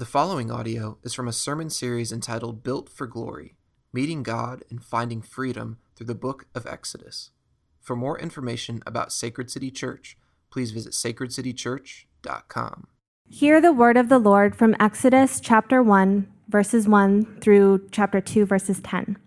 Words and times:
The 0.00 0.06
following 0.06 0.50
audio 0.50 0.96
is 1.02 1.12
from 1.12 1.28
a 1.28 1.32
sermon 1.32 1.68
series 1.68 2.10
entitled 2.10 2.62
Built 2.62 2.88
for 2.88 3.06
Glory 3.06 3.56
Meeting 3.92 4.22
God 4.22 4.64
and 4.70 4.82
Finding 4.82 5.20
Freedom 5.20 5.76
Through 5.94 6.06
the 6.06 6.14
Book 6.14 6.46
of 6.54 6.64
Exodus. 6.64 7.32
For 7.82 7.94
more 7.94 8.18
information 8.18 8.82
about 8.86 9.12
Sacred 9.12 9.50
City 9.50 9.70
Church, 9.70 10.16
please 10.50 10.70
visit 10.70 10.94
sacredcitychurch.com. 10.94 12.86
Hear 13.28 13.60
the 13.60 13.74
word 13.74 13.98
of 13.98 14.08
the 14.08 14.18
Lord 14.18 14.56
from 14.56 14.74
Exodus 14.80 15.38
chapter 15.38 15.82
1, 15.82 16.26
verses 16.48 16.88
1 16.88 17.40
through 17.42 17.86
chapter 17.92 18.22
2, 18.22 18.46
verses 18.46 18.80
10. 18.80 19.18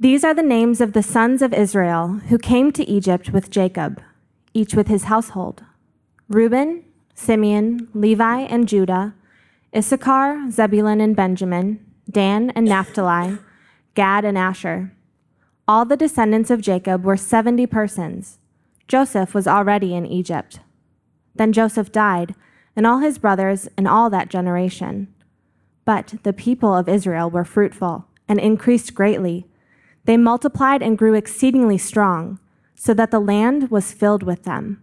These 0.00 0.24
are 0.24 0.34
the 0.34 0.42
names 0.42 0.80
of 0.80 0.94
the 0.94 1.02
sons 1.04 1.42
of 1.42 1.54
Israel 1.54 2.08
who 2.28 2.38
came 2.38 2.72
to 2.72 2.90
Egypt 2.90 3.30
with 3.30 3.50
Jacob, 3.50 4.02
each 4.52 4.74
with 4.74 4.88
his 4.88 5.04
household 5.04 5.62
Reuben, 6.28 6.82
Simeon, 7.14 7.86
Levi, 7.94 8.40
and 8.40 8.66
Judah 8.66 9.14
Issachar, 9.76 10.50
Zebulun, 10.50 11.00
and 11.00 11.14
Benjamin, 11.14 11.84
Dan 12.10 12.50
and 12.50 12.64
Naphtali, 12.64 13.38
Gad 13.94 14.24
and 14.24 14.38
Asher. 14.38 14.92
All 15.66 15.84
the 15.84 15.96
descendants 15.96 16.50
of 16.50 16.62
Jacob 16.62 17.04
were 17.04 17.18
70 17.18 17.66
persons. 17.66 18.38
Joseph 18.86 19.34
was 19.34 19.46
already 19.46 19.94
in 19.94 20.06
Egypt. 20.06 20.60
Then 21.34 21.52
Joseph 21.52 21.92
died, 21.92 22.34
and 22.74 22.86
all 22.86 23.00
his 23.00 23.18
brothers 23.18 23.68
and 23.76 23.86
all 23.86 24.08
that 24.08 24.30
generation. 24.30 25.12
But 25.84 26.14
the 26.22 26.32
people 26.32 26.74
of 26.74 26.88
Israel 26.88 27.28
were 27.28 27.44
fruitful 27.44 28.06
and 28.26 28.40
increased 28.40 28.94
greatly. 28.94 29.46
They 30.04 30.16
multiplied 30.16 30.82
and 30.82 30.96
grew 30.96 31.12
exceedingly 31.12 31.76
strong, 31.76 32.40
so 32.74 32.94
that 32.94 33.10
the 33.10 33.20
land 33.20 33.70
was 33.70 33.92
filled 33.92 34.22
with 34.22 34.44
them. 34.44 34.82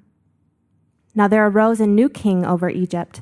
Now 1.16 1.28
there 1.28 1.48
arose 1.48 1.82
a 1.82 1.88
new 1.88 2.08
king 2.08 2.46
over 2.46 2.70
Egypt 2.70 3.22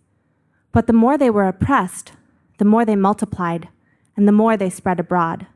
but 0.71 0.87
the 0.87 0.93
more 0.93 1.17
they 1.17 1.29
were 1.29 1.47
oppressed, 1.47 2.13
the 2.57 2.65
more 2.65 2.85
they 2.85 2.95
multiplied, 2.95 3.69
and 4.15 4.27
the 4.27 4.31
more 4.31 4.55
they 4.55 4.69
spread 4.69 4.99
abroad. 4.99 5.47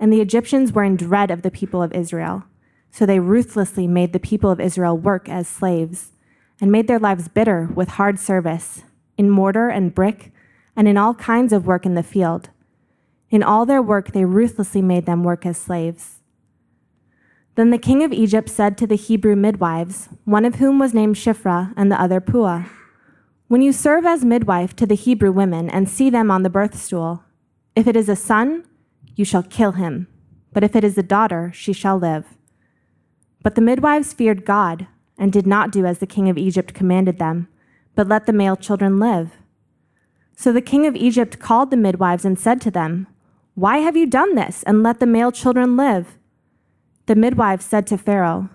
And 0.00 0.12
the 0.12 0.20
Egyptians 0.20 0.72
were 0.72 0.84
in 0.84 0.96
dread 0.96 1.30
of 1.30 1.42
the 1.42 1.50
people 1.50 1.82
of 1.82 1.92
Israel, 1.92 2.44
so 2.90 3.06
they 3.06 3.20
ruthlessly 3.20 3.86
made 3.86 4.12
the 4.12 4.20
people 4.20 4.50
of 4.50 4.60
Israel 4.60 4.96
work 4.96 5.28
as 5.28 5.46
slaves, 5.46 6.12
and 6.60 6.70
made 6.70 6.88
their 6.88 6.98
lives 6.98 7.28
bitter 7.28 7.68
with 7.74 7.90
hard 7.90 8.18
service, 8.18 8.82
in 9.16 9.30
mortar 9.30 9.68
and 9.68 9.94
brick, 9.94 10.32
and 10.74 10.88
in 10.88 10.96
all 10.96 11.14
kinds 11.14 11.52
of 11.52 11.66
work 11.66 11.86
in 11.86 11.94
the 11.94 12.02
field. 12.02 12.50
In 13.30 13.42
all 13.42 13.64
their 13.64 13.82
work, 13.82 14.12
they 14.12 14.24
ruthlessly 14.24 14.82
made 14.82 15.06
them 15.06 15.24
work 15.24 15.46
as 15.46 15.56
slaves. 15.56 16.20
Then 17.54 17.70
the 17.70 17.78
king 17.78 18.02
of 18.02 18.12
Egypt 18.12 18.48
said 18.48 18.78
to 18.78 18.86
the 18.86 18.96
Hebrew 18.96 19.36
midwives, 19.36 20.08
one 20.24 20.44
of 20.44 20.56
whom 20.56 20.78
was 20.78 20.94
named 20.94 21.16
Shiphrah 21.16 21.74
and 21.76 21.90
the 21.90 22.00
other 22.00 22.20
Puah, 22.20 22.66
when 23.52 23.60
you 23.60 23.70
serve 23.70 24.06
as 24.06 24.24
midwife 24.24 24.74
to 24.74 24.86
the 24.86 24.94
Hebrew 24.94 25.30
women 25.30 25.68
and 25.68 25.86
see 25.86 26.08
them 26.08 26.30
on 26.30 26.42
the 26.42 26.48
birth 26.48 26.74
stool, 26.74 27.22
if 27.76 27.86
it 27.86 27.94
is 27.94 28.08
a 28.08 28.16
son, 28.16 28.64
you 29.14 29.26
shall 29.26 29.42
kill 29.42 29.72
him, 29.72 30.08
but 30.54 30.64
if 30.64 30.74
it 30.74 30.82
is 30.82 30.96
a 30.96 31.02
daughter, 31.02 31.52
she 31.54 31.74
shall 31.74 31.98
live. 31.98 32.24
But 33.42 33.54
the 33.54 33.60
midwives 33.60 34.14
feared 34.14 34.46
God 34.46 34.86
and 35.18 35.30
did 35.30 35.46
not 35.46 35.70
do 35.70 35.84
as 35.84 35.98
the 35.98 36.06
king 36.06 36.30
of 36.30 36.38
Egypt 36.38 36.72
commanded 36.72 37.18
them, 37.18 37.46
but 37.94 38.08
let 38.08 38.24
the 38.24 38.32
male 38.32 38.56
children 38.56 38.98
live. 38.98 39.32
So 40.34 40.50
the 40.50 40.62
king 40.62 40.86
of 40.86 40.96
Egypt 40.96 41.38
called 41.38 41.70
the 41.70 41.76
midwives 41.76 42.24
and 42.24 42.38
said 42.38 42.58
to 42.62 42.70
them, 42.70 43.06
Why 43.54 43.80
have 43.80 43.98
you 43.98 44.06
done 44.06 44.34
this 44.34 44.62
and 44.62 44.82
let 44.82 44.98
the 44.98 45.04
male 45.04 45.30
children 45.30 45.76
live? 45.76 46.16
The 47.04 47.16
midwives 47.16 47.66
said 47.66 47.86
to 47.88 47.98
Pharaoh, 47.98 48.48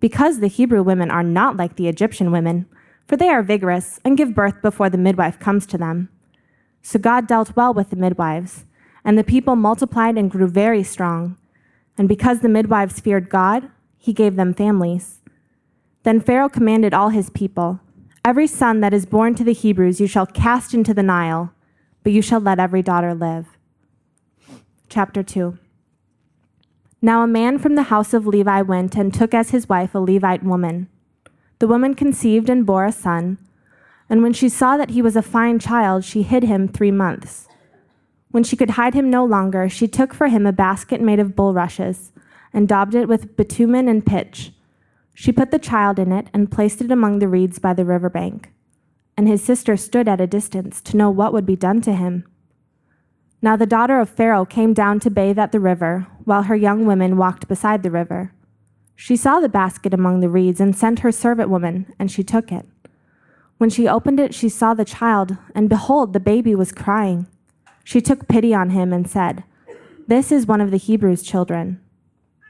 Because 0.00 0.40
the 0.40 0.48
Hebrew 0.48 0.82
women 0.82 1.12
are 1.12 1.22
not 1.22 1.56
like 1.56 1.76
the 1.76 1.86
Egyptian 1.86 2.32
women 2.32 2.66
for 3.06 3.16
they 3.16 3.28
are 3.28 3.42
vigorous 3.42 4.00
and 4.04 4.16
give 4.16 4.34
birth 4.34 4.62
before 4.62 4.90
the 4.90 4.98
midwife 4.98 5.38
comes 5.38 5.66
to 5.66 5.78
them. 5.78 6.08
So 6.82 6.98
God 6.98 7.26
dealt 7.26 7.56
well 7.56 7.72
with 7.72 7.90
the 7.90 7.96
midwives, 7.96 8.64
and 9.04 9.18
the 9.18 9.24
people 9.24 9.56
multiplied 9.56 10.18
and 10.18 10.30
grew 10.30 10.48
very 10.48 10.82
strong. 10.82 11.36
And 11.96 12.08
because 12.08 12.40
the 12.40 12.48
midwives 12.48 13.00
feared 13.00 13.28
God, 13.28 13.70
he 13.98 14.12
gave 14.12 14.36
them 14.36 14.54
families. 14.54 15.20
Then 16.02 16.20
Pharaoh 16.20 16.48
commanded 16.48 16.92
all 16.94 17.10
his 17.10 17.30
people 17.30 17.80
Every 18.24 18.46
son 18.46 18.80
that 18.80 18.94
is 18.94 19.04
born 19.04 19.34
to 19.34 19.42
the 19.42 19.52
Hebrews 19.52 20.00
you 20.00 20.06
shall 20.06 20.26
cast 20.26 20.74
into 20.74 20.94
the 20.94 21.02
Nile, 21.02 21.52
but 22.04 22.12
you 22.12 22.22
shall 22.22 22.38
let 22.38 22.60
every 22.60 22.80
daughter 22.80 23.14
live. 23.14 23.58
Chapter 24.88 25.24
2 25.24 25.58
Now 27.00 27.22
a 27.22 27.26
man 27.26 27.58
from 27.58 27.74
the 27.74 27.84
house 27.84 28.14
of 28.14 28.24
Levi 28.24 28.62
went 28.62 28.94
and 28.94 29.12
took 29.12 29.34
as 29.34 29.50
his 29.50 29.68
wife 29.68 29.92
a 29.92 29.98
Levite 29.98 30.44
woman 30.44 30.88
the 31.62 31.68
woman 31.68 31.94
conceived 31.94 32.50
and 32.50 32.66
bore 32.66 32.84
a 32.84 32.90
son, 32.90 33.38
and 34.10 34.20
when 34.20 34.32
she 34.32 34.48
saw 34.48 34.76
that 34.76 34.90
he 34.90 35.00
was 35.00 35.14
a 35.14 35.22
fine 35.22 35.60
child, 35.60 36.02
she 36.02 36.22
hid 36.22 36.42
him 36.42 36.66
three 36.66 36.90
months. 36.90 37.46
When 38.32 38.42
she 38.42 38.56
could 38.56 38.70
hide 38.70 38.94
him 38.94 39.08
no 39.08 39.24
longer, 39.24 39.68
she 39.68 39.86
took 39.86 40.12
for 40.12 40.26
him 40.26 40.44
a 40.44 40.50
basket 40.50 41.00
made 41.00 41.20
of 41.20 41.36
bulrushes 41.36 42.10
and 42.52 42.66
daubed 42.66 42.96
it 42.96 43.06
with 43.06 43.36
bitumen 43.36 43.86
and 43.86 44.04
pitch. 44.04 44.50
She 45.14 45.30
put 45.30 45.52
the 45.52 45.60
child 45.60 46.00
in 46.00 46.10
it 46.10 46.26
and 46.34 46.50
placed 46.50 46.80
it 46.80 46.90
among 46.90 47.20
the 47.20 47.28
reeds 47.28 47.60
by 47.60 47.74
the 47.74 47.84
river 47.84 48.10
bank. 48.10 48.50
And 49.16 49.28
his 49.28 49.40
sister 49.40 49.76
stood 49.76 50.08
at 50.08 50.20
a 50.20 50.26
distance 50.26 50.80
to 50.80 50.96
know 50.96 51.10
what 51.10 51.32
would 51.32 51.46
be 51.46 51.54
done 51.54 51.80
to 51.82 51.92
him. 51.92 52.24
Now 53.40 53.54
the 53.54 53.66
daughter 53.66 54.00
of 54.00 54.10
Pharaoh 54.10 54.44
came 54.44 54.74
down 54.74 54.98
to 54.98 55.10
bathe 55.10 55.38
at 55.38 55.52
the 55.52 55.60
river, 55.60 56.08
while 56.24 56.42
her 56.42 56.56
young 56.56 56.86
women 56.86 57.16
walked 57.16 57.46
beside 57.46 57.84
the 57.84 57.90
river. 57.92 58.32
She 58.94 59.16
saw 59.16 59.40
the 59.40 59.48
basket 59.48 59.94
among 59.94 60.20
the 60.20 60.28
reeds 60.28 60.60
and 60.60 60.76
sent 60.76 61.00
her 61.00 61.12
servant 61.12 61.50
woman, 61.50 61.92
and 61.98 62.10
she 62.10 62.22
took 62.22 62.52
it. 62.52 62.66
When 63.58 63.70
she 63.70 63.88
opened 63.88 64.20
it, 64.20 64.34
she 64.34 64.48
saw 64.48 64.74
the 64.74 64.84
child, 64.84 65.36
and 65.54 65.68
behold, 65.68 66.12
the 66.12 66.20
baby 66.20 66.54
was 66.54 66.72
crying. 66.72 67.26
She 67.84 68.00
took 68.00 68.28
pity 68.28 68.54
on 68.54 68.70
him 68.70 68.92
and 68.92 69.08
said, 69.08 69.44
This 70.06 70.32
is 70.32 70.46
one 70.46 70.60
of 70.60 70.70
the 70.70 70.76
Hebrews' 70.76 71.22
children. 71.22 71.80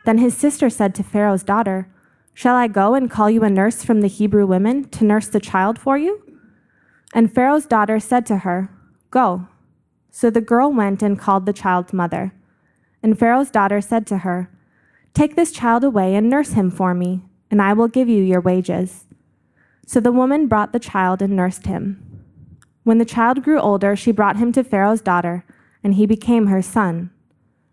Then 0.05 0.19
his 0.19 0.37
sister 0.37 0.69
said 0.69 0.95
to 0.95 1.03
Pharaoh's 1.03 1.43
daughter, 1.43 1.89
Shall 2.35 2.57
I 2.57 2.67
go 2.67 2.95
and 2.95 3.11
call 3.11 3.31
you 3.31 3.45
a 3.45 3.51
nurse 3.51 3.85
from 3.85 4.01
the 4.01 4.09
Hebrew 4.09 4.47
women 4.47 4.89
to 4.91 5.05
nurse 5.05 5.29
the 5.29 5.41
child 5.41 5.79
for 5.79 5.99
you? 5.99 6.23
And 7.15 7.33
Pharaoh's 7.33 7.67
daughter 7.67 8.01
said 8.01 8.25
to 8.27 8.39
her, 8.39 8.71
Go. 9.11 9.49
So 10.11 10.31
the 10.31 10.41
girl 10.41 10.73
went 10.73 11.03
and 11.03 11.19
called 11.19 11.47
the 11.47 11.53
child's 11.53 11.93
mother. 11.93 12.33
And 13.03 13.19
Pharaoh's 13.19 13.51
daughter 13.51 13.81
said 13.81 14.07
to 14.09 14.19
her, 14.19 14.51
Take 15.15 15.37
this 15.37 15.53
child 15.53 15.85
away 15.85 16.15
and 16.15 16.31
nurse 16.31 16.53
him 16.53 16.71
for 16.71 16.95
me, 16.95 17.23
and 17.51 17.61
I 17.61 17.73
will 17.75 17.89
give 17.89 18.09
you 18.09 18.23
your 18.23 18.41
wages. 18.41 19.07
So 19.87 20.01
the 20.01 20.13
woman 20.13 20.47
brought 20.47 20.73
the 20.73 20.79
child 20.79 21.21
and 21.21 21.37
nursed 21.37 21.67
him. 21.67 22.25
When 22.85 22.99
the 22.99 23.05
child 23.05 23.43
grew 23.43 23.61
older, 23.61 23.95
she 23.95 24.11
brought 24.11 24.39
him 24.39 24.53
to 24.53 24.65
Pharaoh's 24.65 25.03
daughter, 25.03 25.45
and 25.85 25.95
he 25.95 26.07
became 26.07 26.47
her 26.47 26.63
son. 26.63 27.11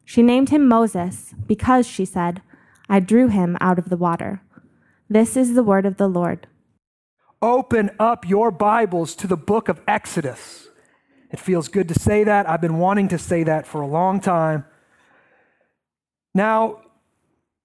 She 0.03 0.21
named 0.21 0.49
him 0.49 0.67
Moses, 0.67 1.33
because, 1.47 1.87
she 1.87 2.03
said, 2.03 2.41
I 2.89 2.99
drew 2.99 3.27
him 3.27 3.57
out 3.61 3.79
of 3.79 3.89
the 3.89 3.97
water. 3.97 4.41
This 5.09 5.37
is 5.37 5.55
the 5.55 5.63
word 5.63 5.85
of 5.85 5.97
the 5.97 6.07
Lord. 6.09 6.47
Open 7.41 7.91
up 7.99 8.27
your 8.27 8.51
Bibles 8.51 9.15
to 9.15 9.27
the 9.27 9.37
book 9.37 9.69
of 9.69 9.81
Exodus. 9.87 10.67
It 11.31 11.39
feels 11.39 11.67
good 11.67 11.87
to 11.87 11.93
say 11.93 12.23
that. 12.23 12.49
I've 12.49 12.61
been 12.61 12.79
wanting 12.79 13.07
to 13.09 13.17
say 13.17 13.43
that 13.43 13.65
for 13.65 13.81
a 13.81 13.87
long 13.87 14.19
time. 14.19 14.65
Now, 16.33 16.81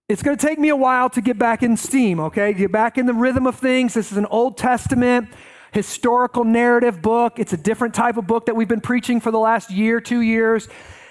it's 0.09 0.23
going 0.23 0.37
to 0.37 0.47
take 0.47 0.59
me 0.59 0.69
a 0.69 0.77
while 0.77 1.09
to 1.11 1.21
get 1.21 1.39
back 1.39 1.63
in 1.63 1.77
steam, 1.77 2.21
okay? 2.21 2.53
Get 2.53 2.71
back 2.71 2.99
in 2.99 3.07
the 3.07 3.15
rhythm 3.15 3.47
of 3.47 3.57
things. 3.57 3.95
This 3.95 4.13
is 4.13 4.19
an 4.19 4.27
Old 4.27 4.59
Testament 4.59 5.29
historical 5.73 6.45
narrative 6.45 7.03
book. 7.03 7.39
It's 7.39 7.53
a 7.53 7.57
different 7.57 7.95
type 7.95 8.17
of 8.17 8.27
book 8.27 8.47
that 8.47 8.55
we've 8.55 8.69
been 8.69 8.83
preaching 8.83 9.21
for 9.21 9.31
the 9.31 9.39
last 9.39 9.71
year, 9.71 10.01
two 10.01 10.21
years. 10.21 10.69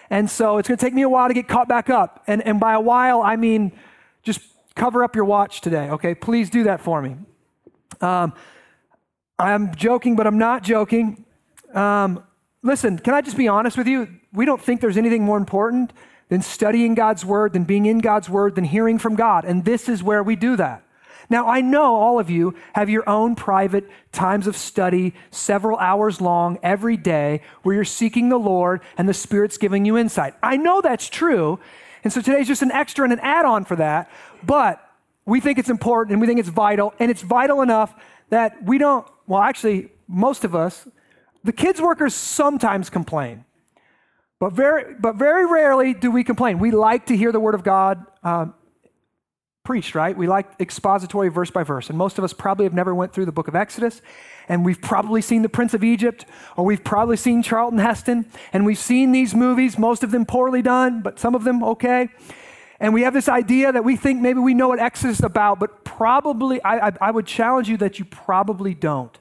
And 0.10 0.30
so 0.30 0.58
it's 0.58 0.68
going 0.68 0.78
to 0.78 0.86
take 0.86 0.94
me 0.94 1.02
a 1.02 1.10
while 1.10 1.28
to 1.28 1.34
get 1.34 1.48
caught 1.48 1.68
back 1.68 1.90
up. 1.90 2.24
And, 2.28 2.42
and 2.44 2.60
by 2.60 2.74
a 2.74 2.80
while, 2.80 3.22
I 3.22 3.36
mean 3.36 3.74
just 4.22 4.42
cover 4.76 5.04
up 5.04 5.16
your 5.16 5.26
watch 5.26 5.60
today, 5.60 5.90
okay? 5.90 6.16
Please 6.16 6.50
do 6.50 6.64
that 6.64 6.80
for 6.80 7.02
me. 7.02 7.18
Um, 8.00 8.34
I'm 9.40 9.76
joking, 9.76 10.16
but 10.16 10.28
I'm 10.28 10.38
not 10.38 10.64
joking. 10.64 11.26
Um, 11.74 12.24
listen, 12.62 13.00
can 13.00 13.16
I 13.16 13.22
just 13.22 13.38
be 13.38 13.48
honest 13.48 13.76
with 13.76 13.88
you? 13.88 14.08
We 14.32 14.46
don't 14.46 14.62
think 14.62 14.82
there's 14.82 14.98
anything 14.98 15.24
more 15.24 15.38
important 15.38 15.92
than 16.30 16.42
studying 16.42 16.96
God's 16.96 17.26
word, 17.26 17.54
than 17.54 17.64
being 17.64 17.86
in 17.86 18.00
God's 18.00 18.30
word, 18.30 18.56
than 18.56 18.64
hearing 18.64 18.98
from 18.98 19.16
God. 19.16 19.46
And 19.46 19.66
this 19.66 19.88
is 19.88 20.02
where 20.02 20.24
we 20.24 20.36
do 20.36 20.56
that. 20.56 20.84
Now, 21.30 21.48
I 21.48 21.62
know 21.62 21.96
all 21.96 22.20
of 22.20 22.30
you 22.30 22.56
have 22.74 22.90
your 22.90 23.08
own 23.10 23.36
private 23.36 23.90
times 24.12 24.46
of 24.46 24.58
study, 24.58 25.14
several 25.32 25.78
hours 25.78 26.22
long 26.22 26.60
every 26.62 26.98
day, 26.98 27.42
where 27.64 27.76
you're 27.76 27.86
seeking 27.86 28.30
the 28.30 28.38
Lord 28.38 28.82
and 28.98 29.08
the 29.08 29.14
Spirit's 29.14 29.58
giving 29.58 29.86
you 29.86 29.98
insight. 29.98 30.36
I 30.44 30.58
know 30.58 30.82
that's 30.82 31.10
true. 31.10 31.60
And 32.04 32.12
so 32.12 32.22
today's 32.22 32.48
just 32.48 32.62
an 32.62 32.72
extra 32.72 33.04
and 33.04 33.14
an 33.14 33.20
add 33.22 33.46
on 33.46 33.66
for 33.66 33.76
that. 33.78 34.12
But 34.44 34.86
we 35.26 35.40
think 35.40 35.58
it's 35.58 35.70
important 35.70 36.12
and 36.12 36.22
we 36.22 36.28
think 36.28 36.40
it's 36.40 36.50
vital. 36.50 36.94
And 37.00 37.10
it's 37.10 37.22
vital 37.22 37.62
enough 37.62 37.96
that 38.30 38.62
we 38.64 38.78
don't, 38.78 39.08
well, 39.26 39.42
actually, 39.42 39.90
most 40.08 40.44
of 40.44 40.54
us, 40.54 40.88
the 41.44 41.54
kids' 41.54 41.82
workers 41.82 42.14
sometimes 42.14 42.90
complain. 42.90 43.46
But 44.44 44.52
very, 44.52 44.96
but 44.96 45.16
very 45.16 45.46
rarely 45.46 45.94
do 45.94 46.12
we 46.12 46.26
complain. 46.26 46.60
We 46.60 46.72
like 46.72 47.06
to 47.06 47.16
hear 47.16 47.32
the 47.32 47.40
Word 47.40 47.56
of 47.56 47.64
God 47.64 48.06
um, 48.24 48.54
preached, 49.64 49.96
right? 49.96 50.18
We 50.18 50.28
like 50.28 50.60
expository 50.60 51.30
verse 51.30 51.50
by 51.50 51.64
verse. 51.64 51.88
And 51.88 51.98
most 51.98 52.18
of 52.18 52.26
us 52.26 52.34
probably 52.34 52.66
have 52.66 52.74
never 52.74 52.94
went 52.94 53.14
through 53.14 53.24
the 53.24 53.32
book 53.32 53.48
of 53.48 53.56
Exodus. 53.56 54.02
And 54.50 54.66
we've 54.66 54.82
probably 54.82 55.22
seen 55.22 55.44
The 55.44 55.48
Prince 55.48 55.74
of 55.74 55.82
Egypt, 55.82 56.26
or 56.58 56.66
we've 56.66 56.84
probably 56.84 57.16
seen 57.16 57.42
Charlton 57.42 57.80
Heston. 57.80 58.26
And 58.52 58.66
we've 58.66 58.78
seen 58.78 59.14
these 59.14 59.34
movies, 59.34 59.78
most 59.78 60.04
of 60.04 60.12
them 60.12 60.26
poorly 60.26 60.62
done, 60.62 61.02
but 61.02 61.22
some 61.22 61.36
of 61.36 61.46
them 61.46 61.64
okay. 61.64 62.10
And 62.82 62.94
we 62.94 63.04
have 63.04 63.14
this 63.14 63.30
idea 63.30 63.72
that 63.72 63.86
we 63.86 63.96
think 63.96 64.20
maybe 64.20 64.42
we 64.42 64.54
know 64.54 64.68
what 64.68 64.80
Exodus 64.80 65.20
is 65.20 65.26
about, 65.26 65.58
but 65.58 65.86
probably, 65.86 66.62
I, 66.64 66.88
I, 66.88 66.92
I 67.00 67.12
would 67.12 67.28
challenge 67.28 67.70
you 67.70 67.78
that 67.78 67.98
you 67.98 68.04
probably 68.04 68.74
don't. 68.74 69.18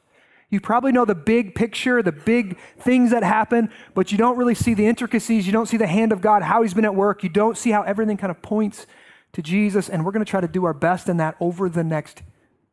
You 0.53 0.61
probably 0.61 0.93
know 0.93 1.07
the 1.07 1.15
big 1.15 1.55
picture, 1.55 2.03
the 2.03 2.13
big 2.13 2.59
things 2.79 3.11
that 3.11 3.23
happen, 3.23 3.71
but 3.95 4.13
you 4.13 4.19
don't 4.19 4.37
really 4.37 4.55
see 4.55 4.75
the 4.75 4.87
intricacies. 4.87 5.47
You 5.47 5.53
don't 5.53 5.65
see 5.65 5.79
the 5.79 5.87
hand 5.87 6.13
of 6.13 6.21
God, 6.21 6.43
how 6.43 6.61
He's 6.61 6.75
been 6.75 6.85
at 6.85 6.95
work. 6.95 7.23
You 7.23 7.31
don't 7.31 7.57
see 7.57 7.71
how 7.71 7.81
everything 7.83 8.19
kind 8.19 8.31
of 8.31 8.43
points 8.43 8.87
to 9.33 9.41
Jesus, 9.41 9.89
and 9.89 10.05
we're 10.05 10.13
going 10.13 10.23
to 10.23 10.31
try 10.31 10.43
to 10.43 10.47
do 10.47 10.67
our 10.67 10.75
best 10.75 11.09
in 11.09 11.17
that 11.17 11.37
over 11.41 11.71
the 11.71 11.83
next 11.83 12.23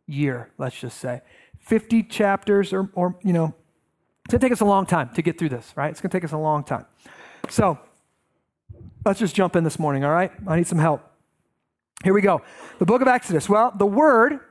year, 0.07 0.51
let's 0.57 0.77
just 0.77 0.97
say. 0.97 1.21
50 1.61 2.03
chapters, 2.03 2.73
or, 2.73 2.89
or 2.95 3.17
you 3.23 3.31
know, 3.31 3.55
it's 4.25 4.33
going 4.33 4.41
to 4.41 4.45
take 4.45 4.51
us 4.51 4.59
a 4.59 4.65
long 4.65 4.85
time 4.85 5.09
to 5.13 5.21
get 5.21 5.39
through 5.39 5.49
this, 5.49 5.71
right? 5.77 5.89
It's 5.89 6.01
going 6.01 6.09
to 6.09 6.17
take 6.17 6.25
us 6.25 6.33
a 6.33 6.37
long 6.37 6.65
time. 6.65 6.85
So 7.47 7.79
let's 9.05 9.21
just 9.21 9.35
jump 9.35 9.55
in 9.55 9.63
this 9.63 9.79
morning, 9.79 10.03
all 10.03 10.11
right? 10.11 10.33
I 10.45 10.57
need 10.57 10.67
some 10.67 10.79
help. 10.79 11.01
Here 12.03 12.13
we 12.13 12.21
go. 12.21 12.41
The 12.79 12.85
book 12.85 13.01
of 13.01 13.07
Exodus. 13.07 13.47
Well, 13.47 13.71
the 13.73 13.85
word 13.85 14.41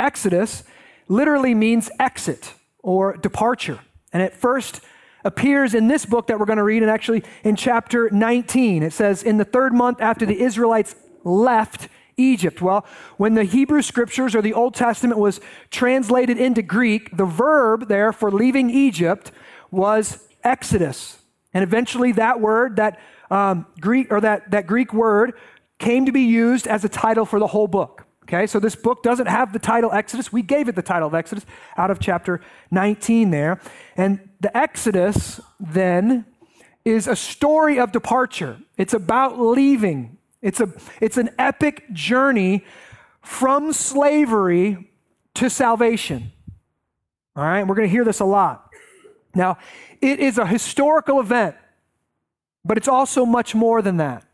Exodus 0.00 0.64
literally 1.06 1.54
means 1.54 1.88
exit 2.00 2.54
or 2.82 3.16
departure. 3.16 3.80
And 4.12 4.22
it 4.22 4.34
first 4.34 4.80
appears 5.24 5.74
in 5.74 5.88
this 5.88 6.04
book 6.04 6.26
that 6.26 6.38
we're 6.38 6.46
going 6.46 6.58
to 6.58 6.64
read, 6.64 6.82
and 6.82 6.90
actually 6.90 7.22
in 7.44 7.56
chapter 7.56 8.10
19. 8.10 8.82
It 8.82 8.92
says, 8.92 9.22
In 9.22 9.38
the 9.38 9.44
third 9.44 9.72
month 9.72 10.00
after 10.00 10.26
the 10.26 10.40
Israelites 10.40 10.94
left 11.24 11.88
Egypt. 12.16 12.60
Well, 12.60 12.84
when 13.16 13.34
the 13.34 13.44
Hebrew 13.44 13.82
scriptures 13.82 14.34
or 14.34 14.42
the 14.42 14.52
Old 14.52 14.74
Testament 14.74 15.18
was 15.18 15.40
translated 15.70 16.38
into 16.38 16.62
Greek, 16.62 17.16
the 17.16 17.24
verb 17.24 17.88
there 17.88 18.12
for 18.12 18.30
leaving 18.30 18.70
Egypt 18.70 19.32
was 19.70 20.28
exodus. 20.44 21.22
And 21.54 21.62
eventually 21.62 22.12
that 22.12 22.40
word, 22.40 22.76
that 22.76 23.00
um, 23.30 23.66
Greek 23.80 24.12
or 24.12 24.20
that, 24.20 24.50
that 24.50 24.66
Greek 24.66 24.92
word 24.92 25.32
came 25.78 26.06
to 26.06 26.12
be 26.12 26.22
used 26.22 26.66
as 26.66 26.84
a 26.84 26.88
title 26.88 27.24
for 27.24 27.38
the 27.38 27.46
whole 27.46 27.66
book. 27.66 28.01
Okay, 28.32 28.46
so 28.46 28.58
this 28.58 28.74
book 28.74 29.02
doesn't 29.02 29.26
have 29.26 29.52
the 29.52 29.58
title 29.58 29.92
Exodus. 29.92 30.32
We 30.32 30.40
gave 30.40 30.68
it 30.68 30.74
the 30.74 30.82
title 30.82 31.08
of 31.08 31.14
Exodus 31.14 31.44
out 31.76 31.90
of 31.90 32.00
chapter 32.00 32.40
19 32.70 33.30
there. 33.30 33.60
And 33.94 34.30
the 34.40 34.56
Exodus 34.56 35.38
then 35.60 36.24
is 36.82 37.06
a 37.06 37.14
story 37.14 37.78
of 37.78 37.92
departure. 37.92 38.58
It's 38.78 38.94
about 38.94 39.38
leaving 39.38 40.16
it's, 40.42 40.60
a, 40.60 40.72
it's 41.00 41.16
an 41.16 41.30
epic 41.38 41.84
journey 41.92 42.64
from 43.22 43.72
slavery 43.72 44.90
to 45.34 45.48
salvation. 45.48 46.32
All 47.36 47.44
right, 47.44 47.66
we're 47.66 47.76
going 47.76 47.86
to 47.86 47.92
hear 47.92 48.04
this 48.04 48.20
a 48.20 48.24
lot. 48.24 48.68
Now, 49.34 49.58
it 50.00 50.18
is 50.18 50.36
a 50.36 50.46
historical 50.46 51.20
event, 51.20 51.54
but 52.64 52.76
it's 52.76 52.88
also 52.88 53.24
much 53.24 53.54
more 53.54 53.80
than 53.80 53.98
that. 53.98 54.24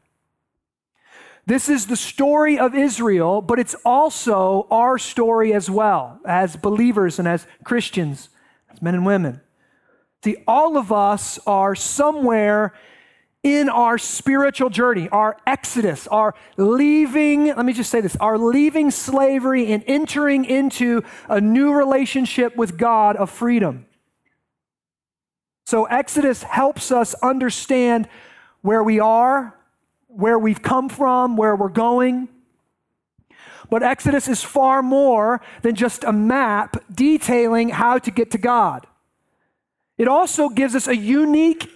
This 1.48 1.70
is 1.70 1.86
the 1.86 1.96
story 1.96 2.58
of 2.58 2.74
Israel, 2.74 3.40
but 3.40 3.58
it's 3.58 3.74
also 3.82 4.66
our 4.70 4.98
story 4.98 5.54
as 5.54 5.70
well, 5.70 6.20
as 6.26 6.56
believers 6.56 7.18
and 7.18 7.26
as 7.26 7.46
Christians, 7.64 8.28
as 8.70 8.82
men 8.82 8.94
and 8.94 9.06
women. 9.06 9.40
See, 10.22 10.36
all 10.46 10.76
of 10.76 10.92
us 10.92 11.38
are 11.46 11.74
somewhere 11.74 12.74
in 13.42 13.70
our 13.70 13.96
spiritual 13.96 14.68
journey, 14.68 15.08
our 15.08 15.38
exodus, 15.46 16.06
our 16.08 16.34
leaving, 16.58 17.46
let 17.46 17.64
me 17.64 17.72
just 17.72 17.88
say 17.88 18.02
this, 18.02 18.16
our 18.16 18.36
leaving 18.36 18.90
slavery 18.90 19.72
and 19.72 19.82
entering 19.86 20.44
into 20.44 21.02
a 21.30 21.40
new 21.40 21.72
relationship 21.72 22.56
with 22.56 22.76
God 22.76 23.16
of 23.16 23.30
freedom. 23.30 23.86
So, 25.64 25.86
Exodus 25.86 26.42
helps 26.42 26.92
us 26.92 27.14
understand 27.22 28.06
where 28.60 28.82
we 28.82 29.00
are, 29.00 29.57
where 30.08 30.38
we've 30.38 30.62
come 30.62 30.88
from, 30.88 31.36
where 31.36 31.54
we're 31.54 31.68
going. 31.68 32.28
But 33.70 33.82
Exodus 33.82 34.28
is 34.28 34.42
far 34.42 34.82
more 34.82 35.40
than 35.62 35.74
just 35.74 36.02
a 36.02 36.12
map 36.12 36.82
detailing 36.92 37.68
how 37.68 37.98
to 37.98 38.10
get 38.10 38.30
to 38.32 38.38
God. 38.38 38.86
It 39.96 40.08
also 40.08 40.48
gives 40.48 40.74
us 40.74 40.88
a 40.88 40.96
unique 40.96 41.70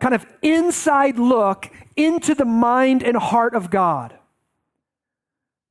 kind 0.00 0.14
of 0.14 0.26
inside 0.42 1.18
look 1.18 1.70
into 1.96 2.34
the 2.34 2.44
mind 2.44 3.02
and 3.02 3.16
heart 3.16 3.54
of 3.54 3.70
God. 3.70 4.14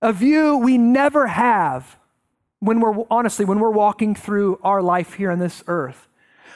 A 0.01 0.13
view 0.13 0.57
we 0.57 0.77
never 0.77 1.27
have 1.27 1.97
when 2.59 2.79
we're, 2.79 3.03
honestly, 3.11 3.45
when 3.45 3.59
we're 3.59 3.71
walking 3.71 4.15
through 4.15 4.59
our 4.63 4.81
life 4.81 5.13
here 5.13 5.31
on 5.31 5.39
this 5.39 5.63
earth. 5.67 6.07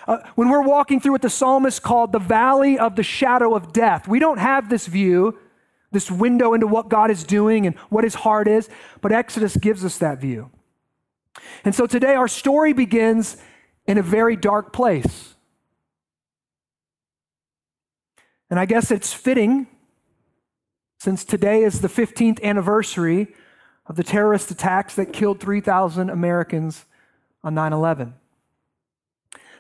Uh, 0.08 0.18
when 0.36 0.50
we're 0.50 0.64
walking 0.64 1.00
through 1.00 1.12
what 1.12 1.22
the 1.22 1.30
psalmist 1.30 1.84
called 1.84 2.12
the 2.12 2.20
valley 2.20 2.80
of 2.80 2.96
the 2.96 3.04
shadow 3.04 3.54
of 3.54 3.74
death, 3.74 4.08
we 4.08 4.18
don't 4.18 4.40
have 4.40 4.70
this 4.70 4.88
view, 4.88 5.38
this 5.92 6.12
window 6.12 6.54
into 6.54 6.68
what 6.68 6.90
God 6.90 7.12
is 7.12 7.24
doing 7.24 7.66
and 7.66 7.76
what 7.90 8.04
his 8.04 8.16
heart 8.16 8.48
is, 8.48 8.70
but 9.02 9.12
Exodus 9.12 9.58
gives 9.58 9.84
us 9.84 9.98
that 9.98 10.20
view. 10.20 10.52
And 11.64 11.74
so 11.74 11.88
today 11.88 12.16
our 12.16 12.28
story 12.28 12.74
begins 12.74 13.38
in 13.88 13.98
a 13.98 14.04
very 14.04 14.36
dark 14.36 14.72
place. 14.72 15.36
And 18.50 18.60
I 18.60 18.66
guess 18.66 18.92
it's 18.92 19.14
fitting, 19.14 19.68
since 21.00 21.24
today 21.24 21.64
is 21.64 21.82
the 21.82 21.88
15th 21.88 22.42
anniversary 22.44 23.28
of 23.86 23.96
the 23.96 24.04
terrorist 24.04 24.52
attacks 24.52 24.96
that 24.96 25.14
killed 25.14 25.40
3,000 25.40 26.10
Americans 26.10 26.86
on 27.44 27.54
9 27.56 27.74
11. 27.74 28.14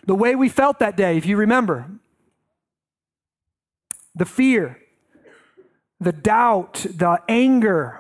The 0.06 0.16
way 0.16 0.36
we 0.36 0.50
felt 0.50 0.80
that 0.80 0.98
day, 0.98 1.18
if 1.18 1.26
you 1.26 1.38
remember, 1.38 1.90
the 4.16 4.26
fear, 4.26 4.79
the 6.00 6.12
doubt, 6.12 6.86
the 6.90 7.20
anger, 7.28 8.00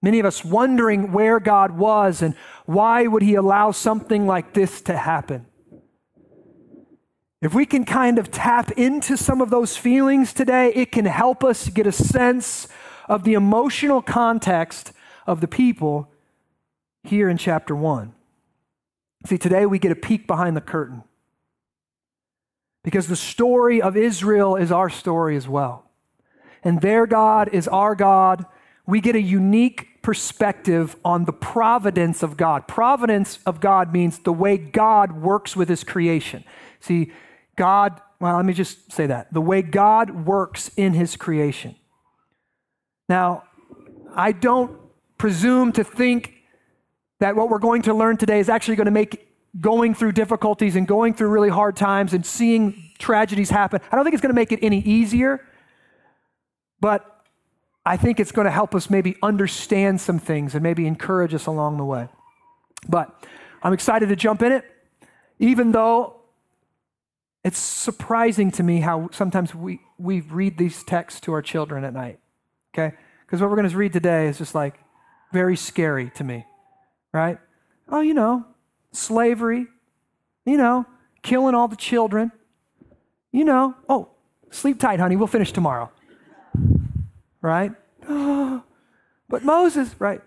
many 0.00 0.20
of 0.20 0.26
us 0.26 0.44
wondering 0.44 1.12
where 1.12 1.40
God 1.40 1.72
was 1.76 2.22
and 2.22 2.34
why 2.66 3.06
would 3.06 3.22
he 3.22 3.34
allow 3.34 3.72
something 3.72 4.26
like 4.26 4.54
this 4.54 4.80
to 4.82 4.96
happen. 4.96 5.46
If 7.42 7.54
we 7.54 7.66
can 7.66 7.84
kind 7.84 8.18
of 8.18 8.30
tap 8.30 8.70
into 8.72 9.16
some 9.16 9.40
of 9.40 9.50
those 9.50 9.76
feelings 9.76 10.32
today, 10.32 10.72
it 10.74 10.90
can 10.90 11.04
help 11.04 11.44
us 11.44 11.68
get 11.68 11.86
a 11.86 11.92
sense 11.92 12.66
of 13.08 13.24
the 13.24 13.34
emotional 13.34 14.02
context 14.02 14.92
of 15.26 15.40
the 15.40 15.48
people 15.48 16.10
here 17.04 17.28
in 17.28 17.36
chapter 17.36 17.74
1. 17.74 18.12
See, 19.26 19.38
today 19.38 19.66
we 19.66 19.78
get 19.78 19.92
a 19.92 19.96
peek 19.96 20.26
behind 20.26 20.56
the 20.56 20.60
curtain 20.60 21.02
because 22.82 23.08
the 23.08 23.16
story 23.16 23.82
of 23.82 23.96
Israel 23.96 24.56
is 24.56 24.70
our 24.72 24.88
story 24.88 25.36
as 25.36 25.48
well. 25.48 25.85
And 26.62 26.80
their 26.80 27.06
God 27.06 27.48
is 27.52 27.68
our 27.68 27.94
God. 27.94 28.46
We 28.86 29.00
get 29.00 29.16
a 29.16 29.20
unique 29.20 30.02
perspective 30.02 30.96
on 31.04 31.24
the 31.24 31.32
providence 31.32 32.22
of 32.22 32.36
God. 32.36 32.68
Providence 32.68 33.40
of 33.44 33.60
God 33.60 33.92
means 33.92 34.20
the 34.20 34.32
way 34.32 34.56
God 34.56 35.20
works 35.20 35.56
with 35.56 35.68
his 35.68 35.82
creation. 35.82 36.44
See, 36.80 37.12
God, 37.56 38.00
well, 38.20 38.36
let 38.36 38.44
me 38.44 38.52
just 38.52 38.92
say 38.92 39.06
that 39.06 39.32
the 39.32 39.40
way 39.40 39.62
God 39.62 40.26
works 40.26 40.70
in 40.76 40.92
his 40.92 41.16
creation. 41.16 41.74
Now, 43.08 43.44
I 44.14 44.32
don't 44.32 44.78
presume 45.18 45.72
to 45.72 45.84
think 45.84 46.34
that 47.20 47.34
what 47.34 47.48
we're 47.48 47.58
going 47.58 47.82
to 47.82 47.94
learn 47.94 48.16
today 48.16 48.38
is 48.38 48.48
actually 48.48 48.76
going 48.76 48.86
to 48.86 48.90
make 48.90 49.26
going 49.60 49.94
through 49.94 50.12
difficulties 50.12 50.76
and 50.76 50.86
going 50.86 51.14
through 51.14 51.28
really 51.28 51.48
hard 51.48 51.76
times 51.76 52.12
and 52.12 52.24
seeing 52.26 52.90
tragedies 52.98 53.50
happen. 53.50 53.80
I 53.90 53.96
don't 53.96 54.04
think 54.04 54.14
it's 54.14 54.22
going 54.22 54.34
to 54.34 54.36
make 54.36 54.52
it 54.52 54.60
any 54.62 54.80
easier, 54.80 55.44
but 56.86 57.24
I 57.84 57.96
think 57.96 58.20
it's 58.20 58.30
going 58.30 58.44
to 58.44 58.50
help 58.52 58.72
us 58.72 58.88
maybe 58.88 59.16
understand 59.20 60.00
some 60.00 60.20
things 60.20 60.54
and 60.54 60.62
maybe 60.62 60.86
encourage 60.86 61.34
us 61.34 61.46
along 61.46 61.78
the 61.78 61.84
way. 61.84 62.08
But 62.88 63.12
I'm 63.60 63.72
excited 63.72 64.08
to 64.08 64.14
jump 64.14 64.40
in 64.40 64.52
it, 64.52 64.64
even 65.40 65.72
though 65.72 66.20
it's 67.42 67.58
surprising 67.58 68.52
to 68.52 68.62
me 68.62 68.82
how 68.82 69.08
sometimes 69.10 69.52
we, 69.52 69.80
we 69.98 70.20
read 70.20 70.58
these 70.58 70.84
texts 70.84 71.20
to 71.22 71.32
our 71.32 71.42
children 71.42 71.82
at 71.82 71.92
night, 71.92 72.20
okay? 72.72 72.96
Because 73.26 73.40
what 73.40 73.50
we're 73.50 73.56
going 73.56 73.68
to 73.68 73.76
read 73.76 73.92
today 73.92 74.28
is 74.28 74.38
just 74.38 74.54
like 74.54 74.78
very 75.32 75.56
scary 75.56 76.10
to 76.10 76.22
me, 76.22 76.46
right? 77.12 77.40
Oh, 77.88 78.00
you 78.00 78.14
know, 78.14 78.46
slavery, 78.92 79.66
you 80.44 80.56
know, 80.56 80.86
killing 81.24 81.56
all 81.56 81.66
the 81.66 81.74
children, 81.74 82.30
you 83.32 83.44
know, 83.44 83.74
oh, 83.88 84.10
sleep 84.52 84.78
tight, 84.78 85.00
honey, 85.00 85.16
we'll 85.16 85.26
finish 85.26 85.50
tomorrow, 85.50 85.90
right? 87.42 87.72
but 88.08 89.42
Moses, 89.42 89.94
right? 89.98 90.20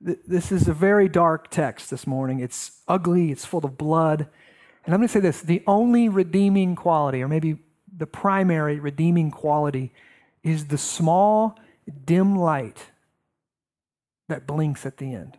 This 0.00 0.50
is 0.50 0.66
a 0.66 0.72
very 0.72 1.08
dark 1.08 1.50
text 1.50 1.90
this 1.90 2.06
morning. 2.06 2.40
It's 2.40 2.80
ugly, 2.88 3.30
it's 3.30 3.44
full 3.44 3.64
of 3.64 3.76
blood. 3.76 4.28
And 4.84 4.94
I'm 4.94 5.00
going 5.00 5.08
to 5.08 5.12
say 5.12 5.20
this 5.20 5.42
the 5.42 5.62
only 5.66 6.08
redeeming 6.08 6.74
quality, 6.74 7.22
or 7.22 7.28
maybe 7.28 7.58
the 7.94 8.06
primary 8.06 8.80
redeeming 8.80 9.30
quality, 9.30 9.92
is 10.42 10.66
the 10.66 10.78
small, 10.78 11.58
dim 12.06 12.34
light 12.34 12.90
that 14.28 14.46
blinks 14.46 14.86
at 14.86 14.96
the 14.96 15.14
end. 15.14 15.36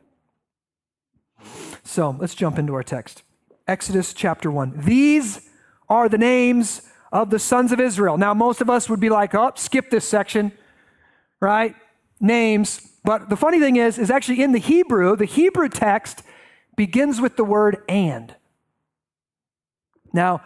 So 1.84 2.16
let's 2.20 2.36
jump 2.36 2.60
into 2.60 2.76
our 2.76 2.84
text. 2.84 3.24
Exodus 3.68 4.14
chapter 4.14 4.52
1. 4.52 4.74
These 4.86 5.50
are 5.90 6.08
the 6.08 6.18
names 6.18 6.84
of 7.12 7.30
the 7.30 7.40
sons 7.40 7.72
of 7.72 7.80
Israel. 7.80 8.18
Now, 8.18 8.34
most 8.34 8.62
of 8.62 8.70
us 8.70 8.90
would 8.90 9.00
be 9.00 9.10
like, 9.10 9.34
oh, 9.34 9.52
skip 9.56 9.90
this 9.90 10.08
section, 10.08 10.52
right? 11.42 11.76
Names. 12.20 12.88
But 13.04 13.30
the 13.30 13.36
funny 13.36 13.60
thing 13.60 13.76
is, 13.76 13.98
is 13.98 14.10
actually 14.10 14.42
in 14.42 14.54
the 14.54 14.60
Hebrew, 14.60 15.16
the 15.16 15.26
Hebrew 15.26 15.68
text 15.68 16.24
begins 16.78 17.20
with 17.20 17.36
the 17.36 17.44
word 17.44 17.84
and. 17.90 18.34
Now, 20.14 20.44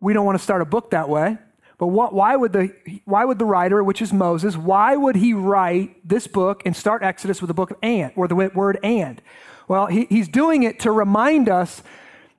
we 0.00 0.12
don't 0.12 0.24
want 0.24 0.38
to 0.38 0.42
start 0.42 0.62
a 0.62 0.64
book 0.64 0.90
that 0.90 1.08
way, 1.08 1.36
but 1.78 1.88
what, 1.88 2.14
why, 2.14 2.36
would 2.36 2.52
the, 2.52 2.72
why 3.04 3.24
would 3.24 3.38
the 3.38 3.44
writer, 3.44 3.82
which 3.82 4.00
is 4.00 4.12
Moses, 4.12 4.56
why 4.56 4.96
would 4.96 5.16
he 5.16 5.34
write 5.34 6.08
this 6.08 6.26
book 6.26 6.62
and 6.64 6.74
start 6.74 7.02
Exodus 7.02 7.42
with 7.42 7.48
the 7.48 7.54
book 7.54 7.72
of 7.72 7.76
and, 7.82 8.12
or 8.16 8.28
the 8.28 8.34
word 8.34 8.78
and? 8.82 9.20
Well, 9.68 9.86
he, 9.86 10.06
he's 10.08 10.28
doing 10.28 10.62
it 10.62 10.80
to 10.80 10.92
remind 10.92 11.48
us 11.48 11.82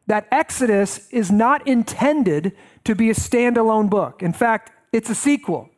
that 0.08 0.28
Exodus 0.32 1.08
is 1.10 1.32
not 1.32 1.68
intended 1.68 2.56
to 2.84 2.96
be 2.96 3.10
a 3.10 3.14
standalone 3.14 3.90
book. 3.90 4.24
In 4.24 4.34
fact, 4.34 4.72
it's 4.92 5.10
a 5.10 5.16
sequel. 5.16 5.70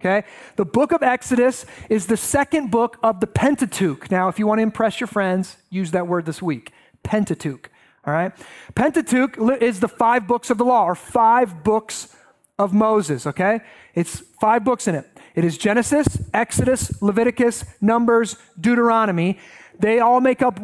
Okay? 0.00 0.26
The 0.56 0.64
book 0.64 0.92
of 0.92 1.02
Exodus 1.02 1.66
is 1.90 2.06
the 2.06 2.16
second 2.16 2.70
book 2.70 2.98
of 3.02 3.20
the 3.20 3.26
Pentateuch. 3.26 4.10
Now, 4.10 4.28
if 4.28 4.38
you 4.38 4.46
want 4.46 4.58
to 4.58 4.62
impress 4.62 4.98
your 4.98 5.06
friends, 5.06 5.58
use 5.68 5.90
that 5.90 6.06
word 6.06 6.24
this 6.26 6.40
week 6.40 6.72
Pentateuch. 7.02 7.70
All 8.06 8.14
right? 8.14 8.32
Pentateuch 8.74 9.36
is 9.60 9.80
the 9.80 9.88
five 9.88 10.26
books 10.26 10.48
of 10.48 10.56
the 10.56 10.64
law, 10.64 10.84
or 10.84 10.94
five 10.94 11.62
books 11.62 12.16
of 12.58 12.72
Moses. 12.72 13.26
Okay? 13.26 13.60
It's 13.94 14.20
five 14.40 14.64
books 14.64 14.88
in 14.88 14.94
it. 14.94 15.06
It 15.34 15.44
is 15.44 15.58
Genesis, 15.58 16.18
Exodus, 16.32 17.00
Leviticus, 17.02 17.64
Numbers, 17.80 18.36
Deuteronomy. 18.58 19.38
They 19.78 20.00
all 20.00 20.20
make 20.20 20.40
up 20.42 20.58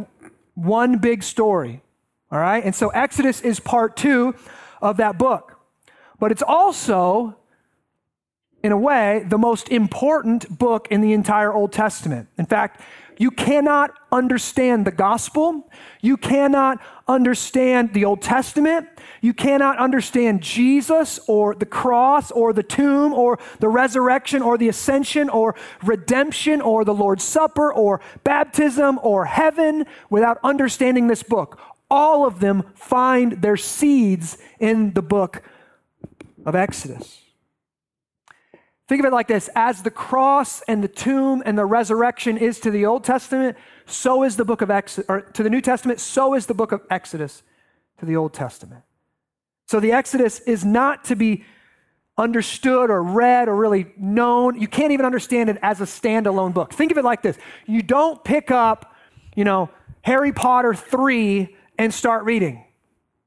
one 0.54 0.98
big 0.98 1.22
story. 1.22 1.82
All 2.32 2.38
right? 2.38 2.64
And 2.64 2.74
so 2.74 2.88
Exodus 2.88 3.42
is 3.42 3.60
part 3.60 3.96
two 3.96 4.34
of 4.80 4.96
that 4.96 5.18
book. 5.18 5.60
But 6.18 6.32
it's 6.32 6.42
also 6.42 7.36
in 8.62 8.72
a 8.72 8.78
way, 8.78 9.24
the 9.28 9.38
most 9.38 9.68
important 9.68 10.58
book 10.58 10.88
in 10.90 11.00
the 11.00 11.12
entire 11.12 11.52
Old 11.52 11.72
Testament. 11.72 12.28
In 12.38 12.46
fact, 12.46 12.80
you 13.18 13.30
cannot 13.30 13.92
understand 14.12 14.84
the 14.84 14.90
gospel. 14.90 15.70
You 16.02 16.16
cannot 16.16 16.80
understand 17.08 17.94
the 17.94 18.04
Old 18.04 18.20
Testament. 18.20 18.88
You 19.22 19.32
cannot 19.32 19.78
understand 19.78 20.42
Jesus 20.42 21.18
or 21.26 21.54
the 21.54 21.64
cross 21.64 22.30
or 22.30 22.52
the 22.52 22.62
tomb 22.62 23.14
or 23.14 23.38
the 23.60 23.68
resurrection 23.68 24.42
or 24.42 24.58
the 24.58 24.68
ascension 24.68 25.30
or 25.30 25.54
redemption 25.82 26.60
or 26.60 26.84
the 26.84 26.94
Lord's 26.94 27.24
Supper 27.24 27.72
or 27.72 28.02
baptism 28.22 29.00
or 29.02 29.24
heaven 29.24 29.86
without 30.10 30.38
understanding 30.44 31.06
this 31.06 31.22
book. 31.22 31.58
All 31.90 32.26
of 32.26 32.40
them 32.40 32.64
find 32.74 33.40
their 33.42 33.56
seeds 33.56 34.36
in 34.58 34.92
the 34.92 35.02
book 35.02 35.42
of 36.44 36.54
Exodus. 36.54 37.25
Think 38.88 39.00
of 39.00 39.06
it 39.06 39.12
like 39.12 39.26
this 39.26 39.50
as 39.56 39.82
the 39.82 39.90
cross 39.90 40.62
and 40.62 40.82
the 40.82 40.88
tomb 40.88 41.42
and 41.44 41.58
the 41.58 41.66
resurrection 41.66 42.38
is 42.38 42.60
to 42.60 42.70
the 42.70 42.86
Old 42.86 43.02
Testament, 43.02 43.56
so 43.84 44.22
is 44.22 44.36
the 44.36 44.44
book 44.44 44.62
of 44.62 44.70
Exodus, 44.70 45.06
or 45.08 45.22
to 45.22 45.42
the 45.42 45.50
New 45.50 45.60
Testament, 45.60 45.98
so 45.98 46.34
is 46.34 46.46
the 46.46 46.54
book 46.54 46.70
of 46.70 46.82
Exodus 46.88 47.42
to 47.98 48.06
the 48.06 48.14
Old 48.14 48.32
Testament. 48.32 48.84
So 49.66 49.80
the 49.80 49.90
Exodus 49.90 50.38
is 50.40 50.64
not 50.64 51.04
to 51.06 51.16
be 51.16 51.44
understood 52.16 52.88
or 52.88 53.02
read 53.02 53.48
or 53.48 53.56
really 53.56 53.92
known. 53.96 54.60
You 54.60 54.68
can't 54.68 54.92
even 54.92 55.04
understand 55.04 55.50
it 55.50 55.58
as 55.62 55.80
a 55.80 55.84
standalone 55.84 56.54
book. 56.54 56.72
Think 56.72 56.92
of 56.92 56.98
it 56.98 57.04
like 57.04 57.22
this 57.22 57.36
you 57.66 57.82
don't 57.82 58.22
pick 58.22 58.52
up, 58.52 58.94
you 59.34 59.42
know, 59.42 59.68
Harry 60.02 60.32
Potter 60.32 60.74
3 60.74 61.56
and 61.76 61.92
start 61.92 62.24
reading 62.24 62.62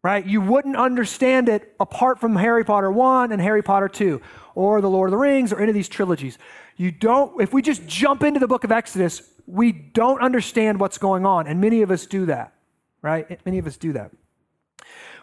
right? 0.03 0.25
You 0.25 0.41
wouldn't 0.41 0.77
understand 0.77 1.49
it 1.49 1.75
apart 1.79 2.19
from 2.19 2.35
Harry 2.35 2.63
Potter 2.63 2.89
1 2.89 3.31
and 3.31 3.41
Harry 3.41 3.61
Potter 3.61 3.89
2 3.89 4.21
or 4.55 4.81
The 4.81 4.89
Lord 4.89 5.07
of 5.07 5.11
the 5.11 5.17
Rings 5.17 5.53
or 5.53 5.59
any 5.59 5.69
of 5.69 5.75
these 5.75 5.89
trilogies. 5.89 6.37
You 6.77 6.91
don't, 6.91 7.41
if 7.41 7.53
we 7.53 7.61
just 7.61 7.85
jump 7.87 8.23
into 8.23 8.39
the 8.39 8.47
book 8.47 8.63
of 8.63 8.71
Exodus, 8.71 9.21
we 9.45 9.71
don't 9.71 10.21
understand 10.21 10.79
what's 10.79 10.97
going 10.97 11.25
on. 11.25 11.47
And 11.47 11.59
many 11.59 11.81
of 11.81 11.91
us 11.91 12.05
do 12.05 12.25
that, 12.27 12.53
right? 13.01 13.43
Many 13.45 13.57
of 13.57 13.67
us 13.67 13.77
do 13.77 13.93
that. 13.93 14.11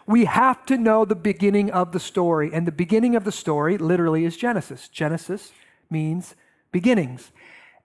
We 0.05 0.25
have 0.25 0.65
to 0.67 0.77
know 0.77 1.03
the 1.03 1.15
beginning 1.15 1.71
of 1.71 1.91
the 1.91 1.99
story. 1.99 2.51
And 2.53 2.65
the 2.65 2.71
beginning 2.71 3.15
of 3.15 3.25
the 3.25 3.31
story 3.31 3.77
literally 3.77 4.23
is 4.23 4.37
Genesis. 4.37 4.87
Genesis 4.87 5.51
means 5.89 6.35
beginnings. 6.71 7.31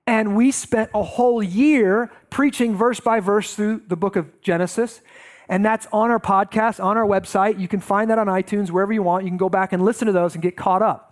And 0.07 0.37
we 0.37 0.51
spent 0.51 0.91
a 0.95 1.03
whole 1.03 1.43
year 1.43 2.11
preaching 2.31 2.77
verse 2.77 3.01
by 3.01 3.21
verse 3.21 3.55
through 3.55 3.83
the 3.87 3.97
book 3.97 4.17
of 4.17 4.41
Genesis. 4.41 5.01
And 5.49 5.65
that's 5.65 5.87
on 5.93 6.11
our 6.11 6.21
podcast, 6.21 6.83
on 6.83 6.97
our 6.97 7.07
website. 7.07 7.59
You 7.61 7.69
can 7.69 7.81
find 7.81 8.11
that 8.11 8.19
on 8.19 8.27
iTunes, 8.27 8.71
wherever 8.71 8.93
you 8.93 9.03
want. 9.03 9.25
You 9.25 9.31
can 9.31 9.37
go 9.37 9.49
back 9.49 9.73
and 9.73 9.85
listen 9.85 10.07
to 10.07 10.13
those 10.13 10.35
and 10.35 10.43
get 10.43 10.57
caught 10.57 10.83
up. 10.83 11.12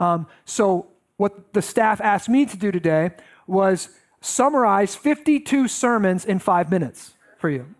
Um, 0.00 0.26
so, 0.44 0.86
what 1.16 1.52
the 1.52 1.62
staff 1.62 2.00
asked 2.00 2.28
me 2.28 2.46
to 2.46 2.56
do 2.56 2.70
today 2.70 3.10
was 3.46 3.88
summarize 4.20 4.94
52 4.94 5.68
sermons 5.68 6.24
in 6.24 6.38
five 6.38 6.70
minutes 6.70 7.14
for 7.38 7.50
you. 7.50 7.74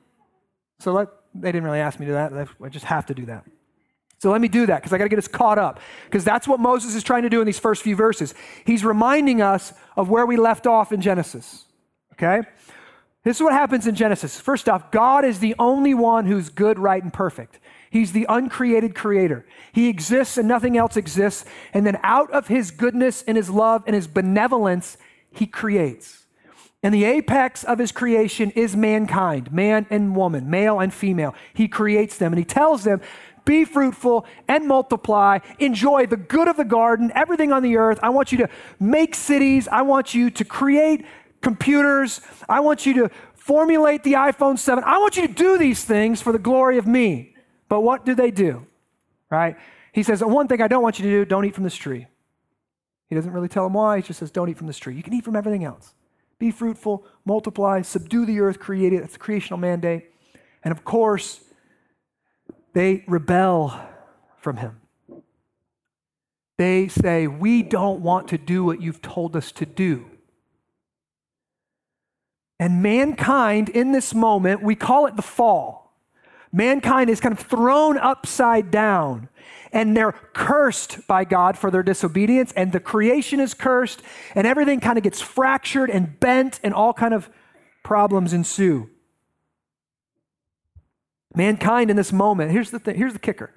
So, 0.80 0.92
let, 0.92 1.08
they 1.34 1.52
didn't 1.52 1.64
really 1.64 1.80
ask 1.80 2.00
me 2.00 2.06
to 2.06 2.12
do 2.12 2.14
that. 2.14 2.48
I 2.62 2.68
just 2.68 2.86
have 2.86 3.06
to 3.06 3.14
do 3.14 3.26
that. 3.26 3.44
So 4.20 4.32
let 4.32 4.40
me 4.40 4.48
do 4.48 4.66
that 4.66 4.76
because 4.76 4.92
I 4.92 4.98
got 4.98 5.04
to 5.04 5.08
get 5.08 5.18
us 5.18 5.28
caught 5.28 5.58
up. 5.58 5.80
Because 6.06 6.24
that's 6.24 6.48
what 6.48 6.58
Moses 6.58 6.94
is 6.94 7.04
trying 7.04 7.22
to 7.22 7.30
do 7.30 7.40
in 7.40 7.46
these 7.46 7.58
first 7.58 7.82
few 7.82 7.94
verses. 7.94 8.34
He's 8.64 8.84
reminding 8.84 9.40
us 9.40 9.72
of 9.96 10.10
where 10.10 10.26
we 10.26 10.36
left 10.36 10.66
off 10.66 10.92
in 10.92 11.00
Genesis. 11.00 11.64
Okay? 12.14 12.42
This 13.22 13.36
is 13.36 13.42
what 13.42 13.52
happens 13.52 13.86
in 13.86 13.94
Genesis. 13.94 14.40
First 14.40 14.68
off, 14.68 14.90
God 14.90 15.24
is 15.24 15.38
the 15.38 15.54
only 15.58 15.94
one 15.94 16.26
who's 16.26 16.48
good, 16.48 16.78
right, 16.78 17.02
and 17.02 17.12
perfect. 17.12 17.60
He's 17.90 18.12
the 18.12 18.26
uncreated 18.28 18.94
creator. 18.94 19.46
He 19.72 19.88
exists 19.88 20.36
and 20.36 20.46
nothing 20.46 20.76
else 20.76 20.96
exists. 20.96 21.44
And 21.72 21.86
then 21.86 21.98
out 22.02 22.30
of 22.30 22.48
his 22.48 22.70
goodness 22.70 23.22
and 23.26 23.36
his 23.36 23.50
love 23.50 23.82
and 23.86 23.94
his 23.94 24.06
benevolence, 24.06 24.96
he 25.30 25.46
creates. 25.46 26.26
And 26.82 26.94
the 26.94 27.04
apex 27.04 27.64
of 27.64 27.78
his 27.78 27.90
creation 27.90 28.50
is 28.52 28.76
mankind, 28.76 29.52
man 29.52 29.86
and 29.90 30.14
woman, 30.14 30.48
male 30.48 30.78
and 30.78 30.94
female. 30.94 31.34
He 31.52 31.66
creates 31.66 32.18
them 32.18 32.32
and 32.32 32.38
he 32.38 32.44
tells 32.44 32.84
them, 32.84 33.00
be 33.44 33.64
fruitful 33.64 34.26
and 34.46 34.68
multiply, 34.68 35.38
enjoy 35.58 36.06
the 36.06 36.18
good 36.18 36.48
of 36.48 36.56
the 36.56 36.66
garden, 36.66 37.10
everything 37.14 37.50
on 37.50 37.62
the 37.62 37.78
earth. 37.78 37.98
I 38.02 38.10
want 38.10 38.30
you 38.30 38.38
to 38.38 38.48
make 38.78 39.14
cities. 39.14 39.66
I 39.68 39.82
want 39.82 40.12
you 40.14 40.30
to 40.30 40.44
create 40.44 41.06
computers. 41.40 42.20
I 42.48 42.60
want 42.60 42.84
you 42.84 42.94
to 42.94 43.10
formulate 43.34 44.04
the 44.04 44.12
iPhone 44.12 44.58
7. 44.58 44.84
I 44.84 44.98
want 44.98 45.16
you 45.16 45.26
to 45.26 45.32
do 45.32 45.56
these 45.56 45.82
things 45.82 46.20
for 46.20 46.30
the 46.30 46.38
glory 46.38 46.76
of 46.76 46.86
me. 46.86 47.34
But 47.68 47.80
what 47.80 48.04
do 48.04 48.14
they 48.14 48.30
do? 48.30 48.66
Right? 49.30 49.56
He 49.92 50.02
says, 50.02 50.22
One 50.22 50.48
thing 50.48 50.62
I 50.62 50.68
don't 50.68 50.82
want 50.82 50.98
you 50.98 51.04
to 51.04 51.10
do, 51.10 51.24
don't 51.24 51.44
eat 51.44 51.54
from 51.54 51.64
this 51.64 51.76
tree. 51.76 52.06
He 53.08 53.14
doesn't 53.14 53.32
really 53.32 53.48
tell 53.48 53.64
them 53.64 53.72
why. 53.72 53.96
He 53.96 54.02
just 54.02 54.18
says, 54.18 54.30
Don't 54.30 54.48
eat 54.48 54.58
from 54.58 54.66
this 54.66 54.78
tree. 54.78 54.94
You 54.94 55.02
can 55.02 55.14
eat 55.14 55.24
from 55.24 55.36
everything 55.36 55.64
else. 55.64 55.94
Be 56.38 56.50
fruitful, 56.50 57.04
multiply, 57.24 57.82
subdue 57.82 58.24
the 58.24 58.40
earth, 58.40 58.58
create 58.58 58.92
it. 58.92 59.00
That's 59.00 59.14
the 59.14 59.18
creational 59.18 59.58
mandate. 59.58 60.10
And 60.62 60.72
of 60.72 60.84
course, 60.84 61.40
they 62.74 63.04
rebel 63.06 63.78
from 64.36 64.58
him. 64.58 64.80
They 66.58 66.88
say, 66.88 67.26
We 67.26 67.62
don't 67.62 68.00
want 68.00 68.28
to 68.28 68.38
do 68.38 68.64
what 68.64 68.80
you've 68.80 69.02
told 69.02 69.36
us 69.36 69.52
to 69.52 69.66
do. 69.66 70.06
And 72.60 72.82
mankind 72.82 73.68
in 73.68 73.92
this 73.92 74.14
moment, 74.14 74.62
we 74.62 74.74
call 74.74 75.06
it 75.06 75.16
the 75.16 75.22
fall. 75.22 75.87
Mankind 76.52 77.10
is 77.10 77.20
kind 77.20 77.32
of 77.32 77.40
thrown 77.40 77.98
upside 77.98 78.70
down 78.70 79.28
and 79.72 79.96
they're 79.96 80.12
cursed 80.12 81.06
by 81.06 81.24
God 81.24 81.58
for 81.58 81.70
their 81.70 81.82
disobedience 81.82 82.52
and 82.52 82.72
the 82.72 82.80
creation 82.80 83.38
is 83.38 83.54
cursed 83.54 84.02
and 84.34 84.46
everything 84.46 84.80
kind 84.80 84.96
of 84.96 85.04
gets 85.04 85.20
fractured 85.20 85.90
and 85.90 86.18
bent 86.20 86.58
and 86.62 86.72
all 86.72 86.92
kind 86.92 87.12
of 87.12 87.28
problems 87.82 88.32
ensue. 88.32 88.88
Mankind 91.34 91.90
in 91.90 91.96
this 91.96 92.12
moment, 92.12 92.50
here's 92.50 92.70
the 92.70 92.78
thing, 92.78 92.96
here's 92.96 93.12
the 93.12 93.18
kicker. 93.18 93.52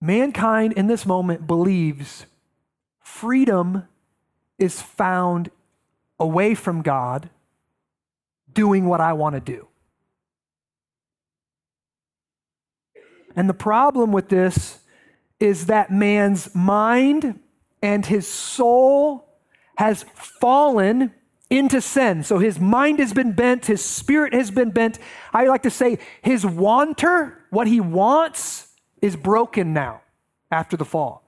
Mankind 0.00 0.72
in 0.74 0.86
this 0.86 1.04
moment 1.04 1.46
believes 1.46 2.26
freedom 3.00 3.88
is 4.58 4.80
found 4.80 5.50
away 6.18 6.54
from 6.54 6.82
God 6.82 7.30
doing 8.52 8.86
what 8.86 9.00
I 9.00 9.14
want 9.14 9.34
to 9.34 9.40
do. 9.40 9.69
And 13.40 13.48
the 13.48 13.54
problem 13.54 14.12
with 14.12 14.28
this 14.28 14.80
is 15.38 15.64
that 15.64 15.90
man's 15.90 16.54
mind 16.54 17.40
and 17.80 18.04
his 18.04 18.28
soul 18.28 19.30
has 19.78 20.04
fallen 20.12 21.14
into 21.48 21.80
sin. 21.80 22.22
So 22.22 22.36
his 22.36 22.60
mind 22.60 22.98
has 22.98 23.14
been 23.14 23.32
bent, 23.32 23.64
his 23.64 23.82
spirit 23.82 24.34
has 24.34 24.50
been 24.50 24.72
bent. 24.72 24.98
I 25.32 25.46
like 25.46 25.62
to 25.62 25.70
say 25.70 26.00
his 26.20 26.44
wanter, 26.44 27.46
what 27.48 27.66
he 27.66 27.80
wants, 27.80 28.74
is 29.00 29.16
broken 29.16 29.72
now 29.72 30.02
after 30.50 30.76
the 30.76 30.84
fall. 30.84 31.24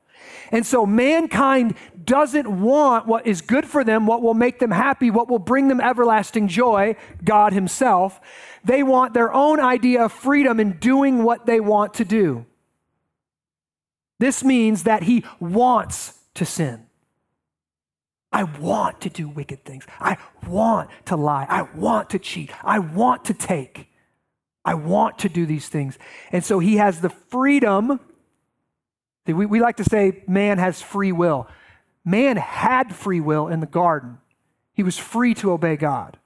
And 0.50 0.66
so 0.66 0.84
mankind 0.84 1.76
doesn't 2.04 2.60
want 2.60 3.06
what 3.06 3.26
is 3.26 3.40
good 3.40 3.64
for 3.64 3.84
them, 3.84 4.06
what 4.06 4.20
will 4.20 4.34
make 4.34 4.58
them 4.58 4.70
happy, 4.70 5.10
what 5.10 5.28
will 5.28 5.38
bring 5.38 5.68
them 5.68 5.80
everlasting 5.80 6.48
joy, 6.48 6.94
God 7.24 7.54
Himself. 7.54 8.20
They 8.64 8.82
want 8.82 9.14
their 9.14 9.32
own 9.32 9.60
idea 9.60 10.04
of 10.04 10.12
freedom 10.12 10.60
in 10.60 10.78
doing 10.78 11.24
what 11.24 11.46
they 11.46 11.60
want 11.60 11.94
to 11.94 12.04
do. 12.04 12.46
This 14.18 14.44
means 14.44 14.84
that 14.84 15.02
He 15.02 15.24
wants 15.40 16.18
to 16.34 16.44
sin. 16.44 16.86
I 18.32 18.44
want 18.44 19.02
to 19.02 19.10
do 19.10 19.28
wicked 19.28 19.64
things. 19.64 19.84
I 20.00 20.16
want 20.46 20.90
to 21.06 21.16
lie. 21.16 21.46
I 21.48 21.62
want 21.62 22.10
to 22.10 22.18
cheat. 22.18 22.50
I 22.64 22.78
want 22.78 23.26
to 23.26 23.34
take. 23.34 23.88
I 24.64 24.74
want 24.74 25.18
to 25.18 25.28
do 25.28 25.44
these 25.44 25.68
things. 25.68 25.98
And 26.30 26.42
so 26.42 26.58
he 26.58 26.76
has 26.76 27.00
the 27.00 27.10
freedom 27.10 28.00
we, 29.26 29.46
we 29.46 29.60
like 29.60 29.76
to 29.76 29.84
say 29.84 30.24
man 30.26 30.58
has 30.58 30.82
free 30.82 31.12
will. 31.12 31.48
Man 32.04 32.36
had 32.36 32.94
free 32.94 33.20
will 33.20 33.48
in 33.48 33.60
the 33.60 33.66
garden, 33.66 34.18
he 34.74 34.82
was 34.82 34.98
free 34.98 35.34
to 35.34 35.52
obey 35.52 35.76
God. 35.76 36.18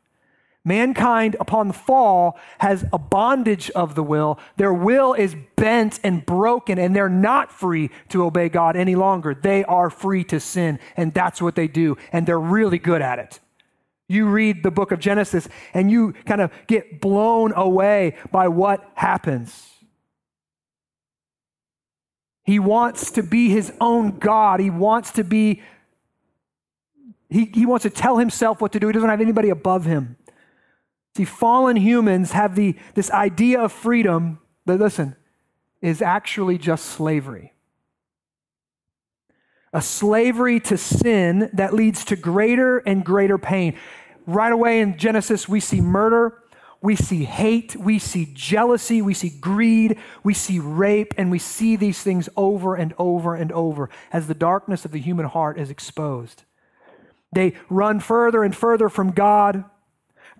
Mankind, 0.66 1.36
upon 1.38 1.68
the 1.68 1.74
fall, 1.74 2.36
has 2.58 2.84
a 2.92 2.98
bondage 2.98 3.70
of 3.70 3.94
the 3.94 4.02
will. 4.02 4.36
Their 4.56 4.74
will 4.74 5.14
is 5.14 5.36
bent 5.54 6.00
and 6.02 6.26
broken, 6.26 6.76
and 6.76 6.94
they're 6.94 7.08
not 7.08 7.52
free 7.52 7.88
to 8.08 8.24
obey 8.24 8.48
God 8.48 8.74
any 8.74 8.96
longer. 8.96 9.32
They 9.32 9.62
are 9.62 9.90
free 9.90 10.24
to 10.24 10.40
sin, 10.40 10.80
and 10.96 11.14
that's 11.14 11.40
what 11.40 11.54
they 11.54 11.68
do, 11.68 11.96
and 12.12 12.26
they're 12.26 12.40
really 12.40 12.78
good 12.78 13.00
at 13.00 13.20
it. 13.20 13.38
You 14.08 14.26
read 14.26 14.64
the 14.64 14.72
book 14.72 14.90
of 14.90 14.98
Genesis, 14.98 15.48
and 15.72 15.88
you 15.88 16.14
kind 16.24 16.40
of 16.40 16.50
get 16.66 17.00
blown 17.00 17.52
away 17.54 18.16
by 18.32 18.48
what 18.48 18.90
happens. 18.94 19.70
He 22.42 22.58
wants 22.58 23.12
to 23.12 23.22
be 23.22 23.50
his 23.50 23.72
own 23.80 24.18
God. 24.18 24.58
He 24.58 24.70
wants 24.70 25.12
to 25.12 25.22
be, 25.22 25.62
he, 27.30 27.44
he 27.54 27.66
wants 27.66 27.84
to 27.84 27.90
tell 27.90 28.18
himself 28.18 28.60
what 28.60 28.72
to 28.72 28.80
do. 28.80 28.88
He 28.88 28.92
doesn't 28.92 29.08
have 29.08 29.20
anybody 29.20 29.50
above 29.50 29.84
him. 29.84 30.16
See, 31.16 31.24
fallen 31.24 31.76
humans 31.76 32.32
have 32.32 32.56
the, 32.56 32.76
this 32.92 33.10
idea 33.10 33.62
of 33.62 33.72
freedom 33.72 34.38
that, 34.66 34.78
listen, 34.78 35.16
is 35.80 36.02
actually 36.02 36.58
just 36.58 36.84
slavery. 36.84 37.54
A 39.72 39.80
slavery 39.80 40.60
to 40.60 40.76
sin 40.76 41.48
that 41.54 41.72
leads 41.72 42.04
to 42.04 42.16
greater 42.16 42.78
and 42.80 43.02
greater 43.02 43.38
pain. 43.38 43.78
Right 44.26 44.52
away 44.52 44.80
in 44.80 44.98
Genesis, 44.98 45.48
we 45.48 45.58
see 45.58 45.80
murder, 45.80 46.36
we 46.82 46.96
see 46.96 47.24
hate, 47.24 47.74
we 47.76 47.98
see 47.98 48.28
jealousy, 48.34 49.00
we 49.00 49.14
see 49.14 49.30
greed, 49.30 49.98
we 50.22 50.34
see 50.34 50.58
rape, 50.58 51.14
and 51.16 51.30
we 51.30 51.38
see 51.38 51.76
these 51.76 52.02
things 52.02 52.28
over 52.36 52.74
and 52.74 52.92
over 52.98 53.34
and 53.34 53.50
over 53.52 53.88
as 54.12 54.26
the 54.26 54.34
darkness 54.34 54.84
of 54.84 54.90
the 54.90 55.00
human 55.00 55.24
heart 55.24 55.58
is 55.58 55.70
exposed. 55.70 56.42
They 57.32 57.54
run 57.70 58.00
further 58.00 58.44
and 58.44 58.54
further 58.54 58.90
from 58.90 59.12
God. 59.12 59.64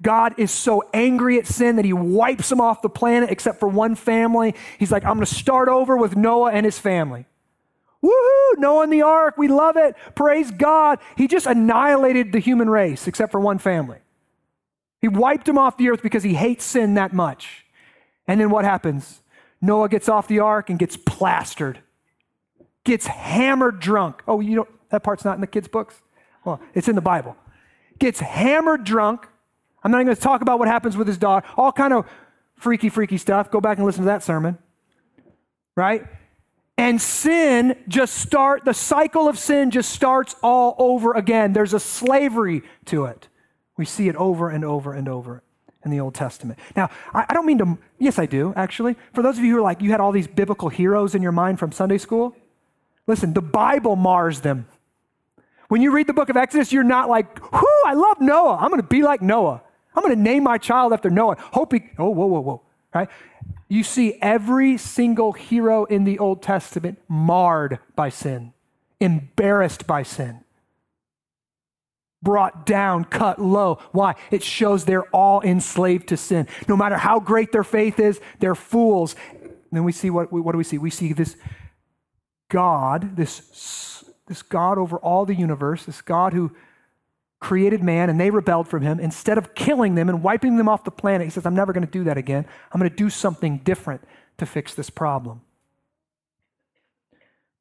God 0.03 0.35
is 0.38 0.50
so 0.50 0.83
angry 0.93 1.38
at 1.38 1.47
sin 1.47 1.76
that 1.76 1.85
he 1.85 1.93
wipes 1.93 2.49
them 2.49 2.61
off 2.61 2.83
the 2.83 2.88
planet 2.88 3.31
except 3.31 3.61
for 3.61 3.69
one 3.69 3.95
family. 3.95 4.55
He's 4.79 4.93
like, 4.93 5.05
I'm 5.05 5.15
going 5.15 5.26
to 5.26 5.35
start 5.35 5.69
over 5.69 5.97
with 5.97 6.17
Noah 6.17 6.53
and 6.53 6.67
his 6.67 6.79
family. 6.79 7.26
Woohoo! 8.03 8.59
Noah 8.59 8.85
and 8.85 8.93
the 8.93 9.03
ark, 9.03 9.37
we 9.37 9.49
love 9.49 9.76
it. 9.76 9.97
Praise 10.15 10.50
God. 10.50 10.99
He 11.17 11.26
just 11.26 11.47
annihilated 11.47 12.33
the 12.33 12.38
human 12.38 12.68
race 12.68 13.09
except 13.09 13.33
for 13.33 13.40
one 13.40 13.59
family. 13.59 13.99
He 15.01 15.09
wiped 15.09 15.47
them 15.47 15.59
off 15.59 15.77
the 15.77 15.90
earth 15.90 16.03
because 16.03 16.23
he 16.23 16.35
hates 16.35 16.64
sin 16.64 16.94
that 16.94 17.12
much. 17.12 17.66
And 18.29 18.40
then 18.40 18.51
what 18.51 18.64
happens? 18.64 19.23
Noah 19.61 19.88
gets 19.88 20.09
off 20.09 20.29
the 20.29 20.40
ark 20.40 20.68
and 20.68 20.79
gets 20.79 20.97
plastered, 20.97 21.81
gets 22.85 23.07
hammered 23.07 23.81
drunk. 23.81 24.23
Oh, 24.29 24.40
you 24.40 24.57
don't, 24.57 24.90
that 24.90 25.03
part's 25.03 25.25
not 25.25 25.35
in 25.35 25.40
the 25.40 25.47
kids' 25.47 25.68
books? 25.68 26.01
Well, 26.44 26.61
it's 26.75 26.88
in 26.88 26.94
the 26.94 27.01
Bible. 27.01 27.37
Gets 27.99 28.20
hammered 28.20 28.85
drunk. 28.85 29.27
I'm 29.87 29.92
not 29.92 29.99
even 29.99 30.07
going 30.07 30.16
to 30.16 30.22
talk 30.22 30.42
about 30.42 30.59
what 30.59 30.66
happens 30.66 30.96
with 30.96 31.07
his 31.07 31.16
dog. 31.16 31.44
All 31.57 31.70
kind 31.70 31.92
of 31.92 32.07
freaky, 32.57 32.88
freaky 32.88 33.18
stuff. 33.18 33.53
Go 33.53 33.61
back 33.61 33.79
and 33.79 33.87
listen 33.87 34.03
to 34.03 34.07
that 34.07 34.25
sermon. 34.25 34.59
Right? 35.77 36.05
And 36.77 37.01
sin 37.01 37.77
just 37.87 38.14
start, 38.14 38.64
the 38.64 38.75
cycle 38.75 39.29
of 39.29 39.38
sin 39.38 39.70
just 39.70 39.90
starts 39.90 40.35
all 40.42 40.75
over 40.81 41.12
again. 41.12 41.53
There's 41.53 41.72
a 41.72 41.79
slavery 41.79 42.62
to 42.87 43.05
it. 43.05 43.29
We 43.77 43.85
see 43.85 44.09
it 44.09 44.16
over 44.16 44.51
and 44.51 44.64
over 44.64 44.92
and 44.92 45.09
over 45.09 45.44
in 45.85 45.92
the 45.92 46.01
Old 46.01 46.16
Testament. 46.16 46.59
Now, 46.75 46.90
I, 47.14 47.27
I 47.29 47.35
don't 47.35 47.46
mean 47.46 47.59
to, 47.59 47.79
yes, 48.01 48.18
I 48.18 48.27
do, 48.27 48.53
actually. 48.57 48.96
For 49.14 49.22
those 49.22 49.38
of 49.38 49.44
you 49.44 49.53
who 49.53 49.59
are 49.59 49.62
like, 49.62 49.81
you 49.83 49.92
had 49.92 50.01
all 50.01 50.11
these 50.11 50.27
biblical 50.27 50.68
heroes 50.68 51.14
in 51.14 51.22
your 51.22 51.31
mind 51.31 51.61
from 51.61 51.70
Sunday 51.70 51.99
school, 51.99 52.35
listen, 53.07 53.35
the 53.35 53.40
Bible 53.40 53.94
mars 53.94 54.40
them. 54.40 54.66
When 55.68 55.81
you 55.81 55.92
read 55.92 56.09
the 56.09 56.12
book 56.12 56.29
of 56.29 56.37
Exodus, 56.37 56.72
you're 56.72 56.83
not 56.83 57.09
like, 57.09 57.53
whoo, 57.53 57.83
I 57.85 57.94
love 57.94 58.20
Noah. 58.20 58.57
I'm 58.57 58.70
going 58.70 58.83
to 58.83 58.88
be 58.88 59.05
like 59.05 59.22
Noah. 59.22 59.62
I'm 59.96 60.02
going 60.02 60.14
to 60.14 60.22
name 60.22 60.44
my 60.44 60.59
child 60.59 60.92
after 60.92 61.11
Noah. 61.11 61.37
Hope 61.38 61.72
he, 61.72 61.82
oh, 61.98 62.11
whoa, 62.11 62.26
whoa, 62.26 62.40
whoa, 62.40 62.62
right? 62.94 63.09
You 63.68 63.82
see 63.82 64.18
every 64.20 64.76
single 64.76 65.32
hero 65.32 65.85
in 65.85 66.04
the 66.04 66.18
Old 66.18 66.42
Testament 66.42 66.98
marred 67.09 67.78
by 67.96 68.11
sin, 68.11 68.52
embarrassed 69.00 69.87
by 69.87 70.02
sin 70.02 70.44
brought 72.26 72.66
down, 72.66 73.04
cut 73.04 73.38
low. 73.38 73.78
Why? 73.92 74.16
It 74.32 74.42
shows 74.42 74.85
they're 74.85 75.09
all 75.14 75.40
enslaved 75.42 76.09
to 76.09 76.16
sin. 76.16 76.48
No 76.66 76.76
matter 76.76 76.96
how 76.96 77.20
great 77.20 77.52
their 77.52 77.62
faith 77.62 78.00
is, 78.00 78.20
they're 78.40 78.56
fools. 78.56 79.14
And 79.42 79.54
then 79.70 79.85
we 79.85 79.92
see 79.92 80.11
what, 80.11 80.32
what 80.32 80.50
do 80.50 80.59
we 80.59 80.64
see? 80.64 80.76
We 80.76 80.90
see 80.90 81.12
this 81.12 81.37
God, 82.48 83.16
this, 83.16 84.04
this 84.26 84.42
God 84.42 84.76
over 84.76 84.98
all 84.98 85.24
the 85.24 85.37
universe, 85.37 85.85
this 85.85 86.02
God 86.02 86.32
who 86.32 86.50
created 87.40 87.83
man 87.83 88.09
and 88.09 88.18
they 88.18 88.31
rebelled 88.31 88.68
from 88.68 88.83
him. 88.83 88.99
Instead 88.99 89.38
of 89.38 89.55
killing 89.55 89.94
them 89.94 90.09
and 90.09 90.22
wiping 90.22 90.57
them 90.57 90.68
off 90.68 90.85
the 90.85 90.90
planet, 90.90 91.27
he 91.27 91.31
says, 91.31 91.46
I'm 91.46 91.55
never 91.55 91.72
going 91.72 91.87
to 91.87 91.90
do 91.90 92.05
that 92.05 92.16
again. 92.16 92.46
I'm 92.72 92.81
going 92.81 92.90
to 92.90 92.96
do 92.96 93.11
something 93.11 93.59
different 93.59 94.03
to 94.38 94.46
fix 94.46 94.75
this 94.75 94.90
problem. 94.90 95.42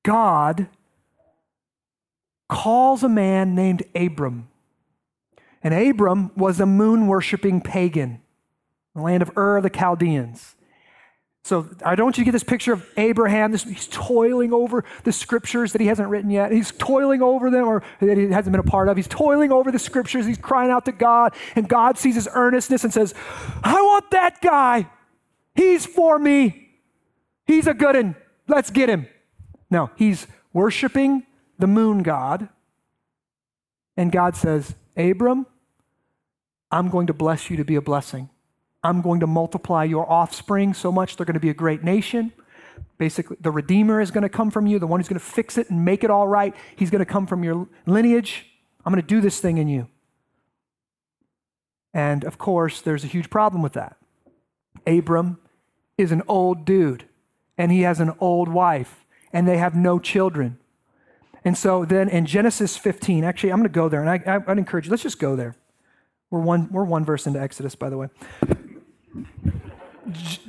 God 0.03 0.67
calls 2.47 3.03
a 3.03 3.09
man 3.09 3.55
named 3.55 3.83
Abram 3.95 4.47
and 5.65 5.73
Abram 5.73 6.29
was 6.37 6.59
a 6.59 6.67
moon 6.67 7.07
worshiping 7.07 7.59
pagan, 7.59 8.11
in 8.11 8.21
the 8.93 9.01
land 9.01 9.23
of 9.23 9.35
Ur 9.35 9.61
the 9.61 9.69
Chaldeans. 9.71 10.54
So 11.45 11.69
I 11.85 11.93
don't 11.93 12.07
want 12.07 12.17
you 12.17 12.23
to 12.23 12.25
get 12.25 12.31
this 12.31 12.43
picture 12.43 12.73
of 12.73 12.83
Abraham. 12.97 13.51
This, 13.51 13.61
he's 13.61 13.85
toiling 13.85 14.51
over 14.51 14.83
the 15.03 15.11
scriptures 15.11 15.73
that 15.73 15.81
he 15.81 15.85
hasn't 15.85 16.09
written 16.09 16.31
yet. 16.31 16.51
He's 16.51 16.71
toiling 16.71 17.21
over 17.21 17.51
them, 17.51 17.67
or 17.67 17.83
that 17.99 18.17
he 18.17 18.31
hasn't 18.31 18.51
been 18.51 18.59
a 18.59 18.63
part 18.63 18.89
of. 18.89 18.97
He's 18.97 19.07
toiling 19.07 19.51
over 19.51 19.71
the 19.71 19.77
scriptures. 19.77 20.25
He's 20.25 20.39
crying 20.39 20.71
out 20.71 20.85
to 20.85 20.91
God, 20.91 21.35
and 21.55 21.69
God 21.69 21.99
sees 21.99 22.15
his 22.15 22.27
earnestness 22.33 22.83
and 22.83 22.91
says, 22.91 23.13
"I 23.63 23.79
want 23.79 24.09
that 24.09 24.41
guy. 24.41 24.89
He's 25.53 25.85
for 25.85 26.17
me. 26.17 26.71
He's 27.45 27.67
a 27.67 27.75
good 27.75 27.95
one. 27.95 28.15
Let's 28.47 28.71
get 28.71 28.89
him." 28.89 29.05
Now, 29.69 29.91
he's 29.97 30.25
worshiping 30.51 31.27
the 31.59 31.67
moon 31.67 32.01
god, 32.01 32.49
and 33.95 34.11
God 34.11 34.35
says, 34.35 34.73
"Abram, 34.97 35.45
I'm 36.71 36.89
going 36.89 37.05
to 37.05 37.13
bless 37.13 37.51
you 37.51 37.57
to 37.57 37.63
be 37.63 37.75
a 37.75 37.83
blessing. 37.83 38.31
I'm 38.85 39.01
going 39.01 39.21
to 39.21 39.27
multiply 39.27 39.83
your 39.83 40.09
offspring 40.09 40.75
so 40.75 40.91
much 40.91 41.15
they're 41.15 41.25
going 41.25 41.33
to 41.33 41.39
be 41.39 41.49
a 41.49 41.55
great 41.55 41.83
nation. 41.83 42.31
Basically, 42.99 43.35
the 43.41 43.49
Redeemer 43.49 43.99
is 43.99 44.11
going 44.11 44.21
to 44.21 44.29
come 44.29 44.51
from 44.51 44.67
you, 44.67 44.77
the 44.77 44.85
one 44.85 44.99
who's 44.99 45.07
going 45.07 45.19
to 45.19 45.25
fix 45.25 45.57
it 45.57 45.71
and 45.71 45.83
make 45.83 46.03
it 46.03 46.11
all 46.11 46.27
right. 46.27 46.55
He's 46.75 46.91
going 46.91 46.99
to 46.99 47.05
come 47.05 47.25
from 47.25 47.43
your 47.43 47.67
lineage. 47.87 48.45
I'm 48.85 48.93
going 48.93 49.01
to 49.01 49.07
do 49.07 49.21
this 49.21 49.39
thing 49.39 49.57
in 49.57 49.67
you. 49.67 49.87
And 51.95 52.23
of 52.23 52.37
course, 52.37 52.81
there's 52.81 53.03
a 53.03 53.07
huge 53.07 53.29
problem 53.29 53.63
with 53.63 53.73
that. 53.73 53.97
Abram 54.85 55.39
is 55.97 56.11
an 56.11 56.21
old 56.27 56.63
dude, 56.63 57.05
and 57.57 57.71
he 57.71 57.81
has 57.81 57.99
an 57.99 58.13
old 58.19 58.49
wife, 58.49 59.03
and 59.33 59.47
they 59.47 59.57
have 59.57 59.75
no 59.75 59.97
children. 59.97 60.59
And 61.43 61.57
so 61.57 61.85
then 61.85 62.07
in 62.07 62.25
Genesis 62.27 62.77
15, 62.77 63.23
actually, 63.23 63.51
I'm 63.51 63.59
going 63.59 63.69
to 63.69 63.73
go 63.73 63.89
there, 63.89 64.01
and 64.01 64.09
I, 64.09 64.21
I, 64.27 64.51
I'd 64.51 64.57
encourage 64.59 64.85
you, 64.85 64.91
let's 64.91 65.03
just 65.03 65.19
go 65.19 65.35
there. 65.35 65.55
We're 66.29 66.41
one, 66.41 66.69
we're 66.71 66.83
one 66.83 67.03
verse 67.03 67.25
into 67.25 67.41
Exodus, 67.41 67.75
by 67.75 67.89
the 67.89 67.97
way. 67.97 68.09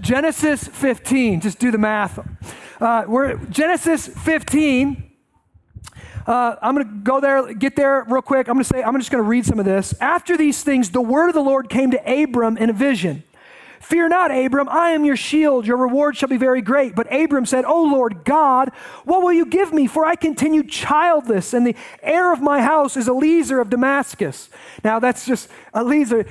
Genesis 0.00 0.68
15, 0.68 1.40
just 1.40 1.58
do 1.58 1.70
the 1.70 1.78
math. 1.78 2.18
Uh, 2.80 3.04
we're 3.06 3.36
Genesis 3.46 4.06
15. 4.06 5.02
Uh, 6.26 6.56
I'm 6.60 6.74
going 6.74 6.86
to 6.86 6.94
go 7.02 7.20
there, 7.20 7.54
get 7.54 7.76
there 7.76 8.04
real 8.08 8.20
quick. 8.20 8.48
I'm 8.48 8.54
going 8.54 8.64
to 8.64 8.68
say, 8.68 8.82
I'm 8.82 8.98
just 8.98 9.10
going 9.10 9.22
to 9.22 9.28
read 9.28 9.46
some 9.46 9.58
of 9.58 9.64
this. 9.64 9.94
After 10.00 10.36
these 10.36 10.62
things, 10.62 10.90
the 10.90 11.00
word 11.00 11.28
of 11.28 11.34
the 11.34 11.40
Lord 11.40 11.68
came 11.68 11.90
to 11.92 12.22
Abram 12.22 12.56
in 12.58 12.68
a 12.68 12.72
vision. 12.72 13.22
Fear 13.80 14.08
not, 14.08 14.30
Abram, 14.30 14.68
I 14.68 14.90
am 14.90 15.04
your 15.04 15.16
shield. 15.16 15.66
Your 15.66 15.76
reward 15.76 16.16
shall 16.16 16.28
be 16.28 16.36
very 16.36 16.60
great. 16.60 16.94
But 16.94 17.12
Abram 17.12 17.46
said, 17.46 17.64
O 17.64 17.82
Lord 17.82 18.24
God, 18.24 18.70
what 19.04 19.22
will 19.22 19.32
you 19.32 19.46
give 19.46 19.72
me? 19.72 19.86
For 19.86 20.04
I 20.04 20.16
continue 20.16 20.62
childless, 20.62 21.54
and 21.54 21.66
the 21.66 21.76
heir 22.02 22.32
of 22.32 22.40
my 22.40 22.60
house 22.60 22.96
is 22.96 23.08
Eliezer 23.08 23.60
of 23.60 23.70
Damascus. 23.70 24.48
Now, 24.82 24.98
that's 24.98 25.24
just 25.24 25.48
Eliezer. 25.74 26.26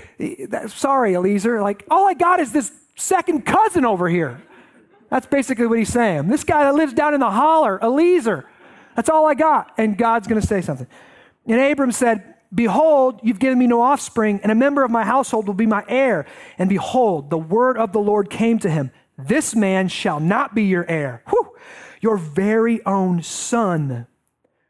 Sorry, 0.67 1.13
Eliezer. 1.13 1.61
Like, 1.61 1.85
all 1.89 2.07
I 2.07 2.13
got 2.13 2.39
is 2.39 2.51
this 2.51 2.71
second 2.95 3.45
cousin 3.45 3.85
over 3.85 4.09
here. 4.09 4.41
That's 5.09 5.27
basically 5.27 5.67
what 5.67 5.77
he's 5.77 5.93
saying. 5.93 6.27
This 6.27 6.43
guy 6.43 6.63
that 6.63 6.75
lives 6.75 6.93
down 6.93 7.13
in 7.13 7.19
the 7.19 7.31
holler, 7.31 7.79
Eliezer. 7.81 8.45
That's 8.95 9.09
all 9.09 9.27
I 9.27 9.33
got. 9.33 9.71
And 9.77 9.97
God's 9.97 10.27
going 10.27 10.41
to 10.41 10.47
say 10.47 10.61
something. 10.61 10.87
And 11.47 11.59
Abram 11.59 11.91
said, 11.91 12.34
Behold, 12.55 13.19
you've 13.21 13.39
given 13.39 13.59
me 13.59 13.67
no 13.67 13.81
offspring, 13.81 14.39
and 14.41 14.51
a 14.51 14.55
member 14.55 14.83
of 14.83 14.89
my 14.89 15.03
household 15.03 15.47
will 15.47 15.53
be 15.53 15.65
my 15.65 15.83
heir. 15.89 16.25
And 16.57 16.69
behold, 16.69 17.29
the 17.29 17.37
word 17.37 17.77
of 17.77 17.91
the 17.91 17.99
Lord 17.99 18.29
came 18.29 18.59
to 18.59 18.69
him 18.69 18.91
This 19.17 19.55
man 19.55 19.89
shall 19.89 20.19
not 20.19 20.55
be 20.55 20.63
your 20.63 20.89
heir. 20.89 21.21
Whew! 21.29 21.55
Your 22.01 22.17
very 22.17 22.85
own 22.85 23.21
son 23.21 24.07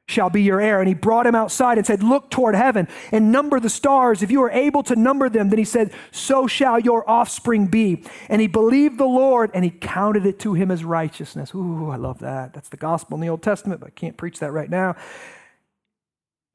shall 0.08 0.30
be 0.30 0.42
your 0.42 0.62
heir. 0.62 0.80
And 0.80 0.88
he 0.88 0.94
brought 0.94 1.26
him 1.28 1.36
outside 1.36 1.78
and 1.78 1.86
said, 1.86 2.04
Look 2.04 2.30
toward 2.30 2.56
heaven 2.56 2.88
and 3.12 3.32
number 3.32 3.60
the 3.60 3.70
stars. 3.70 4.22
If 4.22 4.32
you 4.32 4.42
are 4.44 4.52
able 4.52 4.84
to 4.84 4.96
number 4.96 5.30
them, 5.30 5.50
then 5.50 5.60
he 5.60 5.66
said, 5.66 5.92
So 6.12 6.48
shall 6.48 6.80
your 6.80 7.08
offspring 7.10 7.68
be. 7.68 8.04
And 8.30 8.42
he 8.42 8.48
believed 8.48 8.98
the 8.98 9.06
Lord 9.06 9.52
and 9.54 9.64
he 9.64 9.72
counted 9.72 10.26
it 10.26 10.40
to 10.40 10.54
him 10.54 10.72
as 10.72 10.84
righteousness. 10.84 11.54
Ooh, 11.54 11.90
I 11.90 11.96
love 11.96 12.20
that. 12.20 12.54
That's 12.54 12.70
the 12.70 12.78
gospel 12.78 13.16
in 13.16 13.22
the 13.22 13.30
Old 13.30 13.44
Testament, 13.44 13.80
but 13.80 13.88
I 13.88 13.92
can't 13.92 14.18
preach 14.18 14.40
that 14.40 14.52
right 14.52 14.70
now. 14.70 14.96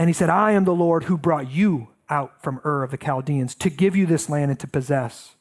And 0.00 0.08
he 0.08 0.14
said, 0.14 0.30
I 0.30 0.52
am 0.52 0.64
the 0.64 0.74
Lord 0.74 1.04
who 1.04 1.18
brought 1.18 1.50
you 1.50 1.88
out 2.08 2.42
from 2.42 2.58
Ur 2.64 2.82
of 2.82 2.90
the 2.90 2.96
Chaldeans 2.96 3.54
to 3.56 3.68
give 3.68 3.94
you 3.94 4.06
this 4.06 4.30
land 4.30 4.50
and 4.50 4.58
to 4.60 4.66
possess. 4.66 5.36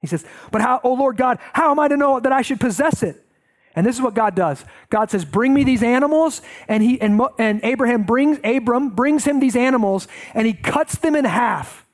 He 0.00 0.06
says, 0.06 0.24
But 0.52 0.60
how, 0.60 0.80
oh 0.84 0.94
Lord 0.94 1.16
God, 1.16 1.38
how 1.52 1.72
am 1.72 1.80
I 1.80 1.88
to 1.88 1.96
know 1.96 2.20
that 2.20 2.30
I 2.30 2.42
should 2.42 2.60
possess 2.60 3.02
it? 3.02 3.26
And 3.74 3.84
this 3.84 3.96
is 3.96 4.00
what 4.00 4.14
God 4.14 4.36
does. 4.36 4.64
God 4.88 5.10
says, 5.10 5.24
"Bring 5.24 5.52
me 5.52 5.64
these 5.64 5.82
animals," 5.82 6.42
and 6.68 6.82
he 6.82 7.00
and, 7.00 7.20
and 7.38 7.58
Abraham 7.64 8.02
brings 8.02 8.38
Abram 8.44 8.90
brings 8.90 9.24
him 9.24 9.40
these 9.40 9.56
animals, 9.56 10.06
and 10.34 10.46
he 10.46 10.52
cuts 10.52 10.98
them 10.98 11.16
in 11.16 11.24
half. 11.24 11.86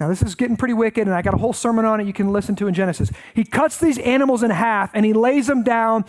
Now 0.00 0.08
this 0.08 0.22
is 0.22 0.34
getting 0.34 0.56
pretty 0.56 0.72
wicked, 0.72 1.06
and 1.06 1.14
I 1.14 1.20
got 1.20 1.34
a 1.34 1.36
whole 1.36 1.52
sermon 1.52 1.84
on 1.84 2.00
it 2.00 2.06
you 2.06 2.14
can 2.14 2.32
listen 2.32 2.56
to 2.56 2.68
in 2.68 2.74
Genesis. 2.74 3.10
He 3.34 3.44
cuts 3.44 3.78
these 3.78 3.98
animals 3.98 4.42
in 4.42 4.50
half, 4.50 4.90
and 4.94 5.04
he 5.04 5.12
lays 5.12 5.46
them 5.46 5.62
down 5.62 6.06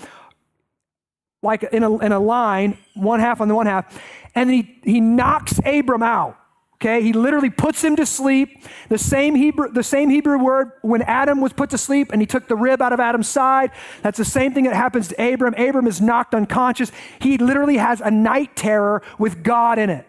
like 1.42 1.64
in 1.64 1.84
a, 1.84 1.98
in 2.00 2.12
a 2.12 2.20
line, 2.20 2.78
one 2.96 3.20
half 3.20 3.42
on 3.42 3.48
the 3.48 3.56
one 3.56 3.66
half, 3.66 4.02
and 4.36 4.50
he 4.50 4.80
he 4.84 5.00
knocks 5.00 5.60
Abram 5.66 6.04
out. 6.04 6.38
Okay, 6.82 7.02
he 7.02 7.12
literally 7.12 7.50
puts 7.50 7.84
him 7.84 7.98
to 7.98 8.06
sleep. 8.06 8.64
The 8.88 8.98
same 8.98 9.36
Hebrew, 9.36 9.70
the 9.70 9.84
same 9.84 10.10
Hebrew 10.10 10.38
word 10.42 10.72
when 10.82 11.02
Adam 11.02 11.42
was 11.42 11.52
put 11.52 11.70
to 11.72 11.78
sleep 11.78 12.10
and 12.14 12.22
he 12.22 12.26
took 12.26 12.48
the 12.48 12.56
rib 12.56 12.82
out 12.82 12.94
of 12.94 13.02
Adam's 13.02 13.28
side. 13.28 13.72
That's 14.02 14.18
the 14.18 14.24
same 14.24 14.54
thing 14.54 14.64
that 14.64 14.76
happens 14.76 15.10
to 15.10 15.34
Abram. 15.34 15.56
Abram 15.56 15.88
is 15.88 16.00
knocked 16.00 16.34
unconscious. 16.34 16.90
He 17.20 17.38
literally 17.38 17.76
has 17.78 18.00
a 18.00 18.10
night 18.10 18.56
terror 18.56 19.02
with 19.18 19.44
God 19.44 19.78
in 19.78 19.90
it. 19.90 20.08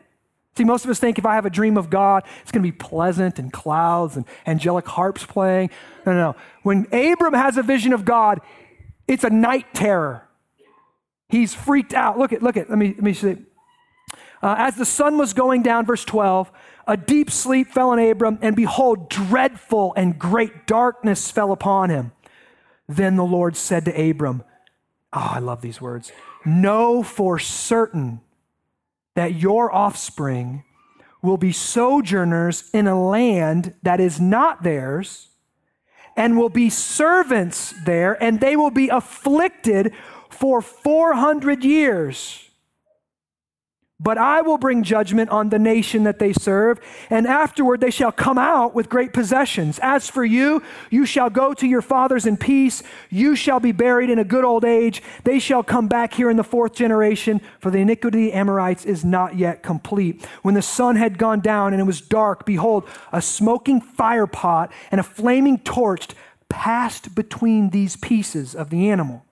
See, 0.56 0.62
most 0.62 0.84
of 0.84 0.90
us 0.92 1.00
think 1.00 1.18
if 1.18 1.26
I 1.26 1.34
have 1.34 1.46
a 1.46 1.50
dream 1.50 1.76
of 1.76 1.90
God, 1.90 2.22
it's 2.42 2.52
going 2.52 2.62
to 2.62 2.68
be 2.68 2.76
pleasant 2.76 3.40
and 3.40 3.52
clouds 3.52 4.16
and 4.16 4.24
angelic 4.46 4.86
harps 4.86 5.26
playing. 5.26 5.70
No, 6.06 6.12
no, 6.12 6.18
no. 6.18 6.36
When 6.62 6.86
Abram 6.92 7.34
has 7.34 7.56
a 7.56 7.64
vision 7.64 7.92
of 7.92 8.04
God, 8.04 8.40
it's 9.08 9.24
a 9.24 9.30
night 9.30 9.74
terror. 9.74 10.28
He's 11.28 11.52
freaked 11.52 11.94
out. 11.94 12.18
Look 12.18 12.32
at, 12.32 12.42
look 12.42 12.56
at, 12.56 12.68
let 12.68 12.78
me, 12.78 12.88
let 12.88 13.02
me 13.02 13.12
see. 13.12 13.38
Uh, 14.42 14.54
as 14.58 14.76
the 14.76 14.84
sun 14.84 15.18
was 15.18 15.32
going 15.32 15.62
down, 15.62 15.84
verse 15.84 16.04
12, 16.04 16.50
a 16.86 16.96
deep 16.96 17.30
sleep 17.30 17.68
fell 17.68 17.90
on 17.90 17.98
Abram, 17.98 18.38
and 18.40 18.56
behold, 18.56 19.10
dreadful 19.10 19.92
and 19.96 20.18
great 20.18 20.66
darkness 20.66 21.30
fell 21.30 21.52
upon 21.52 21.90
him. 21.90 22.12
Then 22.88 23.16
the 23.16 23.24
Lord 23.24 23.56
said 23.56 23.84
to 23.84 24.10
Abram, 24.10 24.42
Oh, 25.12 25.32
I 25.34 25.38
love 25.40 25.60
these 25.60 25.80
words. 25.80 26.12
Know 26.44 27.02
for 27.02 27.38
certain 27.38 28.20
that 29.14 29.34
your 29.34 29.74
offspring 29.74 30.64
will 31.22 31.36
be 31.36 31.52
sojourners 31.52 32.70
in 32.72 32.86
a 32.86 33.00
land 33.00 33.74
that 33.82 34.00
is 34.00 34.20
not 34.20 34.62
theirs, 34.62 35.28
and 36.16 36.38
will 36.38 36.48
be 36.48 36.70
servants 36.70 37.74
there, 37.84 38.20
and 38.22 38.40
they 38.40 38.56
will 38.56 38.70
be 38.70 38.88
afflicted 38.88 39.92
for 40.28 40.60
400 40.62 41.64
years. 41.64 42.49
But 44.02 44.16
I 44.16 44.40
will 44.40 44.56
bring 44.56 44.82
judgment 44.82 45.28
on 45.28 45.50
the 45.50 45.58
nation 45.58 46.04
that 46.04 46.18
they 46.18 46.32
serve, 46.32 46.80
and 47.10 47.26
afterward 47.26 47.82
they 47.82 47.90
shall 47.90 48.10
come 48.10 48.38
out 48.38 48.74
with 48.74 48.88
great 48.88 49.12
possessions. 49.12 49.78
As 49.82 50.08
for 50.08 50.24
you, 50.24 50.62
you 50.88 51.04
shall 51.04 51.28
go 51.28 51.52
to 51.52 51.66
your 51.66 51.82
fathers 51.82 52.24
in 52.24 52.38
peace. 52.38 52.82
You 53.10 53.36
shall 53.36 53.60
be 53.60 53.72
buried 53.72 54.08
in 54.08 54.18
a 54.18 54.24
good 54.24 54.42
old 54.42 54.64
age. 54.64 55.02
They 55.24 55.38
shall 55.38 55.62
come 55.62 55.86
back 55.86 56.14
here 56.14 56.30
in 56.30 56.38
the 56.38 56.44
fourth 56.44 56.74
generation, 56.74 57.42
for 57.58 57.70
the 57.70 57.78
iniquity 57.78 58.28
of 58.28 58.32
the 58.32 58.38
Amorites 58.38 58.86
is 58.86 59.04
not 59.04 59.36
yet 59.36 59.62
complete. 59.62 60.24
When 60.40 60.54
the 60.54 60.62
sun 60.62 60.96
had 60.96 61.18
gone 61.18 61.40
down 61.40 61.74
and 61.74 61.80
it 61.82 61.86
was 61.86 62.00
dark, 62.00 62.46
behold, 62.46 62.88
a 63.12 63.20
smoking 63.20 63.82
fire 63.82 64.26
pot 64.26 64.72
and 64.90 64.98
a 64.98 65.04
flaming 65.04 65.58
torch 65.58 66.08
passed 66.48 67.14
between 67.14 67.68
these 67.68 67.96
pieces 67.96 68.54
of 68.54 68.70
the 68.70 68.88
animal. 68.88 69.26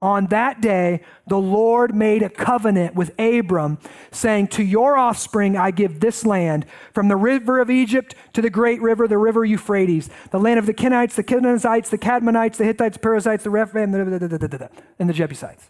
On 0.00 0.26
that 0.26 0.60
day, 0.60 1.02
the 1.26 1.38
Lord 1.38 1.92
made 1.92 2.22
a 2.22 2.28
covenant 2.28 2.94
with 2.94 3.18
Abram, 3.18 3.78
saying, 4.12 4.48
To 4.48 4.62
your 4.62 4.96
offspring 4.96 5.56
I 5.56 5.72
give 5.72 5.98
this 5.98 6.24
land, 6.24 6.66
from 6.94 7.08
the 7.08 7.16
river 7.16 7.58
of 7.58 7.68
Egypt 7.68 8.14
to 8.34 8.40
the 8.40 8.50
great 8.50 8.80
river, 8.80 9.08
the 9.08 9.18
river 9.18 9.44
Euphrates, 9.44 10.08
the 10.30 10.38
land 10.38 10.60
of 10.60 10.66
the 10.66 10.74
Kenites, 10.74 11.16
the 11.16 11.24
Kenizzites, 11.24 11.90
the 11.90 11.98
Kadmonites, 11.98 12.58
the 12.58 12.64
Hittites, 12.64 12.96
the 12.96 13.00
Perizzites, 13.00 13.42
the 13.42 13.50
Rephaim, 13.50 13.92
and 13.92 15.08
the 15.08 15.12
Jebusites. 15.12 15.68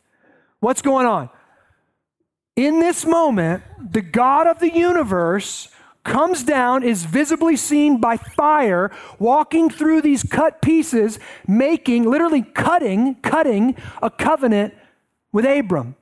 What's 0.60 0.82
going 0.82 1.06
on? 1.06 1.30
In 2.54 2.80
this 2.80 3.06
moment, 3.06 3.62
the 3.92 4.02
God 4.02 4.46
of 4.46 4.58
the 4.58 4.70
universe 4.70 5.68
comes 6.08 6.42
down, 6.42 6.82
is 6.82 7.04
visibly 7.04 7.54
seen 7.54 8.00
by 8.00 8.16
fire, 8.16 8.90
walking 9.18 9.68
through 9.70 10.02
these 10.02 10.22
cut 10.22 10.62
pieces, 10.62 11.18
making, 11.46 12.08
literally 12.10 12.42
cutting, 12.42 13.14
cutting 13.16 13.76
a 14.02 14.10
covenant 14.10 14.74
with 15.32 15.44
Abram. 15.44 15.94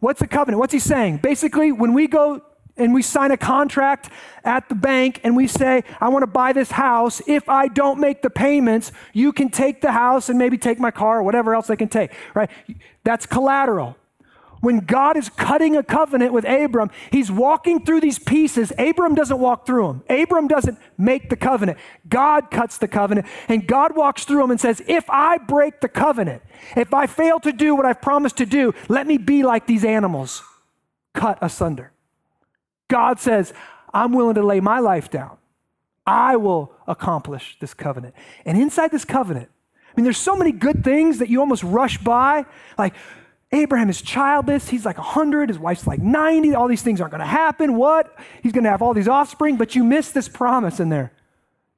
What's 0.00 0.20
a 0.20 0.26
covenant? 0.26 0.60
What's 0.60 0.74
he 0.74 0.78
saying? 0.78 1.18
Basically, 1.18 1.72
when 1.72 1.94
we 1.94 2.06
go 2.06 2.42
and 2.76 2.92
we 2.92 3.02
sign 3.02 3.30
a 3.30 3.36
contract 3.36 4.10
at 4.44 4.68
the 4.68 4.74
bank 4.74 5.20
and 5.24 5.36
we 5.36 5.46
say, 5.46 5.84
I 6.00 6.08
want 6.08 6.24
to 6.24 6.26
buy 6.26 6.52
this 6.52 6.72
house. 6.72 7.22
If 7.26 7.48
I 7.48 7.68
don't 7.68 8.00
make 8.00 8.22
the 8.22 8.30
payments, 8.30 8.92
you 9.12 9.32
can 9.32 9.48
take 9.48 9.80
the 9.80 9.92
house 9.92 10.28
and 10.28 10.38
maybe 10.38 10.58
take 10.58 10.78
my 10.78 10.90
car 10.90 11.20
or 11.20 11.22
whatever 11.22 11.54
else 11.54 11.68
they 11.68 11.76
can 11.76 11.88
take, 11.88 12.10
right? 12.34 12.50
That's 13.04 13.26
collateral. 13.26 13.96
When 14.60 14.80
God 14.80 15.16
is 15.16 15.28
cutting 15.28 15.76
a 15.76 15.82
covenant 15.82 16.32
with 16.32 16.44
Abram, 16.46 16.90
he's 17.10 17.30
walking 17.30 17.84
through 17.84 18.00
these 18.00 18.18
pieces. 18.18 18.72
Abram 18.78 19.14
doesn't 19.14 19.38
walk 19.38 19.66
through 19.66 19.86
them. 19.88 20.02
Abram 20.08 20.48
doesn't 20.48 20.78
make 20.96 21.28
the 21.28 21.36
covenant. 21.36 21.78
God 22.08 22.50
cuts 22.50 22.78
the 22.78 22.88
covenant, 22.88 23.26
and 23.48 23.66
God 23.66 23.94
walks 23.94 24.24
through 24.24 24.40
them 24.40 24.50
and 24.50 24.60
says, 24.60 24.82
If 24.86 25.08
I 25.10 25.38
break 25.38 25.80
the 25.80 25.88
covenant, 25.88 26.42
if 26.76 26.94
I 26.94 27.06
fail 27.06 27.40
to 27.40 27.52
do 27.52 27.74
what 27.74 27.84
I've 27.84 28.00
promised 28.00 28.38
to 28.38 28.46
do, 28.46 28.72
let 28.88 29.06
me 29.06 29.18
be 29.18 29.42
like 29.42 29.66
these 29.66 29.84
animals, 29.84 30.42
cut 31.12 31.38
asunder. 31.42 31.92
God 32.88 33.20
says, 33.20 33.52
I'm 33.92 34.12
willing 34.12 34.34
to 34.34 34.42
lay 34.42 34.60
my 34.60 34.78
life 34.78 35.10
down. 35.10 35.36
I 36.06 36.36
will 36.36 36.72
accomplish 36.86 37.56
this 37.60 37.74
covenant. 37.74 38.14
And 38.44 38.60
inside 38.60 38.90
this 38.90 39.04
covenant, 39.04 39.48
I 39.94 40.00
mean, 40.00 40.04
there's 40.04 40.18
so 40.18 40.36
many 40.36 40.52
good 40.52 40.82
things 40.82 41.18
that 41.18 41.28
you 41.28 41.40
almost 41.40 41.62
rush 41.62 41.98
by. 41.98 42.44
Like, 42.76 42.94
Abraham 43.52 43.88
is 43.88 44.02
childless. 44.02 44.68
He's 44.68 44.84
like 44.84 44.98
100. 44.98 45.48
His 45.48 45.58
wife's 45.58 45.86
like 45.86 46.00
90. 46.00 46.54
All 46.54 46.68
these 46.68 46.82
things 46.82 47.00
aren't 47.00 47.12
going 47.12 47.20
to 47.20 47.26
happen. 47.26 47.76
What? 47.76 48.16
He's 48.42 48.52
going 48.52 48.64
to 48.64 48.70
have 48.70 48.82
all 48.82 48.94
these 48.94 49.08
offspring, 49.08 49.56
but 49.56 49.74
you 49.74 49.84
miss 49.84 50.10
this 50.10 50.28
promise 50.28 50.80
in 50.80 50.88
there. 50.88 51.12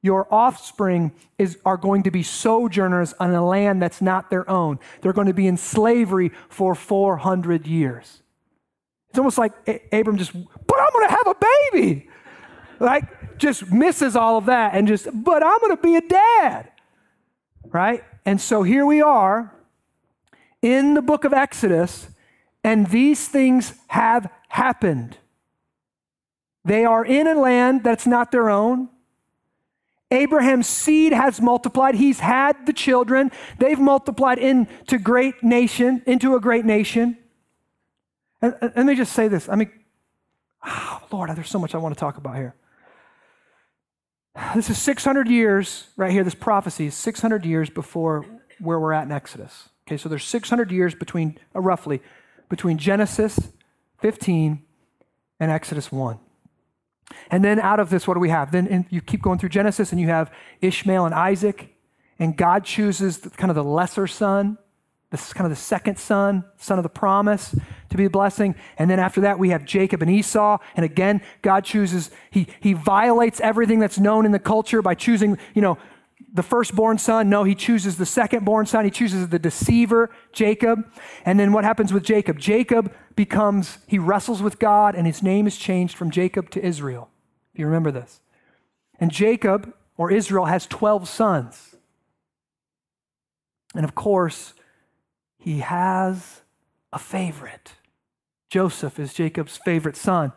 Your 0.02 0.32
offspring 0.32 1.12
is, 1.38 1.58
are 1.64 1.76
going 1.76 2.04
to 2.04 2.10
be 2.10 2.22
sojourners 2.22 3.12
on 3.18 3.34
a 3.34 3.44
land 3.44 3.82
that's 3.82 4.00
not 4.00 4.30
their 4.30 4.48
own. 4.48 4.78
They're 5.00 5.12
going 5.12 5.26
to 5.26 5.34
be 5.34 5.46
in 5.46 5.56
slavery 5.56 6.30
for 6.48 6.74
400 6.74 7.66
years. 7.66 8.22
It's 9.10 9.18
almost 9.18 9.38
like 9.38 9.52
Abram 9.92 10.16
just, 10.16 10.32
but 10.32 10.78
I'm 10.78 10.92
going 10.92 11.08
to 11.08 11.14
have 11.14 11.26
a 11.26 11.34
baby. 11.72 12.08
Like, 12.78 13.38
just 13.38 13.70
misses 13.72 14.16
all 14.16 14.38
of 14.38 14.46
that 14.46 14.74
and 14.74 14.86
just, 14.86 15.08
but 15.12 15.42
I'm 15.42 15.58
going 15.58 15.76
to 15.76 15.82
be 15.82 15.96
a 15.96 16.00
dad. 16.00 16.70
Right? 17.64 18.04
And 18.24 18.40
so 18.40 18.62
here 18.62 18.86
we 18.86 19.02
are 19.02 19.55
in 20.62 20.94
the 20.94 21.02
book 21.02 21.24
of 21.24 21.32
Exodus, 21.32 22.08
and 22.64 22.88
these 22.88 23.28
things 23.28 23.74
have 23.88 24.30
happened. 24.48 25.18
They 26.64 26.84
are 26.84 27.04
in 27.04 27.26
a 27.26 27.34
land 27.34 27.84
that's 27.84 28.06
not 28.06 28.32
their 28.32 28.50
own. 28.50 28.88
Abraham's 30.10 30.66
seed 30.66 31.12
has 31.12 31.40
multiplied. 31.40 31.96
He's 31.96 32.20
had 32.20 32.66
the 32.66 32.72
children. 32.72 33.30
They've 33.58 33.78
multiplied 33.78 34.38
into 34.38 34.98
great 34.98 35.42
nation, 35.42 36.02
into 36.06 36.36
a 36.36 36.40
great 36.40 36.64
nation. 36.64 37.18
And, 38.40 38.54
and 38.60 38.72
let 38.76 38.86
me 38.86 38.94
just 38.94 39.12
say 39.12 39.28
this. 39.28 39.48
I 39.48 39.56
mean, 39.56 39.70
oh, 40.64 41.02
Lord, 41.10 41.30
there's 41.34 41.48
so 41.48 41.58
much 41.58 41.74
I 41.74 41.78
want 41.78 41.94
to 41.94 41.98
talk 41.98 42.16
about 42.16 42.36
here. 42.36 42.54
This 44.54 44.68
is 44.68 44.78
600 44.78 45.28
years, 45.28 45.88
right 45.96 46.10
here, 46.10 46.22
this 46.22 46.34
prophecy 46.34 46.86
is 46.86 46.94
600 46.94 47.46
years 47.46 47.70
before 47.70 48.26
where 48.58 48.78
we're 48.78 48.92
at 48.92 49.04
in 49.04 49.12
Exodus. 49.12 49.70
Okay, 49.86 49.96
so 49.96 50.08
there's 50.08 50.24
600 50.24 50.70
years 50.72 50.94
between, 50.94 51.38
uh, 51.54 51.60
roughly, 51.60 52.02
between 52.48 52.78
Genesis 52.78 53.38
15 53.98 54.62
and 55.38 55.50
Exodus 55.50 55.92
1. 55.92 56.18
And 57.30 57.44
then 57.44 57.60
out 57.60 57.78
of 57.78 57.88
this, 57.88 58.08
what 58.08 58.14
do 58.14 58.20
we 58.20 58.30
have? 58.30 58.50
Then 58.50 58.86
you 58.90 59.00
keep 59.00 59.22
going 59.22 59.38
through 59.38 59.50
Genesis 59.50 59.92
and 59.92 60.00
you 60.00 60.08
have 60.08 60.32
Ishmael 60.60 61.06
and 61.06 61.14
Isaac, 61.14 61.76
and 62.18 62.36
God 62.36 62.64
chooses 62.64 63.18
the, 63.18 63.30
kind 63.30 63.50
of 63.50 63.54
the 63.54 63.62
lesser 63.62 64.06
son, 64.06 64.58
this 65.10 65.28
is 65.28 65.32
kind 65.32 65.46
of 65.46 65.50
the 65.50 65.62
second 65.62 65.98
son, 65.98 66.44
son 66.56 66.78
of 66.78 66.82
the 66.82 66.88
promise, 66.88 67.54
to 67.90 67.96
be 67.96 68.06
a 68.06 68.10
blessing. 68.10 68.56
And 68.76 68.90
then 68.90 68.98
after 68.98 69.20
that, 69.20 69.38
we 69.38 69.50
have 69.50 69.64
Jacob 69.64 70.02
and 70.02 70.10
Esau. 70.10 70.58
And 70.74 70.84
again, 70.84 71.22
God 71.42 71.64
chooses, 71.64 72.10
he, 72.30 72.48
he 72.60 72.72
violates 72.72 73.40
everything 73.40 73.78
that's 73.78 73.98
known 74.00 74.26
in 74.26 74.32
the 74.32 74.40
culture 74.40 74.82
by 74.82 74.94
choosing, 74.94 75.38
you 75.54 75.62
know, 75.62 75.78
the 76.32 76.42
firstborn 76.42 76.98
son. 76.98 77.28
No, 77.28 77.44
he 77.44 77.54
chooses 77.54 77.96
the 77.96 78.04
secondborn 78.04 78.66
son. 78.66 78.84
He 78.84 78.90
chooses 78.90 79.28
the 79.28 79.38
deceiver, 79.38 80.10
Jacob. 80.32 80.90
And 81.24 81.38
then 81.38 81.52
what 81.52 81.64
happens 81.64 81.92
with 81.92 82.02
Jacob? 82.02 82.38
Jacob 82.38 82.92
becomes, 83.14 83.78
he 83.86 83.98
wrestles 83.98 84.42
with 84.42 84.58
God, 84.58 84.94
and 84.94 85.06
his 85.06 85.22
name 85.22 85.46
is 85.46 85.56
changed 85.56 85.96
from 85.96 86.10
Jacob 86.10 86.50
to 86.50 86.64
Israel. 86.64 87.10
If 87.52 87.60
you 87.60 87.66
remember 87.66 87.90
this. 87.90 88.20
And 88.98 89.10
Jacob, 89.10 89.72
or 89.96 90.10
Israel, 90.10 90.46
has 90.46 90.66
12 90.66 91.08
sons. 91.08 91.74
And 93.74 93.84
of 93.84 93.94
course, 93.94 94.54
he 95.38 95.60
has 95.60 96.42
a 96.92 96.98
favorite. 96.98 97.72
Joseph 98.48 98.98
is 98.98 99.12
Jacob's 99.12 99.58
favorite 99.58 99.96
son. 99.96 100.32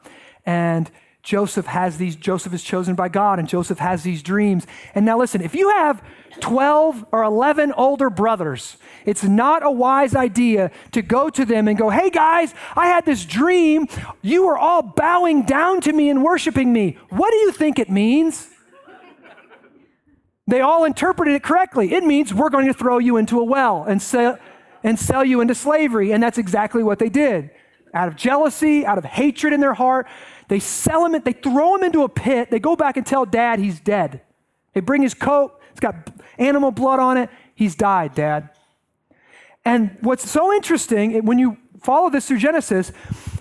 And 0.45 0.91
Joseph 1.21 1.65
has 1.65 1.97
these, 1.97 2.15
Joseph 2.15 2.53
is 2.53 2.63
chosen 2.63 2.95
by 2.95 3.10
God, 3.10 3.39
and 3.39 3.47
Joseph 3.47 3.79
has 3.79 4.03
these 4.03 4.23
dreams. 4.23 4.65
And 4.95 5.05
now 5.05 5.17
listen, 5.17 5.41
if 5.41 5.53
you 5.53 5.69
have 5.69 6.01
12 6.39 7.05
or 7.12 7.23
11 7.23 7.73
older 7.73 8.10
brothers, 8.10 8.77
it's 9.05 9.23
not 9.23 9.65
a 9.65 9.71
wise 9.71 10.15
idea 10.15 10.71
to 10.91 11.01
go 11.01 11.29
to 11.29 11.43
them 11.43 11.67
and 11.67 11.77
go, 11.77 11.89
hey 11.89 12.10
guys, 12.10 12.53
I 12.75 12.88
had 12.88 13.05
this 13.05 13.25
dream. 13.25 13.88
You 14.21 14.47
are 14.47 14.58
all 14.58 14.82
bowing 14.82 15.43
down 15.43 15.82
to 15.82 15.93
me 15.93 16.10
and 16.10 16.23
worshiping 16.23 16.71
me. 16.71 16.97
What 17.10 17.32
do 17.32 17.38
you 17.38 17.51
think 17.51 17.79
it 17.79 17.89
means? 17.89 18.47
They 20.47 20.62
all 20.62 20.86
interpreted 20.86 21.36
it 21.36 21.43
correctly. 21.43 21.93
It 21.93 22.03
means 22.03 22.34
we're 22.34 22.49
going 22.49 22.65
to 22.67 22.73
throw 22.73 22.97
you 22.97 23.17
into 23.17 23.39
a 23.39 23.43
well 23.43 23.84
and 23.84 24.01
sell, 24.01 24.39
and 24.84 24.97
sell 24.97 25.23
you 25.23 25.41
into 25.41 25.53
slavery. 25.53 26.12
And 26.12 26.23
that's 26.23 26.39
exactly 26.39 26.82
what 26.82 26.97
they 26.97 27.10
did. 27.10 27.51
Out 27.93 28.08
of 28.08 28.15
jealousy, 28.15 28.86
out 28.86 28.97
of 28.97 29.05
hatred 29.05 29.53
in 29.53 29.60
their 29.60 29.73
heart, 29.75 30.08
they 30.49 30.59
sell 30.59 31.05
him, 31.05 31.21
they 31.23 31.31
throw 31.31 31.75
him 31.75 31.83
into 31.83 32.03
a 32.03 32.09
pit. 32.09 32.51
They 32.51 32.59
go 32.59 32.75
back 32.75 32.97
and 32.97 33.05
tell 33.05 33.25
dad 33.25 33.59
he's 33.59 33.79
dead. 33.79 34.21
They 34.73 34.81
bring 34.81 35.01
his 35.01 35.13
coat, 35.13 35.59
it's 35.71 35.79
got 35.79 36.09
animal 36.38 36.71
blood 36.71 36.99
on 36.99 37.17
it. 37.17 37.29
He's 37.55 37.75
died, 37.75 38.15
dad. 38.15 38.49
And 39.63 39.97
what's 40.01 40.29
so 40.29 40.53
interesting 40.53 41.25
when 41.25 41.38
you 41.39 41.57
follow 41.81 42.09
this 42.09 42.27
through 42.27 42.39
Genesis 42.39 42.91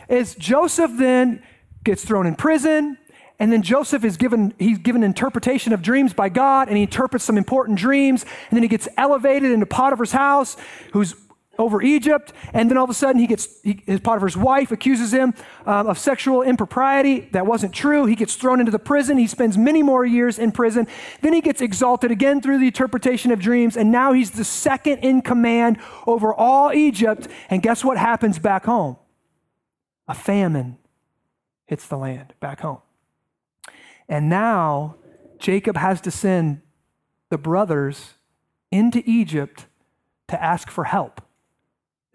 is 0.08 0.34
Joseph 0.34 0.92
then 0.96 1.42
gets 1.84 2.04
thrown 2.04 2.26
in 2.26 2.34
prison. 2.34 2.98
And 3.40 3.52
then 3.52 3.62
Joseph 3.62 4.04
is 4.04 4.16
given, 4.16 4.52
he's 4.58 4.78
given 4.78 5.04
interpretation 5.04 5.72
of 5.72 5.80
dreams 5.80 6.12
by 6.12 6.28
God, 6.28 6.66
and 6.68 6.76
he 6.76 6.82
interprets 6.82 7.24
some 7.24 7.38
important 7.38 7.78
dreams. 7.78 8.24
And 8.50 8.56
then 8.56 8.62
he 8.62 8.68
gets 8.68 8.88
elevated 8.96 9.52
into 9.52 9.64
Potiphar's 9.64 10.12
house, 10.12 10.56
who's 10.92 11.14
over 11.58 11.82
Egypt, 11.82 12.32
and 12.52 12.70
then 12.70 12.78
all 12.78 12.84
of 12.84 12.90
a 12.90 12.94
sudden 12.94 13.20
he 13.20 13.26
gets 13.26 13.60
he, 13.62 13.82
his 13.84 14.00
Potiphar's 14.00 14.36
wife 14.36 14.70
accuses 14.70 15.12
him 15.12 15.34
um, 15.66 15.88
of 15.88 15.98
sexual 15.98 16.42
impropriety. 16.42 17.28
That 17.32 17.46
wasn't 17.46 17.74
true. 17.74 18.06
He 18.06 18.14
gets 18.14 18.36
thrown 18.36 18.60
into 18.60 18.70
the 18.70 18.78
prison. 18.78 19.18
He 19.18 19.26
spends 19.26 19.58
many 19.58 19.82
more 19.82 20.06
years 20.06 20.38
in 20.38 20.52
prison. 20.52 20.86
Then 21.20 21.32
he 21.32 21.40
gets 21.40 21.60
exalted 21.60 22.10
again 22.10 22.40
through 22.40 22.58
the 22.58 22.66
interpretation 22.66 23.32
of 23.32 23.40
dreams, 23.40 23.76
and 23.76 23.90
now 23.90 24.12
he's 24.12 24.30
the 24.30 24.44
second 24.44 24.98
in 24.98 25.20
command 25.20 25.78
over 26.06 26.32
all 26.32 26.72
Egypt. 26.72 27.28
And 27.50 27.62
guess 27.62 27.84
what 27.84 27.96
happens 27.96 28.38
back 28.38 28.64
home? 28.64 28.96
A 30.06 30.14
famine 30.14 30.78
hits 31.66 31.86
the 31.86 31.98
land 31.98 32.34
back 32.40 32.60
home. 32.60 32.80
And 34.08 34.28
now 34.28 34.96
Jacob 35.38 35.76
has 35.76 36.00
to 36.02 36.10
send 36.10 36.62
the 37.28 37.36
brothers 37.36 38.14
into 38.70 39.02
Egypt 39.04 39.66
to 40.28 40.42
ask 40.42 40.70
for 40.70 40.84
help. 40.84 41.20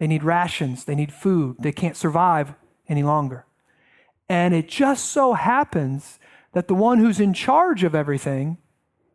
They 0.04 0.08
need 0.08 0.22
rations, 0.22 0.84
they 0.84 0.94
need 0.94 1.14
food, 1.14 1.56
they 1.60 1.72
can't 1.72 1.96
survive 1.96 2.52
any 2.90 3.02
longer. 3.02 3.46
And 4.28 4.52
it 4.52 4.68
just 4.68 5.06
so 5.06 5.32
happens 5.32 6.18
that 6.52 6.68
the 6.68 6.74
one 6.74 6.98
who's 6.98 7.20
in 7.20 7.32
charge 7.32 7.84
of 7.84 7.94
everything 7.94 8.58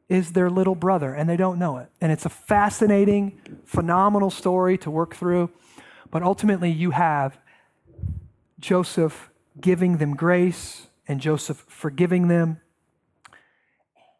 is 0.08 0.32
their 0.32 0.50
little 0.50 0.74
brother, 0.74 1.14
and 1.14 1.30
they 1.30 1.38
don't 1.38 1.60
know 1.60 1.78
it. 1.78 1.90
And 2.02 2.12
it's 2.12 2.26
a 2.26 2.30
fascinating, 2.30 3.40
phenomenal 3.66 4.32
story 4.32 4.80
to 4.80 4.90
work 4.90 5.16
through. 5.16 5.52
But 6.10 6.24
ultimately, 6.24 6.72
you 6.72 6.90
have 6.90 7.38
Joseph 8.60 9.30
giving 9.62 9.98
them 9.98 10.16
grace 10.16 10.88
and 11.08 11.22
Joseph 11.22 11.66
forgiving 11.68 12.30
them. 12.30 12.62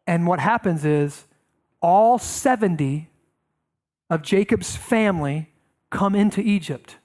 And 0.06 0.24
what 0.24 0.38
happens 0.38 0.84
is 0.84 1.24
all 1.82 2.16
70 2.16 3.10
of 4.08 4.22
Jacob's 4.22 4.76
family 4.76 5.49
come 5.90 6.14
into 6.14 6.40
Egypt. 6.40 6.96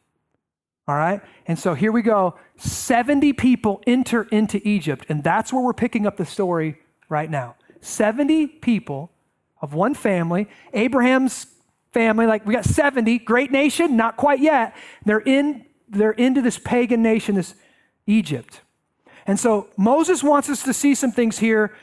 All 0.87 0.95
right? 0.95 1.21
And 1.47 1.57
so 1.57 1.73
here 1.73 1.91
we 1.91 2.01
go. 2.01 2.35
70 2.57 3.33
people 3.33 3.81
enter 3.87 4.23
into 4.23 4.65
Egypt, 4.67 5.05
and 5.09 5.23
that's 5.23 5.51
where 5.51 5.63
we're 5.63 5.73
picking 5.73 6.05
up 6.05 6.17
the 6.17 6.25
story 6.25 6.77
right 7.09 7.29
now. 7.29 7.55
70 7.81 8.47
people 8.47 9.11
of 9.61 9.73
one 9.73 9.93
family, 9.93 10.47
Abraham's 10.73 11.47
family, 11.91 12.27
like 12.27 12.45
we 12.45 12.53
got 12.53 12.65
70, 12.65 13.19
great 13.19 13.51
nation, 13.51 13.95
not 13.95 14.17
quite 14.17 14.39
yet. 14.39 14.75
They're 15.05 15.19
in 15.19 15.65
they're 15.87 16.11
into 16.11 16.41
this 16.41 16.57
pagan 16.57 17.03
nation, 17.03 17.35
this 17.35 17.53
Egypt. 18.07 18.61
And 19.27 19.39
so 19.39 19.67
Moses 19.77 20.23
wants 20.23 20.49
us 20.49 20.63
to 20.63 20.73
see 20.73 20.95
some 20.95 21.11
things 21.11 21.39
here 21.39 21.75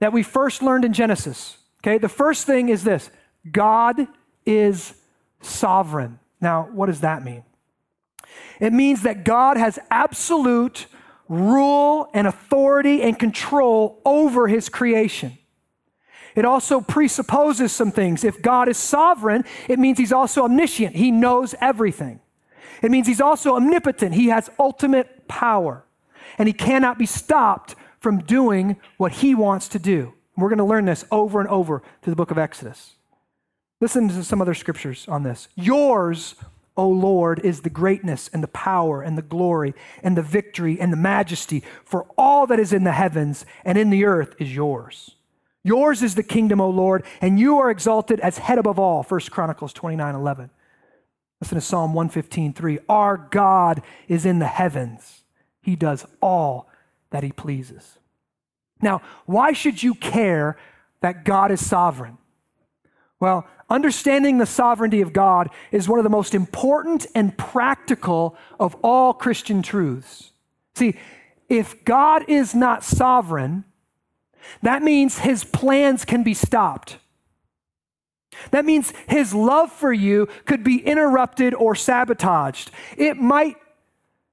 that 0.00 0.12
we 0.12 0.22
first 0.22 0.62
learned 0.62 0.84
in 0.84 0.92
Genesis. 0.92 1.58
Okay? 1.82 1.98
The 1.98 2.08
first 2.08 2.46
thing 2.46 2.68
is 2.68 2.84
this 2.84 3.10
God 3.50 4.06
is 4.44 4.94
sovereign. 5.40 6.18
Now, 6.40 6.68
what 6.72 6.86
does 6.86 7.00
that 7.00 7.24
mean? 7.24 7.44
It 8.60 8.72
means 8.72 9.02
that 9.02 9.24
God 9.24 9.56
has 9.56 9.78
absolute 9.90 10.86
rule 11.28 12.08
and 12.12 12.26
authority 12.26 13.02
and 13.02 13.18
control 13.18 14.00
over 14.04 14.48
his 14.48 14.68
creation. 14.68 15.38
It 16.34 16.44
also 16.44 16.80
presupposes 16.80 17.72
some 17.72 17.90
things. 17.90 18.24
If 18.24 18.40
God 18.42 18.68
is 18.68 18.76
sovereign, 18.76 19.44
it 19.68 19.78
means 19.78 19.98
he's 19.98 20.12
also 20.12 20.44
omniscient. 20.44 20.96
He 20.96 21.10
knows 21.10 21.54
everything. 21.60 22.20
It 22.82 22.90
means 22.90 23.06
he's 23.06 23.20
also 23.20 23.56
omnipotent. 23.56 24.14
He 24.14 24.28
has 24.28 24.48
ultimate 24.58 25.28
power. 25.28 25.84
And 26.38 26.48
he 26.48 26.52
cannot 26.52 26.98
be 26.98 27.06
stopped 27.06 27.74
from 27.98 28.20
doing 28.20 28.76
what 28.96 29.12
he 29.12 29.34
wants 29.34 29.68
to 29.68 29.78
do. 29.78 30.14
We're 30.36 30.48
going 30.48 30.58
to 30.58 30.64
learn 30.64 30.86
this 30.86 31.04
over 31.10 31.40
and 31.40 31.48
over 31.48 31.82
through 32.00 32.12
the 32.12 32.16
book 32.16 32.30
of 32.30 32.38
Exodus. 32.38 32.94
Listen 33.80 34.08
to 34.08 34.22
some 34.22 34.42
other 34.42 34.54
scriptures 34.54 35.06
on 35.08 35.22
this. 35.22 35.48
Yours, 35.54 36.34
O 36.76 36.88
Lord, 36.88 37.40
is 37.40 37.62
the 37.62 37.70
greatness 37.70 38.28
and 38.32 38.42
the 38.42 38.48
power 38.48 39.00
and 39.02 39.16
the 39.16 39.22
glory 39.22 39.74
and 40.02 40.16
the 40.16 40.22
victory 40.22 40.78
and 40.78 40.92
the 40.92 40.98
majesty, 40.98 41.62
for 41.84 42.06
all 42.18 42.46
that 42.46 42.60
is 42.60 42.72
in 42.72 42.84
the 42.84 42.92
heavens 42.92 43.46
and 43.64 43.78
in 43.78 43.90
the 43.90 44.04
earth 44.04 44.34
is 44.38 44.54
yours. 44.54 45.16
Yours 45.62 46.02
is 46.02 46.14
the 46.14 46.22
kingdom, 46.22 46.60
O 46.60 46.68
Lord, 46.70 47.04
and 47.20 47.38
you 47.38 47.58
are 47.58 47.70
exalted 47.70 48.20
as 48.20 48.38
head 48.38 48.58
above 48.58 48.78
all. 48.78 49.02
1 49.02 49.20
Chronicles 49.30 49.72
29 49.72 50.14
11. 50.14 50.50
Listen 51.40 51.54
to 51.54 51.60
Psalm 51.60 51.94
115 51.94 52.52
3. 52.52 52.78
Our 52.88 53.16
God 53.16 53.82
is 54.08 54.26
in 54.26 54.38
the 54.38 54.46
heavens, 54.46 55.22
he 55.62 55.76
does 55.76 56.06
all 56.20 56.68
that 57.10 57.22
he 57.22 57.32
pleases. 57.32 57.98
Now, 58.82 59.02
why 59.26 59.52
should 59.52 59.82
you 59.82 59.94
care 59.94 60.56
that 61.00 61.24
God 61.24 61.50
is 61.50 61.64
sovereign? 61.64 62.18
Well, 63.20 63.46
understanding 63.68 64.38
the 64.38 64.46
sovereignty 64.46 65.02
of 65.02 65.12
God 65.12 65.50
is 65.70 65.88
one 65.88 65.98
of 65.98 66.04
the 66.04 66.10
most 66.10 66.34
important 66.34 67.06
and 67.14 67.36
practical 67.36 68.36
of 68.58 68.74
all 68.82 69.12
Christian 69.12 69.62
truths. 69.62 70.32
See, 70.74 70.96
if 71.48 71.84
God 71.84 72.24
is 72.28 72.54
not 72.54 72.82
sovereign, 72.82 73.64
that 74.62 74.82
means 74.82 75.18
his 75.18 75.44
plans 75.44 76.04
can 76.04 76.22
be 76.22 76.34
stopped. 76.34 76.96
That 78.52 78.64
means 78.64 78.92
his 79.06 79.34
love 79.34 79.70
for 79.70 79.92
you 79.92 80.28
could 80.46 80.64
be 80.64 80.84
interrupted 80.84 81.52
or 81.52 81.74
sabotaged. 81.74 82.70
It 82.96 83.18
might 83.18 83.56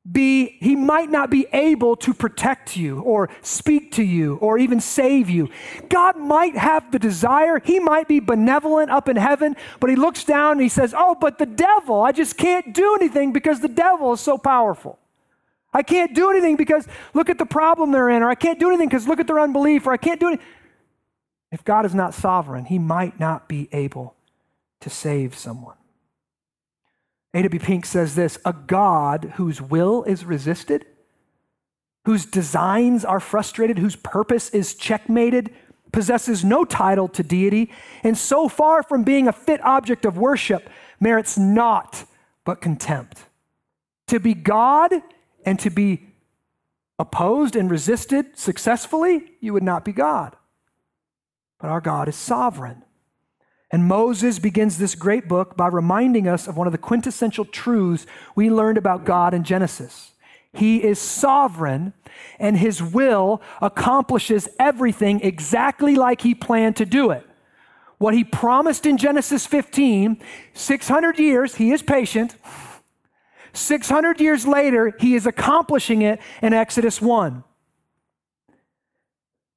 be, 0.10 0.58
he 0.60 0.76
might 0.76 1.10
not 1.10 1.30
be 1.30 1.48
able 1.52 1.96
to 1.98 2.14
protect 2.14 2.78
you 2.78 3.02
or 3.02 3.30
speak 3.42 3.92
to 3.94 4.04
you 4.04 4.36
or 4.36 4.58
even 4.58 4.80
save 4.80 5.30
you. 5.30 5.50
God 5.90 6.18
might 6.18 6.56
have 6.56 6.92
the 6.92 7.00
desire, 7.00 7.60
he 7.64 7.80
might 7.80 8.08
be 8.08 8.20
benevolent 8.20 8.90
up 8.90 9.10
in 9.10 9.16
heaven, 9.16 9.56
but 9.80 9.90
he 9.90 9.96
looks 9.96 10.24
down 10.24 10.54
and 10.54 10.62
he 10.62 10.70
says, 10.70 10.94
Oh, 10.98 11.16
but 11.20 11.38
the 11.38 11.46
devil, 11.46 12.02
I 12.02 12.12
just 12.12 12.38
can't 12.38 12.74
do 12.74 12.96
anything 12.96 13.34
because 13.34 13.60
the 13.60 13.68
devil 13.68 14.14
is 14.14 14.22
so 14.22 14.38
powerful. 14.38 15.00
I 15.74 15.84
can't 15.84 16.16
do 16.16 16.30
anything 16.30 16.56
because 16.56 16.88
look 17.14 17.30
at 17.30 17.38
the 17.38 17.46
problem 17.46 17.92
they're 17.92 18.10
in, 18.10 18.24
or 18.24 18.30
I 18.30 18.36
can't 18.36 18.60
do 18.60 18.70
anything 18.70 18.90
because 18.90 19.08
look 19.08 19.20
at 19.20 19.28
their 19.28 19.40
unbelief, 19.40 19.86
or 19.86 19.94
I 19.94 19.98
can't 19.98 20.20
do 20.20 20.28
anything. 20.28 20.46
If 21.52 21.64
God 21.64 21.86
is 21.86 21.96
not 21.96 22.14
sovereign, 22.14 22.66
he 22.66 22.80
might 22.80 23.20
not 23.20 23.48
be 23.48 23.70
able 23.72 24.16
to 24.82 24.90
save 24.90 25.36
someone. 25.36 25.77
A.W. 27.34 27.60
Pink 27.60 27.86
says 27.86 28.16
this 28.16 28.40
a 28.46 28.54
God 28.54 29.34
whose 29.36 29.62
will 29.62 30.04
is 30.04 30.26
resisted, 30.26 30.86
whose 32.06 32.26
designs 32.26 33.04
are 33.04 33.20
frustrated, 33.20 33.78
whose 33.78 33.96
purpose 33.96 34.50
is 34.50 34.74
checkmated, 34.74 35.54
possesses 35.92 36.44
no 36.44 36.64
title 36.66 37.08
to 37.10 37.24
deity, 37.24 37.72
and 38.04 38.18
so 38.18 38.48
far 38.48 38.84
from 38.84 39.04
being 39.04 39.28
a 39.28 39.34
fit 39.34 39.62
object 39.64 40.06
of 40.06 40.18
worship, 40.18 40.70
merits 41.00 41.38
naught 41.38 42.06
but 42.44 42.62
contempt. 42.62 43.20
To 44.08 44.20
be 44.20 44.34
God 44.34 44.94
and 45.46 45.60
to 45.60 45.70
be 45.70 46.08
opposed 46.98 47.56
and 47.56 47.70
resisted 47.70 48.38
successfully, 48.38 49.34
you 49.42 49.54
would 49.54 49.64
not 49.64 49.86
be 49.86 49.92
God. 49.92 50.36
But 51.60 51.70
our 51.70 51.82
God 51.82 52.08
is 52.08 52.16
sovereign. 52.16 52.84
And 53.70 53.86
Moses 53.86 54.40
begins 54.40 54.78
this 54.78 54.96
great 54.96 55.28
book 55.28 55.58
by 55.58 55.68
reminding 55.68 56.28
us 56.28 56.48
of 56.48 56.56
one 56.56 56.68
of 56.68 56.72
the 56.72 56.78
quintessential 56.78 57.46
truths 57.46 58.06
we 58.36 58.50
learned 58.50 58.78
about 58.78 59.06
God 59.06 59.34
in 59.34 59.44
Genesis. 59.44 60.12
He 60.54 60.84
is 60.84 61.00
sovereign, 61.00 61.94
and 62.40 62.58
his 62.58 62.82
will 62.82 63.42
accomplishes 63.62 64.48
everything 64.58 65.22
exactly 65.22 65.96
like 65.96 66.22
he 66.22 66.34
planned 66.34 66.78
to 66.78 66.86
do 66.86 67.12
it. 67.12 67.28
What 67.98 68.14
he 68.14 68.24
promised 68.24 68.86
in 68.86 68.98
Genesis 68.98 69.46
15, 69.46 70.22
600 70.54 71.20
years, 71.20 71.56
he 71.56 71.72
is 71.72 71.82
patient. 71.82 72.36
600 73.54 74.22
years 74.22 74.48
later, 74.48 74.96
he 75.00 75.16
is 75.16 75.26
accomplishing 75.26 76.04
it 76.04 76.20
in 76.42 76.54
Exodus 76.54 77.02
1. 77.02 77.44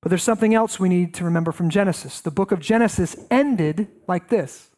But 0.00 0.08
there's 0.08 0.22
something 0.22 0.54
else 0.54 0.80
we 0.80 0.88
need 0.88 1.12
to 1.14 1.24
remember 1.24 1.52
from 1.52 1.68
Genesis. 1.68 2.20
The 2.20 2.30
book 2.30 2.52
of 2.52 2.60
Genesis 2.60 3.16
ended 3.30 3.88
like 4.06 4.28
this 4.28 4.70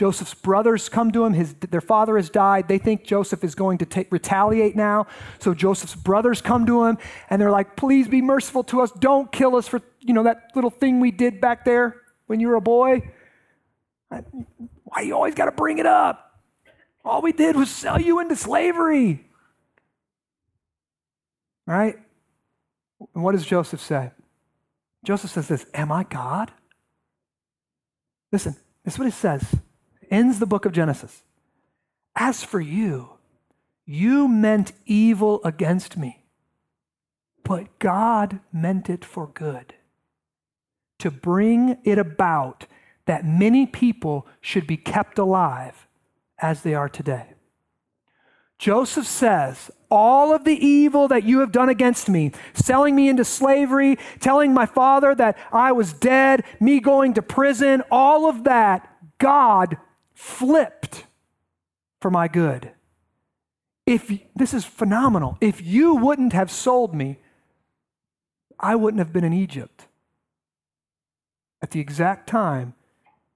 Joseph's 0.00 0.32
brothers 0.32 0.88
come 0.88 1.12
to 1.12 1.26
him. 1.26 1.34
His, 1.34 1.52
their 1.52 1.82
father 1.82 2.16
has 2.16 2.30
died. 2.30 2.68
They 2.68 2.78
think 2.78 3.04
Joseph 3.04 3.44
is 3.44 3.54
going 3.54 3.76
to 3.78 4.06
retaliate 4.08 4.74
now. 4.74 5.06
So 5.40 5.52
Joseph's 5.52 5.94
brothers 5.94 6.40
come 6.40 6.64
to 6.64 6.86
him 6.86 6.96
and 7.28 7.38
they're 7.38 7.50
like, 7.50 7.76
please 7.76 8.08
be 8.08 8.22
merciful 8.22 8.64
to 8.64 8.80
us. 8.80 8.90
Don't 8.92 9.30
kill 9.30 9.56
us 9.56 9.68
for, 9.68 9.82
you 10.00 10.14
know, 10.14 10.22
that 10.22 10.52
little 10.54 10.70
thing 10.70 11.00
we 11.00 11.10
did 11.10 11.38
back 11.38 11.66
there 11.66 12.00
when 12.28 12.40
you 12.40 12.48
were 12.48 12.54
a 12.54 12.62
boy. 12.62 13.10
Why 14.08 15.02
you 15.02 15.14
always 15.14 15.34
got 15.34 15.44
to 15.44 15.52
bring 15.52 15.76
it 15.76 15.86
up? 15.86 16.40
All 17.04 17.20
we 17.20 17.32
did 17.32 17.54
was 17.54 17.70
sell 17.70 18.00
you 18.00 18.20
into 18.20 18.36
slavery. 18.36 19.26
Right? 21.66 21.96
And 23.14 23.22
what 23.22 23.32
does 23.32 23.44
Joseph 23.44 23.82
say? 23.82 24.12
Joseph 25.04 25.30
says 25.30 25.48
this 25.48 25.66
Am 25.74 25.90
I 25.92 26.04
God? 26.04 26.52
Listen, 28.32 28.56
this 28.84 28.94
is 28.94 28.98
what 28.98 29.08
it 29.08 29.14
says. 29.14 29.44
Ends 30.10 30.38
the 30.38 30.46
book 30.46 30.64
of 30.64 30.72
Genesis. 30.72 31.22
As 32.16 32.42
for 32.42 32.60
you, 32.60 33.10
you 33.86 34.28
meant 34.28 34.72
evil 34.86 35.40
against 35.44 35.96
me, 35.96 36.24
but 37.44 37.78
God 37.78 38.40
meant 38.52 38.90
it 38.90 39.04
for 39.04 39.28
good, 39.28 39.74
to 40.98 41.10
bring 41.10 41.78
it 41.84 41.98
about 41.98 42.66
that 43.06 43.24
many 43.24 43.66
people 43.66 44.26
should 44.40 44.66
be 44.66 44.76
kept 44.76 45.18
alive 45.18 45.86
as 46.38 46.62
they 46.62 46.74
are 46.74 46.88
today. 46.88 47.34
Joseph 48.60 49.06
says, 49.06 49.70
All 49.90 50.34
of 50.34 50.44
the 50.44 50.54
evil 50.54 51.08
that 51.08 51.24
you 51.24 51.40
have 51.40 51.50
done 51.50 51.70
against 51.70 52.10
me, 52.10 52.30
selling 52.52 52.94
me 52.94 53.08
into 53.08 53.24
slavery, 53.24 53.98
telling 54.20 54.52
my 54.52 54.66
father 54.66 55.14
that 55.14 55.38
I 55.50 55.72
was 55.72 55.94
dead, 55.94 56.44
me 56.60 56.78
going 56.78 57.14
to 57.14 57.22
prison, 57.22 57.82
all 57.90 58.28
of 58.28 58.44
that, 58.44 58.86
God 59.16 59.78
flipped 60.14 61.06
for 62.02 62.10
my 62.10 62.28
good. 62.28 62.72
If 63.86 64.12
this 64.36 64.52
is 64.52 64.66
phenomenal. 64.66 65.38
If 65.40 65.62
you 65.62 65.94
wouldn't 65.94 66.34
have 66.34 66.50
sold 66.50 66.94
me, 66.94 67.18
I 68.60 68.76
wouldn't 68.76 68.98
have 68.98 69.12
been 69.12 69.24
in 69.24 69.32
Egypt 69.32 69.86
at 71.62 71.70
the 71.70 71.80
exact 71.80 72.28
time 72.28 72.74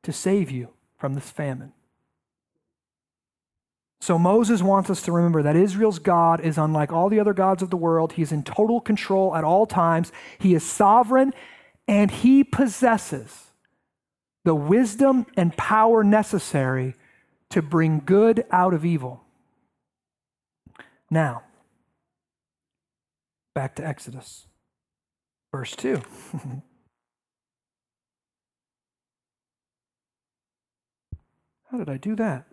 to 0.03 0.13
save 0.13 0.51
you 0.51 0.69
from 0.99 1.15
this 1.15 1.31
famine. 1.31 1.73
So 4.05 4.19
Moses 4.19 4.61
wants 4.63 4.91
us 4.91 5.01
to 5.05 5.13
remember 5.13 5.43
that 5.45 5.57
Israel's 5.57 5.99
God 5.99 6.43
is 6.43 6.59
unlike 6.59 6.93
all 6.93 7.09
the 7.09 7.19
other 7.19 7.33
gods 7.33 7.63
of 7.63 7.71
the 7.71 7.79
world. 7.79 8.13
He 8.13 8.21
is 8.21 8.33
in 8.33 8.43
total 8.43 8.79
control 8.79 9.35
at 9.35 9.45
all 9.45 9.65
times. 9.65 10.13
He 10.39 10.55
is 10.55 10.63
sovereign 10.63 11.33
and 11.89 12.11
he 12.11 12.45
possesses 12.45 13.53
the 14.45 14.55
wisdom 14.55 15.25
and 15.39 15.57
power 15.57 16.05
necessary 16.05 16.97
to 17.49 17.63
bring 17.63 18.03
good 18.05 18.45
out 18.51 18.75
of 18.75 18.85
evil. 18.85 19.25
Now, 21.11 21.45
back 23.55 23.75
to 23.77 23.87
Exodus, 23.87 24.45
verse 25.51 25.75
2. 25.77 26.03
How 31.71 31.79
did 31.79 31.89
I 31.89 31.97
do 31.97 32.15
that? 32.17 32.45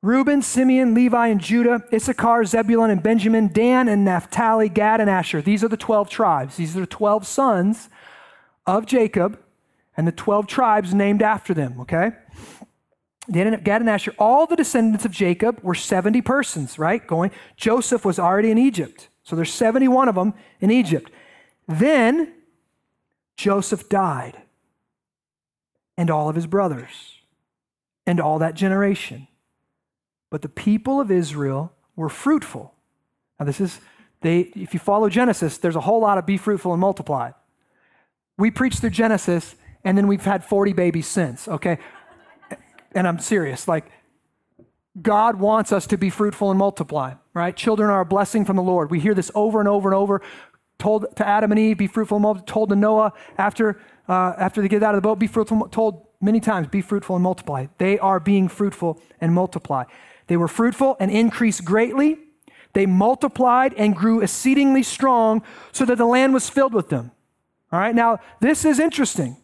Reuben, 0.00 0.42
Simeon, 0.42 0.94
Levi, 0.94 1.26
and 1.26 1.40
Judah, 1.40 1.82
Issachar, 1.92 2.44
Zebulun, 2.44 2.90
and 2.90 3.02
Benjamin, 3.02 3.48
Dan, 3.52 3.88
and 3.88 4.04
Naphtali, 4.04 4.68
Gad, 4.68 5.00
and 5.00 5.10
Asher. 5.10 5.42
These 5.42 5.64
are 5.64 5.68
the 5.68 5.76
12 5.76 6.08
tribes. 6.08 6.56
These 6.56 6.76
are 6.76 6.80
the 6.80 6.86
12 6.86 7.26
sons 7.26 7.88
of 8.66 8.86
Jacob 8.86 9.40
and 9.96 10.06
the 10.06 10.12
12 10.12 10.46
tribes 10.46 10.94
named 10.94 11.20
after 11.20 11.52
them, 11.52 11.80
okay? 11.80 12.12
Dan, 13.28 13.52
and 13.52 13.64
Gad, 13.64 13.80
and 13.80 13.90
Asher, 13.90 14.14
all 14.18 14.46
the 14.46 14.54
descendants 14.54 15.04
of 15.04 15.10
Jacob 15.10 15.58
were 15.62 15.74
70 15.74 16.22
persons, 16.22 16.78
right? 16.78 17.04
Going. 17.04 17.32
Joseph 17.56 18.04
was 18.04 18.18
already 18.18 18.50
in 18.52 18.58
Egypt. 18.58 19.08
So 19.24 19.34
there's 19.34 19.52
71 19.52 20.08
of 20.08 20.14
them 20.14 20.32
in 20.60 20.70
Egypt. 20.70 21.10
Then 21.66 22.32
Joseph 23.36 23.88
died, 23.88 24.40
and 25.96 26.10
all 26.10 26.28
of 26.28 26.36
his 26.36 26.46
brothers, 26.46 27.18
and 28.06 28.20
all 28.20 28.38
that 28.38 28.54
generation. 28.54 29.28
But 30.30 30.42
the 30.42 30.48
people 30.48 31.00
of 31.00 31.10
Israel 31.10 31.72
were 31.96 32.08
fruitful. 32.08 32.74
Now, 33.38 33.46
this 33.46 33.60
is, 33.60 33.80
they, 34.20 34.40
if 34.40 34.74
you 34.74 34.80
follow 34.80 35.08
Genesis, 35.08 35.58
there's 35.58 35.76
a 35.76 35.80
whole 35.80 36.00
lot 36.00 36.18
of 36.18 36.26
be 36.26 36.36
fruitful 36.36 36.72
and 36.72 36.80
multiply. 36.80 37.32
We 38.36 38.50
preached 38.50 38.80
through 38.80 38.90
Genesis, 38.90 39.56
and 39.84 39.96
then 39.96 40.06
we've 40.06 40.24
had 40.24 40.44
40 40.44 40.72
babies 40.72 41.06
since, 41.06 41.48
okay? 41.48 41.78
And 42.92 43.06
I'm 43.06 43.18
serious. 43.18 43.66
Like, 43.66 43.90
God 45.00 45.36
wants 45.36 45.72
us 45.72 45.86
to 45.88 45.96
be 45.96 46.10
fruitful 46.10 46.50
and 46.50 46.58
multiply, 46.58 47.14
right? 47.34 47.56
Children 47.56 47.90
are 47.90 48.00
a 48.00 48.06
blessing 48.06 48.44
from 48.44 48.56
the 48.56 48.62
Lord. 48.62 48.90
We 48.90 49.00
hear 49.00 49.14
this 49.14 49.30
over 49.34 49.60
and 49.60 49.68
over 49.68 49.88
and 49.88 49.94
over. 49.94 50.22
Told 50.78 51.06
to 51.16 51.26
Adam 51.26 51.50
and 51.50 51.58
Eve, 51.58 51.78
be 51.78 51.86
fruitful 51.86 52.16
and 52.16 52.22
multiply. 52.22 52.52
Told 52.52 52.68
to 52.70 52.76
Noah 52.76 53.12
after, 53.36 53.80
uh, 54.08 54.34
after 54.38 54.62
they 54.62 54.68
get 54.68 54.82
out 54.82 54.94
of 54.94 55.02
the 55.02 55.06
boat, 55.06 55.18
be 55.18 55.26
fruitful. 55.26 55.68
Told 55.68 56.06
many 56.20 56.40
times, 56.40 56.68
be 56.68 56.80
fruitful 56.80 57.16
and 57.16 57.22
multiply. 57.22 57.66
They 57.78 57.98
are 57.98 58.20
being 58.20 58.48
fruitful 58.48 59.00
and 59.20 59.32
multiply. 59.32 59.84
They 60.28 60.36
were 60.36 60.48
fruitful 60.48 60.96
and 61.00 61.10
increased 61.10 61.64
greatly. 61.64 62.18
They 62.74 62.86
multiplied 62.86 63.74
and 63.74 63.96
grew 63.96 64.20
exceedingly 64.20 64.82
strong 64.82 65.42
so 65.72 65.84
that 65.84 65.98
the 65.98 66.06
land 66.06 66.32
was 66.32 66.48
filled 66.48 66.74
with 66.74 66.90
them. 66.90 67.10
All 67.72 67.80
right, 67.80 67.94
now 67.94 68.20
this 68.40 68.64
is 68.64 68.78
interesting. 68.78 69.36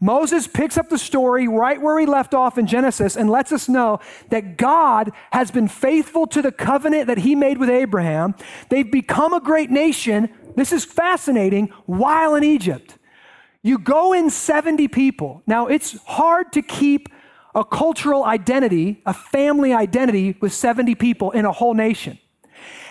Moses 0.00 0.46
picks 0.46 0.76
up 0.76 0.90
the 0.90 0.98
story 0.98 1.48
right 1.48 1.80
where 1.80 1.98
he 1.98 2.04
left 2.04 2.34
off 2.34 2.58
in 2.58 2.66
Genesis 2.66 3.16
and 3.16 3.30
lets 3.30 3.52
us 3.52 3.68
know 3.68 4.00
that 4.28 4.58
God 4.58 5.12
has 5.32 5.50
been 5.50 5.68
faithful 5.68 6.26
to 6.26 6.42
the 6.42 6.52
covenant 6.52 7.06
that 7.06 7.18
he 7.18 7.34
made 7.34 7.56
with 7.56 7.70
Abraham. 7.70 8.34
They've 8.68 8.90
become 8.90 9.32
a 9.32 9.40
great 9.40 9.70
nation. 9.70 10.28
This 10.56 10.72
is 10.72 10.84
fascinating 10.84 11.68
while 11.86 12.34
in 12.34 12.44
Egypt. 12.44 12.98
You 13.62 13.78
go 13.78 14.12
in 14.12 14.28
70 14.28 14.88
people. 14.88 15.42
Now, 15.46 15.68
it's 15.68 15.96
hard 16.04 16.52
to 16.52 16.60
keep 16.60 17.08
a 17.54 17.64
cultural 17.64 18.24
identity, 18.24 19.02
a 19.06 19.14
family 19.14 19.72
identity 19.72 20.36
with 20.40 20.52
70 20.52 20.94
people 20.94 21.30
in 21.30 21.44
a 21.44 21.52
whole 21.52 21.74
nation. 21.74 22.18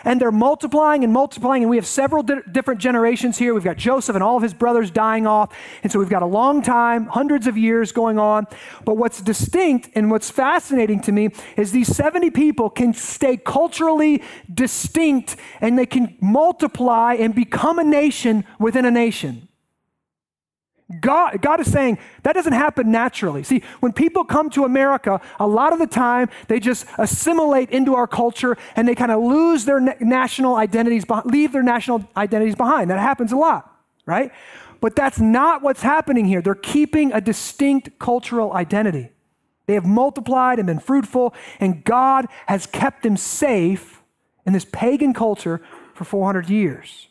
And 0.05 0.19
they're 0.19 0.31
multiplying 0.31 1.03
and 1.03 1.13
multiplying, 1.13 1.63
and 1.63 1.69
we 1.69 1.77
have 1.77 1.87
several 1.87 2.23
di- 2.23 2.41
different 2.51 2.81
generations 2.81 3.37
here. 3.37 3.53
We've 3.53 3.63
got 3.63 3.77
Joseph 3.77 4.15
and 4.15 4.23
all 4.23 4.35
of 4.35 4.43
his 4.43 4.53
brothers 4.53 4.91
dying 4.91 5.25
off. 5.25 5.55
And 5.81 5.91
so 5.91 5.97
we've 5.97 6.09
got 6.09 6.23
a 6.23 6.27
long 6.27 6.61
time, 6.61 7.05
hundreds 7.05 7.47
of 7.47 7.57
years 7.57 7.93
going 7.93 8.19
on. 8.19 8.47
But 8.83 8.97
what's 8.97 9.21
distinct 9.21 9.89
and 9.95 10.11
what's 10.11 10.29
fascinating 10.29 10.99
to 11.01 11.13
me 11.13 11.29
is 11.55 11.71
these 11.71 11.95
70 11.95 12.31
people 12.31 12.69
can 12.69 12.93
stay 12.93 13.37
culturally 13.37 14.21
distinct 14.53 15.37
and 15.61 15.79
they 15.79 15.85
can 15.85 16.17
multiply 16.19 17.13
and 17.13 17.33
become 17.33 17.79
a 17.79 17.83
nation 17.83 18.43
within 18.59 18.83
a 18.83 18.91
nation. 18.91 19.47
God, 20.99 21.41
God 21.41 21.59
is 21.59 21.71
saying 21.71 21.97
that 22.23 22.33
doesn't 22.33 22.53
happen 22.53 22.91
naturally. 22.91 23.43
See, 23.43 23.63
when 23.79 23.93
people 23.93 24.25
come 24.25 24.49
to 24.51 24.65
America, 24.65 25.21
a 25.39 25.47
lot 25.47 25.73
of 25.73 25.79
the 25.79 25.87
time 25.87 26.29
they 26.47 26.59
just 26.59 26.85
assimilate 26.97 27.69
into 27.69 27.95
our 27.95 28.07
culture 28.07 28.57
and 28.75 28.87
they 28.87 28.95
kind 28.95 29.11
of 29.11 29.23
lose 29.23 29.65
their 29.65 29.79
national 29.79 30.55
identities, 30.55 31.05
leave 31.25 31.53
their 31.53 31.63
national 31.63 32.07
identities 32.17 32.55
behind. 32.55 32.89
That 32.89 32.99
happens 32.99 33.31
a 33.31 33.37
lot, 33.37 33.73
right? 34.05 34.31
But 34.81 34.95
that's 34.95 35.19
not 35.19 35.61
what's 35.61 35.81
happening 35.81 36.25
here. 36.25 36.41
They're 36.41 36.55
keeping 36.55 37.13
a 37.13 37.21
distinct 37.21 37.97
cultural 37.99 38.51
identity. 38.53 39.09
They 39.65 39.75
have 39.75 39.85
multiplied 39.85 40.59
and 40.59 40.67
been 40.67 40.79
fruitful, 40.79 41.33
and 41.61 41.85
God 41.85 42.27
has 42.47 42.65
kept 42.65 43.03
them 43.03 43.15
safe 43.15 44.01
in 44.45 44.51
this 44.51 44.65
pagan 44.65 45.13
culture 45.13 45.61
for 45.93 46.03
400 46.03 46.49
years. 46.49 47.07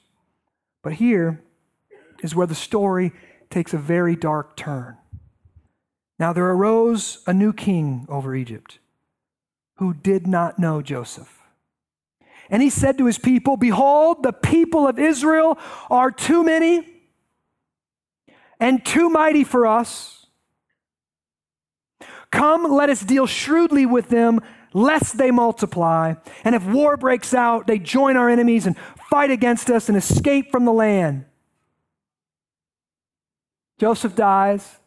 But 0.82 0.94
here 0.94 1.40
is 2.22 2.34
where 2.34 2.46
the 2.46 2.54
story 2.54 3.12
takes 3.52 3.72
a 3.72 3.78
very 3.78 4.16
dark 4.16 4.56
turn. 4.56 4.96
Now 6.18 6.32
there 6.32 6.50
arose 6.50 7.22
a 7.26 7.32
new 7.32 7.52
king 7.52 8.06
over 8.08 8.34
Egypt 8.34 8.78
who 9.76 9.94
did 9.94 10.26
not 10.26 10.58
know 10.58 10.82
Joseph. 10.82 11.38
And 12.50 12.62
he 12.62 12.70
said 12.70 12.98
to 12.98 13.06
his 13.06 13.18
people, 13.18 13.56
Behold, 13.56 14.22
the 14.22 14.32
people 14.32 14.86
of 14.86 14.98
Israel 14.98 15.58
are 15.90 16.10
too 16.10 16.44
many 16.44 16.86
and 18.60 18.84
too 18.84 19.08
mighty 19.08 19.42
for 19.42 19.66
us. 19.66 20.26
Come, 22.30 22.64
let 22.70 22.88
us 22.88 23.00
deal 23.00 23.26
shrewdly 23.26 23.86
with 23.86 24.08
them, 24.08 24.40
lest 24.72 25.18
they 25.18 25.30
multiply. 25.30 26.14
And 26.44 26.54
if 26.54 26.64
war 26.64 26.96
breaks 26.96 27.34
out, 27.34 27.66
they 27.66 27.78
join 27.78 28.16
our 28.16 28.30
enemies 28.30 28.66
and 28.66 28.76
fight 29.10 29.30
against 29.30 29.70
us 29.70 29.88
and 29.88 29.98
escape 29.98 30.50
from 30.50 30.64
the 30.64 30.72
land. 30.72 31.24
Joseph 33.78 34.14
dies. 34.14 34.78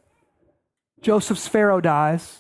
Joseph's 1.01 1.47
Pharaoh 1.47 1.81
dies. 1.81 2.39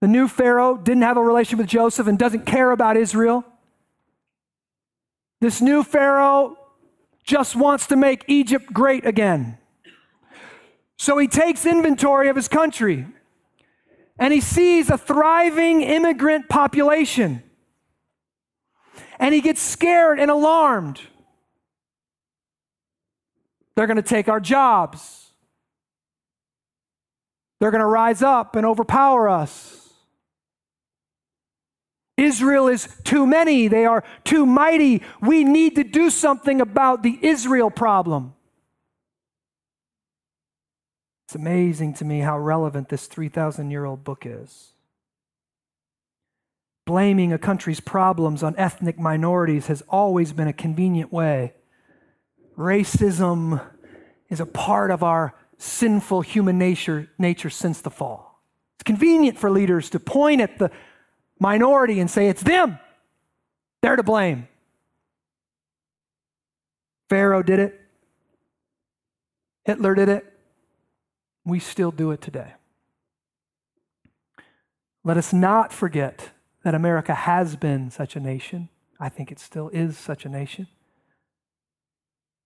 The 0.00 0.08
new 0.08 0.28
Pharaoh 0.28 0.76
didn't 0.76 1.02
have 1.02 1.16
a 1.16 1.22
relationship 1.22 1.58
with 1.58 1.68
Joseph 1.68 2.06
and 2.06 2.18
doesn't 2.18 2.46
care 2.46 2.70
about 2.70 2.96
Israel. 2.96 3.44
This 5.40 5.60
new 5.60 5.82
Pharaoh 5.82 6.58
just 7.24 7.54
wants 7.54 7.86
to 7.88 7.96
make 7.96 8.24
Egypt 8.26 8.72
great 8.72 9.06
again. 9.06 9.58
So 10.98 11.16
he 11.16 11.28
takes 11.28 11.64
inventory 11.64 12.28
of 12.28 12.36
his 12.36 12.48
country 12.48 13.06
and 14.18 14.34
he 14.34 14.40
sees 14.40 14.90
a 14.90 14.98
thriving 14.98 15.80
immigrant 15.80 16.48
population. 16.48 17.42
And 19.18 19.34
he 19.34 19.40
gets 19.40 19.62
scared 19.62 20.20
and 20.20 20.30
alarmed. 20.30 21.00
They're 23.80 23.86
going 23.86 23.96
to 23.96 24.02
take 24.02 24.28
our 24.28 24.40
jobs. 24.40 25.30
They're 27.58 27.70
going 27.70 27.80
to 27.80 27.86
rise 27.86 28.20
up 28.20 28.54
and 28.54 28.66
overpower 28.66 29.26
us. 29.26 29.88
Israel 32.18 32.68
is 32.68 32.94
too 33.04 33.26
many. 33.26 33.68
They 33.68 33.86
are 33.86 34.04
too 34.22 34.44
mighty. 34.44 35.02
We 35.22 35.44
need 35.44 35.76
to 35.76 35.82
do 35.82 36.10
something 36.10 36.60
about 36.60 37.02
the 37.02 37.18
Israel 37.22 37.70
problem. 37.70 38.34
It's 41.26 41.34
amazing 41.34 41.94
to 41.94 42.04
me 42.04 42.20
how 42.20 42.38
relevant 42.38 42.90
this 42.90 43.06
3,000 43.06 43.70
year 43.70 43.86
old 43.86 44.04
book 44.04 44.24
is. 44.26 44.74
Blaming 46.84 47.32
a 47.32 47.38
country's 47.38 47.80
problems 47.80 48.42
on 48.42 48.54
ethnic 48.58 48.98
minorities 48.98 49.68
has 49.68 49.82
always 49.88 50.34
been 50.34 50.48
a 50.48 50.52
convenient 50.52 51.10
way. 51.10 51.54
Racism 52.60 53.64
is 54.28 54.38
a 54.38 54.44
part 54.44 54.90
of 54.90 55.02
our 55.02 55.34
sinful 55.56 56.20
human 56.20 56.58
nature, 56.58 57.08
nature 57.18 57.48
since 57.48 57.80
the 57.80 57.90
fall. 57.90 58.42
It's 58.76 58.84
convenient 58.84 59.38
for 59.38 59.50
leaders 59.50 59.88
to 59.90 59.98
point 59.98 60.42
at 60.42 60.58
the 60.58 60.70
minority 61.38 62.00
and 62.00 62.10
say, 62.10 62.28
it's 62.28 62.42
them. 62.42 62.78
They're 63.80 63.96
to 63.96 64.02
blame. 64.02 64.46
Pharaoh 67.08 67.42
did 67.42 67.60
it. 67.60 67.80
Hitler 69.64 69.94
did 69.94 70.10
it. 70.10 70.30
We 71.46 71.60
still 71.60 71.90
do 71.90 72.10
it 72.10 72.20
today. 72.20 72.52
Let 75.02 75.16
us 75.16 75.32
not 75.32 75.72
forget 75.72 76.28
that 76.62 76.74
America 76.74 77.14
has 77.14 77.56
been 77.56 77.90
such 77.90 78.16
a 78.16 78.20
nation. 78.20 78.68
I 78.98 79.08
think 79.08 79.32
it 79.32 79.38
still 79.38 79.70
is 79.70 79.96
such 79.96 80.26
a 80.26 80.28
nation. 80.28 80.66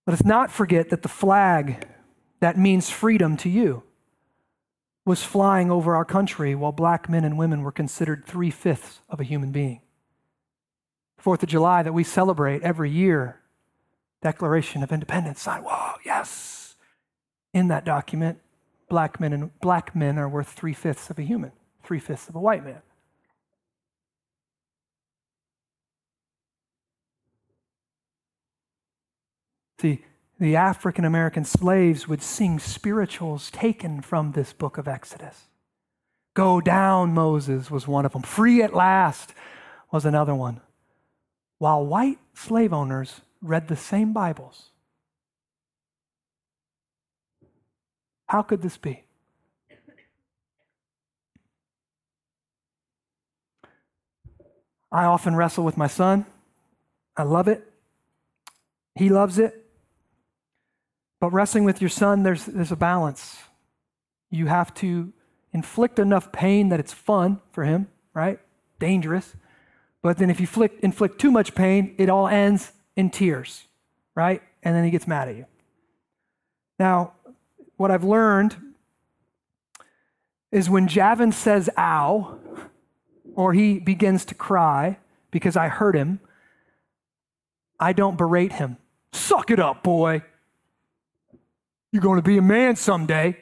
Let 0.07 0.13
us 0.13 0.25
not 0.25 0.51
forget 0.51 0.89
that 0.89 1.01
the 1.01 1.09
flag 1.09 1.87
that 2.39 2.57
means 2.57 2.89
freedom 2.89 3.37
to 3.37 3.49
you, 3.49 3.83
was 5.05 5.23
flying 5.23 5.69
over 5.69 5.95
our 5.95 6.05
country 6.05 6.55
while 6.55 6.71
black 6.71 7.09
men 7.09 7.23
and 7.23 7.37
women 7.37 7.61
were 7.61 7.71
considered 7.71 8.25
three 8.25 8.49
fifths 8.49 9.01
of 9.09 9.19
a 9.19 9.23
human 9.23 9.51
being. 9.51 9.81
Fourth 11.17 11.43
of 11.43 11.49
July 11.49 11.83
that 11.83 11.93
we 11.93 12.03
celebrate 12.03 12.61
every 12.63 12.89
year, 12.89 13.41
Declaration 14.21 14.83
of 14.83 14.91
Independence 14.91 15.41
signed. 15.41 15.63
Whoa, 15.63 15.93
yes. 16.03 16.75
In 17.53 17.67
that 17.67 17.85
document, 17.85 18.39
black 18.89 19.19
men 19.19 19.33
and 19.33 19.59
black 19.59 19.95
men 19.95 20.17
are 20.17 20.29
worth 20.29 20.49
three 20.49 20.73
fifths 20.73 21.09
of 21.09 21.19
a 21.19 21.23
human, 21.23 21.51
three 21.83 21.99
fifths 21.99 22.27
of 22.27 22.35
a 22.35 22.39
white 22.39 22.63
man. 22.63 22.81
See, 29.79 30.03
the 30.39 30.55
African 30.55 31.05
American 31.05 31.45
slaves 31.45 32.07
would 32.07 32.21
sing 32.21 32.59
spirituals 32.59 33.49
taken 33.51 34.01
from 34.01 34.31
this 34.31 34.53
book 34.53 34.77
of 34.77 34.87
Exodus. 34.87 35.45
Go 36.33 36.59
down, 36.59 37.13
Moses 37.13 37.71
was 37.71 37.87
one 37.87 38.05
of 38.05 38.11
them. 38.11 38.21
Free 38.21 38.61
at 38.61 38.73
last 38.73 39.33
was 39.91 40.05
another 40.05 40.35
one. 40.35 40.59
While 41.57 41.85
white 41.85 42.19
slave 42.33 42.73
owners 42.73 43.21
read 43.41 43.69
the 43.69 43.77
same 43.77 44.11
Bibles. 44.11 44.71
How 48.27 48.41
could 48.41 48.61
this 48.61 48.77
be? 48.77 49.03
I 54.91 55.05
often 55.05 55.35
wrestle 55.35 55.63
with 55.63 55.77
my 55.77 55.87
son. 55.87 56.25
I 57.17 57.23
love 57.23 57.47
it. 57.47 57.71
He 58.95 59.09
loves 59.09 59.39
it. 59.39 59.64
But 61.25 61.33
wrestling 61.33 61.63
with 61.63 61.81
your 61.81 61.89
son, 61.89 62.21
there's, 62.21 62.45
there's 62.45 62.71
a 62.71 62.75
balance. 62.75 63.39
You 64.29 64.45
have 64.45 64.71
to 64.75 65.11
inflict 65.53 65.97
enough 65.97 66.31
pain 66.31 66.69
that 66.69 66.79
it's 66.79 66.93
fun 66.93 67.41
for 67.51 67.63
him, 67.63 67.87
right? 68.13 68.37
Dangerous. 68.77 69.33
But 70.03 70.19
then 70.19 70.29
if 70.29 70.39
you 70.39 70.43
inflict, 70.43 70.83
inflict 70.83 71.19
too 71.19 71.31
much 71.31 71.55
pain, 71.55 71.95
it 71.97 72.09
all 72.11 72.27
ends 72.27 72.73
in 72.95 73.09
tears, 73.09 73.63
right? 74.13 74.43
And 74.61 74.75
then 74.75 74.83
he 74.83 74.91
gets 74.91 75.07
mad 75.07 75.27
at 75.27 75.35
you. 75.35 75.47
Now, 76.77 77.13
what 77.75 77.89
I've 77.89 78.03
learned 78.03 78.55
is 80.51 80.69
when 80.69 80.87
Javin 80.87 81.33
says 81.33 81.71
ow, 81.75 82.37
or 83.33 83.53
he 83.53 83.79
begins 83.79 84.25
to 84.25 84.35
cry 84.35 84.99
because 85.31 85.57
I 85.57 85.69
hurt 85.69 85.95
him, 85.95 86.19
I 87.79 87.93
don't 87.93 88.15
berate 88.15 88.51
him. 88.51 88.77
Suck 89.11 89.49
it 89.49 89.59
up, 89.59 89.81
boy. 89.81 90.21
You're 91.95 92.01
going 92.01 92.17
to 92.17 92.21
be 92.21 92.37
a 92.37 92.41
man 92.41 92.75
someday. 92.75 93.37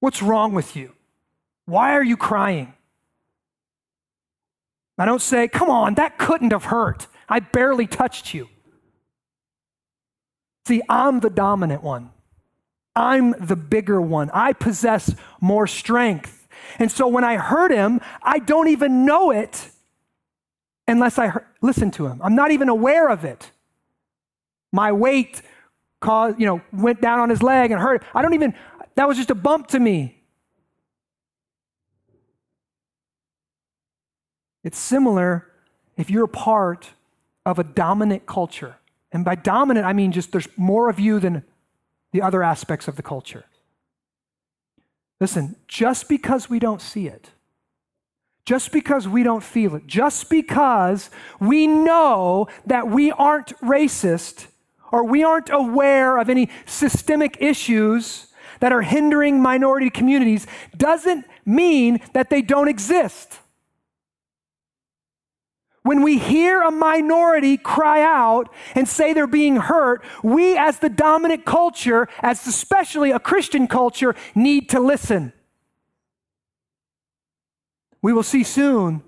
What's 0.00 0.22
wrong 0.22 0.54
with 0.54 0.74
you? 0.74 0.90
Why 1.64 1.92
are 1.92 2.02
you 2.02 2.16
crying? 2.16 2.74
I 4.98 5.04
don't 5.04 5.22
say, 5.22 5.46
come 5.46 5.70
on, 5.70 5.94
that 5.94 6.18
couldn't 6.18 6.50
have 6.50 6.64
hurt. 6.64 7.06
I 7.28 7.38
barely 7.38 7.86
touched 7.86 8.34
you. 8.34 8.48
See, 10.66 10.82
I'm 10.88 11.20
the 11.20 11.30
dominant 11.30 11.84
one. 11.84 12.10
I'm 12.96 13.36
the 13.38 13.54
bigger 13.54 14.00
one. 14.00 14.28
I 14.34 14.52
possess 14.52 15.14
more 15.40 15.68
strength. 15.68 16.48
And 16.80 16.90
so 16.90 17.06
when 17.06 17.22
I 17.22 17.36
hurt 17.36 17.70
him, 17.70 18.00
I 18.20 18.40
don't 18.40 18.66
even 18.66 19.04
know 19.04 19.30
it 19.30 19.70
unless 20.88 21.20
I 21.20 21.32
listen 21.60 21.92
to 21.92 22.08
him. 22.08 22.20
I'm 22.20 22.34
not 22.34 22.50
even 22.50 22.68
aware 22.68 23.08
of 23.08 23.24
it. 23.24 23.52
My 24.72 24.90
weight 24.90 25.40
caused, 26.00 26.38
you 26.38 26.46
know, 26.46 26.60
went 26.72 27.00
down 27.00 27.20
on 27.20 27.30
his 27.30 27.42
leg 27.42 27.70
and 27.70 27.80
hurt. 27.80 28.02
I 28.14 28.22
don't 28.22 28.34
even, 28.34 28.54
that 28.94 29.08
was 29.08 29.16
just 29.16 29.30
a 29.30 29.34
bump 29.34 29.68
to 29.68 29.80
me. 29.80 30.22
It's 34.64 34.78
similar 34.78 35.46
if 35.96 36.10
you're 36.10 36.24
a 36.24 36.28
part 36.28 36.90
of 37.44 37.58
a 37.58 37.64
dominant 37.64 38.26
culture. 38.26 38.76
And 39.12 39.24
by 39.24 39.36
dominant, 39.36 39.86
I 39.86 39.92
mean 39.92 40.12
just 40.12 40.32
there's 40.32 40.48
more 40.56 40.90
of 40.90 40.98
you 40.98 41.20
than 41.20 41.44
the 42.12 42.20
other 42.20 42.42
aspects 42.42 42.88
of 42.88 42.96
the 42.96 43.02
culture. 43.02 43.44
Listen, 45.20 45.56
just 45.66 46.08
because 46.08 46.50
we 46.50 46.58
don't 46.58 46.82
see 46.82 47.06
it, 47.06 47.30
just 48.44 48.72
because 48.72 49.08
we 49.08 49.22
don't 49.22 49.42
feel 49.42 49.74
it, 49.74 49.86
just 49.86 50.28
because 50.28 51.10
we 51.40 51.66
know 51.66 52.48
that 52.66 52.88
we 52.88 53.10
aren't 53.12 53.58
racist 53.60 54.46
or 54.92 55.04
we 55.04 55.24
aren't 55.24 55.50
aware 55.50 56.18
of 56.18 56.28
any 56.28 56.48
systemic 56.64 57.36
issues 57.40 58.28
that 58.60 58.72
are 58.72 58.82
hindering 58.82 59.40
minority 59.40 59.90
communities 59.90 60.46
doesn't 60.76 61.26
mean 61.44 62.00
that 62.12 62.30
they 62.30 62.42
don't 62.42 62.68
exist. 62.68 63.40
When 65.82 66.02
we 66.02 66.18
hear 66.18 66.62
a 66.62 66.72
minority 66.72 67.56
cry 67.56 68.02
out 68.02 68.52
and 68.74 68.88
say 68.88 69.12
they're 69.12 69.28
being 69.28 69.56
hurt, 69.56 70.02
we, 70.20 70.56
as 70.56 70.80
the 70.80 70.88
dominant 70.88 71.44
culture, 71.44 72.08
as 72.20 72.44
especially 72.46 73.12
a 73.12 73.20
Christian 73.20 73.68
culture, 73.68 74.16
need 74.34 74.68
to 74.70 74.80
listen. 74.80 75.32
We 78.02 78.12
will 78.12 78.24
see 78.24 78.42
soon 78.42 79.04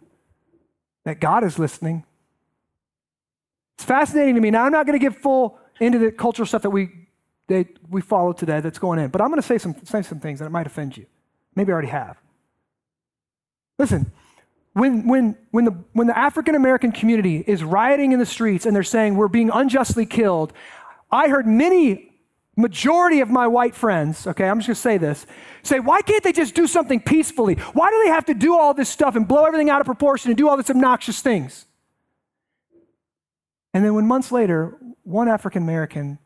that 1.05 1.21
God 1.21 1.43
is 1.43 1.59
listening. 1.59 2.05
It's 3.75 3.85
fascinating 3.85 4.37
to 4.37 4.41
me. 4.41 4.51
Now, 4.51 4.65
I'm 4.65 4.73
not 4.73 4.87
going 4.87 4.99
to 4.99 5.05
give 5.05 5.17
full 5.17 5.59
into 5.81 5.99
the 5.99 6.11
cultural 6.11 6.47
stuff 6.47 6.63
that 6.63 6.71
we, 6.71 6.91
we 7.89 8.01
follow 8.01 8.33
today 8.33 8.61
that's 8.61 8.79
going 8.79 8.99
in, 8.99 9.09
but 9.11 9.21
I'm 9.21 9.29
going 9.29 9.41
to 9.41 9.47
say 9.47 9.59
some, 9.59 9.75
say 9.85 10.03
some 10.03 10.21
things 10.21 10.41
that 10.41 10.51
might 10.51 10.67
offend 10.67 10.97
you. 10.97 11.07
Maybe 11.55 11.71
I 11.71 11.75
already 11.75 11.89
have. 11.89 12.17
Listen, 13.79 14.13
when, 14.73 15.07
when, 15.09 15.37
when 15.51 15.65
the, 15.65 15.77
when 15.93 16.07
the 16.07 16.19
African 16.19 16.55
American 16.55 16.93
community 16.93 17.45
is 17.47 17.65
rioting 17.65 18.13
in 18.13 18.19
the 18.19 18.27
streets 18.27 18.67
and 18.67 18.75
they're 18.75 18.83
saying 18.83 19.17
we're 19.17 19.29
being 19.29 19.51
unjustly 19.51 20.07
killed, 20.07 20.53
I 21.11 21.29
heard 21.29 21.47
many, 21.47 22.09
majority 22.59 23.21
of 23.21 23.31
my 23.31 23.47
white 23.47 23.75
friends, 23.75 24.27
okay, 24.27 24.49
I'm 24.49 24.59
just 24.59 24.67
gonna 24.67 24.75
say 24.75 24.99
this, 24.99 25.27
say, 25.63 25.79
why 25.79 26.03
can't 26.03 26.25
they 26.25 26.33
just 26.33 26.57
do 26.57 26.67
something 26.67 27.01
peacefully? 27.01 27.55
Why 27.55 27.89
do 27.91 28.03
they 28.05 28.11
have 28.11 28.27
to 28.27 28.35
do 28.35 28.59
all 28.59 28.75
this 28.75 28.89
stuff 28.89 29.15
and 29.15 29.27
blow 29.27 29.45
everything 29.45 29.71
out 29.71 29.81
of 29.81 29.87
proportion 29.87 30.31
and 30.31 30.37
do 30.37 30.49
all 30.49 30.57
these 30.57 30.69
obnoxious 30.69 31.23
things? 31.23 31.67
And 33.73 33.85
then 33.85 33.95
when 33.95 34.09
months 34.09 34.33
later, 34.33 34.77
one 35.09 35.29
African 35.29 35.63
American 35.63 36.19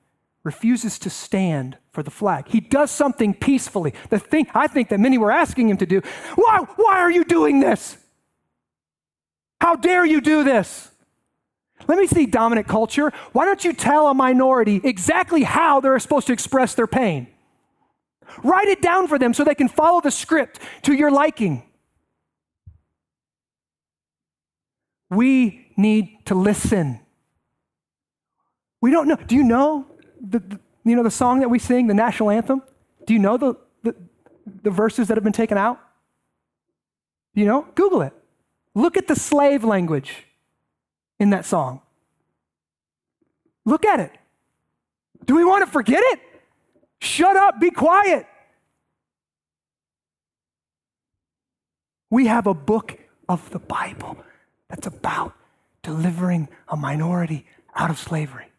refuses 0.42 0.98
to 0.98 1.08
stand 1.08 1.78
for 1.92 2.02
the 2.02 2.10
flag. 2.10 2.48
He 2.48 2.58
does 2.58 2.90
something 2.90 3.32
peacefully. 3.32 3.94
The 4.10 4.18
thing 4.18 4.48
I 4.54 4.66
think 4.66 4.88
that 4.88 4.98
many 4.98 5.18
were 5.18 5.30
asking 5.30 5.68
him 5.68 5.76
to 5.76 5.86
do, 5.86 6.02
why, 6.34 6.58
why 6.76 6.98
are 6.98 7.10
you 7.10 7.24
doing 7.24 7.60
this? 7.60 7.96
How 9.60 9.76
dare 9.76 10.04
you 10.04 10.20
do 10.20 10.42
this? 10.42 10.90
Let 11.86 11.98
me 11.98 12.08
see 12.08 12.26
dominant 12.26 12.66
culture. 12.66 13.12
Why 13.32 13.44
don't 13.44 13.64
you 13.64 13.72
tell 13.72 14.08
a 14.08 14.14
minority 14.14 14.80
exactly 14.82 15.44
how 15.44 15.80
they're 15.80 15.98
supposed 16.00 16.26
to 16.26 16.32
express 16.32 16.74
their 16.74 16.88
pain? 16.88 17.28
Write 18.42 18.68
it 18.68 18.82
down 18.82 19.06
for 19.06 19.18
them 19.18 19.32
so 19.32 19.44
they 19.44 19.54
can 19.54 19.68
follow 19.68 20.00
the 20.00 20.10
script 20.10 20.58
to 20.82 20.92
your 20.92 21.10
liking. 21.10 21.62
We 25.10 25.72
need 25.76 26.26
to 26.26 26.34
listen. 26.34 27.00
We 28.82 28.90
don't 28.90 29.08
know. 29.08 29.16
Do 29.16 29.36
you 29.36 29.44
know 29.44 29.86
the, 30.20 30.40
the, 30.40 30.60
you 30.84 30.96
know 30.96 31.04
the 31.04 31.10
song 31.10 31.40
that 31.40 31.48
we 31.48 31.58
sing, 31.58 31.86
the 31.86 31.94
national 31.94 32.30
anthem? 32.30 32.62
Do 33.06 33.14
you 33.14 33.20
know 33.20 33.38
the, 33.38 33.54
the, 33.82 33.94
the 34.62 34.70
verses 34.70 35.08
that 35.08 35.16
have 35.16 35.24
been 35.24 35.32
taken 35.32 35.56
out? 35.56 35.80
You 37.32 37.46
know? 37.46 37.66
Google 37.74 38.02
it. 38.02 38.12
Look 38.74 38.96
at 38.96 39.06
the 39.06 39.16
slave 39.16 39.62
language 39.62 40.26
in 41.20 41.30
that 41.30 41.46
song. 41.46 41.80
Look 43.64 43.86
at 43.86 44.00
it. 44.00 44.10
Do 45.24 45.36
we 45.36 45.44
want 45.44 45.64
to 45.64 45.70
forget 45.70 46.02
it? 46.06 46.20
Shut 47.00 47.36
up, 47.36 47.60
be 47.60 47.70
quiet. 47.70 48.26
We 52.10 52.26
have 52.26 52.48
a 52.48 52.54
book 52.54 52.98
of 53.28 53.48
the 53.50 53.60
Bible 53.60 54.16
that's 54.68 54.88
about 54.88 55.34
delivering 55.82 56.48
a 56.68 56.76
minority 56.76 57.46
out 57.74 57.90
of 57.90 57.98
slavery. 57.98 58.51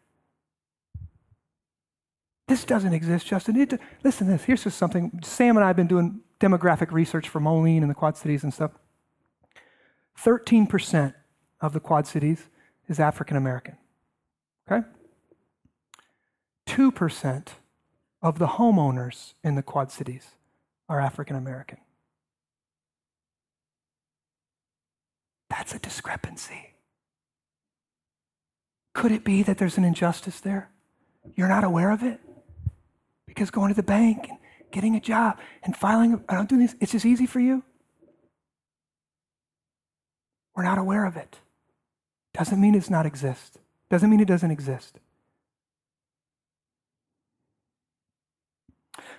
This 2.46 2.64
doesn't 2.64 2.92
exist, 2.92 3.26
Justin. 3.26 3.56
It, 3.56 3.80
listen 4.02 4.26
to 4.26 4.34
this. 4.34 4.44
Here's 4.44 4.64
just 4.64 4.76
something. 4.76 5.18
Sam 5.22 5.56
and 5.56 5.64
I 5.64 5.68
have 5.68 5.76
been 5.76 5.86
doing 5.86 6.20
demographic 6.40 6.92
research 6.92 7.28
for 7.28 7.40
Moline 7.40 7.82
and 7.82 7.90
the 7.90 7.94
Quad 7.94 8.16
Cities 8.16 8.44
and 8.44 8.52
stuff. 8.52 8.72
13% 10.22 11.14
of 11.60 11.72
the 11.72 11.80
Quad 11.80 12.06
Cities 12.06 12.48
is 12.88 13.00
African 13.00 13.36
American. 13.36 13.76
Okay? 14.70 14.86
2% 16.66 17.48
of 18.22 18.38
the 18.38 18.46
homeowners 18.46 19.34
in 19.42 19.54
the 19.54 19.62
Quad 19.62 19.90
Cities 19.90 20.32
are 20.88 21.00
African 21.00 21.36
American. 21.36 21.78
That's 25.48 25.74
a 25.74 25.78
discrepancy. 25.78 26.74
Could 28.92 29.12
it 29.12 29.24
be 29.24 29.42
that 29.42 29.58
there's 29.58 29.78
an 29.78 29.84
injustice 29.84 30.40
there? 30.40 30.70
You're 31.36 31.48
not 31.48 31.64
aware 31.64 31.90
of 31.90 32.02
it? 32.02 32.20
Because 33.34 33.50
going 33.50 33.68
to 33.68 33.74
the 33.74 33.82
bank 33.82 34.28
and 34.28 34.38
getting 34.70 34.94
a 34.94 35.00
job 35.00 35.38
and 35.64 35.76
filing, 35.76 36.22
I 36.28 36.34
don't 36.34 36.48
do 36.48 36.56
this, 36.56 36.76
it's 36.80 36.92
just 36.92 37.04
easy 37.04 37.26
for 37.26 37.40
you. 37.40 37.64
We're 40.54 40.62
not 40.62 40.78
aware 40.78 41.04
of 41.04 41.16
it. 41.16 41.38
Doesn't 42.32 42.60
mean 42.60 42.74
it's 42.74 42.90
not 42.90 43.06
exist. 43.06 43.58
Doesn't 43.90 44.08
mean 44.08 44.20
it 44.20 44.28
doesn't 44.28 44.50
exist. 44.50 44.98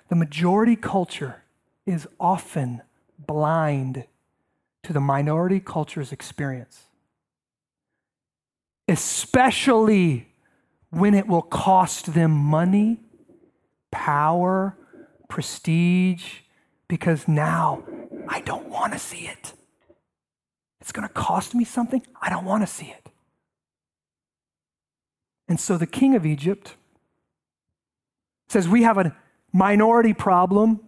The 0.09 0.15
majority 0.15 0.75
culture 0.75 1.43
is 1.85 2.07
often 2.19 2.81
blind 3.19 4.05
to 4.83 4.93
the 4.93 4.99
minority 4.99 5.59
culture's 5.59 6.11
experience, 6.11 6.83
especially 8.87 10.31
when 10.89 11.13
it 11.13 11.27
will 11.27 11.41
cost 11.41 12.13
them 12.13 12.31
money, 12.31 13.01
power, 13.95 14.75
prestige, 15.29 16.41
because 16.89 17.29
now 17.29 17.81
I 18.27 18.41
don't 18.41 18.67
want 18.67 18.91
to 18.91 18.99
see 18.99 19.25
it. 19.25 19.53
It's 20.81 20.91
going 20.91 21.07
to 21.07 21.13
cost 21.13 21.55
me 21.55 21.63
something. 21.63 22.05
I 22.21 22.29
don't 22.29 22.43
want 22.43 22.61
to 22.61 22.67
see 22.67 22.87
it. 22.87 23.09
And 25.47 25.59
so 25.59 25.77
the 25.77 25.87
king 25.87 26.13
of 26.13 26.25
Egypt 26.25 26.75
says, 28.49 28.67
We 28.67 28.83
have 28.83 28.97
a 28.97 29.15
minority 29.53 30.13
problem. 30.13 30.81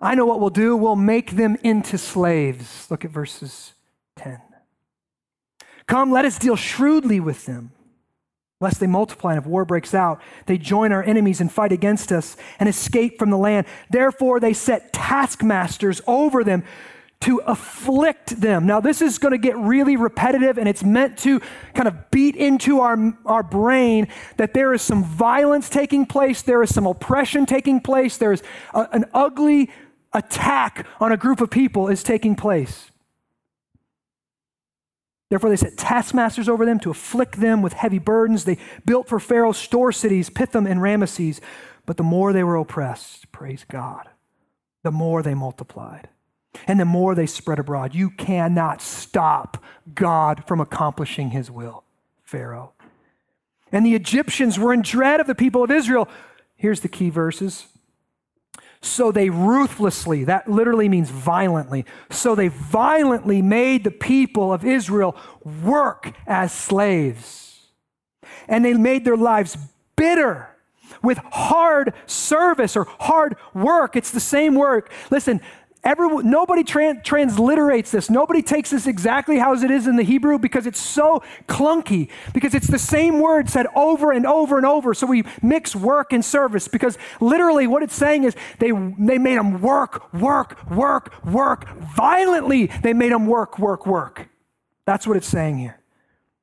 I 0.00 0.16
know 0.16 0.26
what 0.26 0.40
we'll 0.40 0.50
do. 0.50 0.76
We'll 0.76 0.96
make 0.96 1.32
them 1.32 1.56
into 1.62 1.98
slaves. 1.98 2.90
Look 2.90 3.04
at 3.04 3.12
verses 3.12 3.74
10. 4.16 4.40
Come, 5.86 6.10
let 6.10 6.24
us 6.24 6.36
deal 6.36 6.56
shrewdly 6.56 7.20
with 7.20 7.46
them, 7.46 7.70
lest 8.60 8.80
they 8.80 8.88
multiply, 8.88 9.32
and 9.32 9.40
if 9.40 9.46
war 9.46 9.64
breaks 9.64 9.94
out, 9.94 10.20
they 10.46 10.58
join 10.58 10.90
our 10.90 11.02
enemies 11.04 11.40
and 11.40 11.50
fight 11.50 11.70
against 11.70 12.10
us 12.10 12.36
and 12.58 12.68
escape 12.68 13.18
from 13.18 13.30
the 13.30 13.38
land. 13.38 13.66
Therefore, 13.88 14.40
they 14.40 14.52
set 14.52 14.92
taskmasters 14.92 16.00
over 16.08 16.42
them 16.42 16.64
to 17.20 17.38
afflict 17.46 18.40
them. 18.40 18.66
Now, 18.66 18.80
this 18.80 19.00
is 19.00 19.18
going 19.18 19.32
to 19.32 19.38
get 19.38 19.56
really 19.56 19.96
repetitive 19.96 20.56
and 20.56 20.68
it's 20.68 20.84
meant 20.84 21.18
to 21.18 21.40
kind 21.74 21.88
of 21.88 22.10
beat 22.10 22.36
into 22.36 22.80
our, 22.80 23.16
our 23.26 23.42
brain 23.42 24.08
that 24.36 24.54
there 24.54 24.72
is 24.72 24.82
some 24.82 25.04
violence 25.04 25.68
taking 25.68 26.06
place, 26.06 26.42
there 26.42 26.62
is 26.62 26.72
some 26.72 26.86
oppression 26.86 27.44
taking 27.44 27.80
place, 27.80 28.18
there 28.18 28.32
is 28.32 28.42
a, 28.72 28.88
an 28.92 29.04
ugly 29.14 29.70
attack 30.12 30.86
on 31.00 31.12
a 31.12 31.16
group 31.16 31.40
of 31.40 31.50
people 31.50 31.88
is 31.88 32.02
taking 32.02 32.34
place. 32.34 32.90
Therefore, 35.30 35.50
they 35.50 35.56
set 35.56 35.76
taskmasters 35.76 36.48
over 36.48 36.64
them 36.64 36.80
to 36.80 36.90
afflict 36.90 37.40
them 37.40 37.60
with 37.60 37.74
heavy 37.74 37.98
burdens. 37.98 38.44
They 38.44 38.58
built 38.86 39.08
for 39.08 39.20
Pharaoh 39.20 39.52
store 39.52 39.92
cities, 39.92 40.30
Pithom 40.30 40.66
and 40.66 40.80
Ramesses. 40.80 41.40
But 41.84 41.96
the 41.96 42.02
more 42.02 42.32
they 42.32 42.44
were 42.44 42.56
oppressed, 42.56 43.30
praise 43.32 43.64
God, 43.70 44.08
the 44.82 44.90
more 44.90 45.22
they 45.22 45.34
multiplied 45.34 46.08
and 46.66 46.80
the 46.80 46.84
more 46.84 47.14
they 47.14 47.26
spread 47.26 47.58
abroad. 47.58 47.94
You 47.94 48.10
cannot 48.10 48.80
stop 48.80 49.62
God 49.94 50.44
from 50.46 50.60
accomplishing 50.60 51.30
his 51.30 51.50
will, 51.50 51.84
Pharaoh. 52.24 52.72
And 53.70 53.84
the 53.84 53.94
Egyptians 53.94 54.58
were 54.58 54.72
in 54.72 54.82
dread 54.82 55.20
of 55.20 55.26
the 55.26 55.34
people 55.34 55.62
of 55.62 55.70
Israel. 55.70 56.08
Here's 56.56 56.80
the 56.80 56.88
key 56.88 57.10
verses. 57.10 57.66
So 58.80 59.10
they 59.10 59.28
ruthlessly, 59.28 60.24
that 60.24 60.48
literally 60.48 60.88
means 60.88 61.10
violently, 61.10 61.84
so 62.10 62.34
they 62.34 62.48
violently 62.48 63.42
made 63.42 63.84
the 63.84 63.90
people 63.90 64.52
of 64.52 64.64
Israel 64.64 65.16
work 65.64 66.12
as 66.26 66.52
slaves. 66.52 67.66
And 68.46 68.64
they 68.64 68.74
made 68.74 69.04
their 69.04 69.16
lives 69.16 69.56
bitter 69.96 70.48
with 71.02 71.18
hard 71.18 71.92
service 72.06 72.76
or 72.76 72.84
hard 72.84 73.36
work. 73.54 73.96
It's 73.96 74.10
the 74.10 74.20
same 74.20 74.54
work. 74.54 74.90
Listen, 75.10 75.40
Everyone, 75.84 76.28
nobody 76.28 76.64
transliterates 76.64 77.90
this. 77.90 78.10
Nobody 78.10 78.42
takes 78.42 78.70
this 78.70 78.86
exactly 78.86 79.38
how 79.38 79.54
it 79.54 79.70
is 79.70 79.86
in 79.86 79.96
the 79.96 80.02
Hebrew 80.02 80.38
because 80.38 80.66
it's 80.66 80.80
so 80.80 81.22
clunky, 81.46 82.10
because 82.34 82.54
it's 82.54 82.66
the 82.66 82.78
same 82.78 83.20
word 83.20 83.48
said 83.48 83.66
over 83.76 84.10
and 84.10 84.26
over 84.26 84.56
and 84.56 84.66
over. 84.66 84.92
So 84.92 85.06
we 85.06 85.24
mix 85.40 85.76
work 85.76 86.12
and 86.12 86.24
service 86.24 86.66
because 86.66 86.98
literally 87.20 87.66
what 87.66 87.82
it's 87.82 87.94
saying 87.94 88.24
is 88.24 88.34
they, 88.58 88.70
they 88.70 89.18
made 89.18 89.38
them 89.38 89.62
work, 89.62 90.12
work, 90.12 90.68
work, 90.70 91.24
work. 91.24 91.68
Violently, 91.96 92.66
they 92.82 92.92
made 92.92 93.12
them 93.12 93.26
work, 93.26 93.58
work, 93.58 93.86
work. 93.86 94.28
That's 94.84 95.06
what 95.06 95.16
it's 95.16 95.28
saying 95.28 95.58
here. 95.58 95.80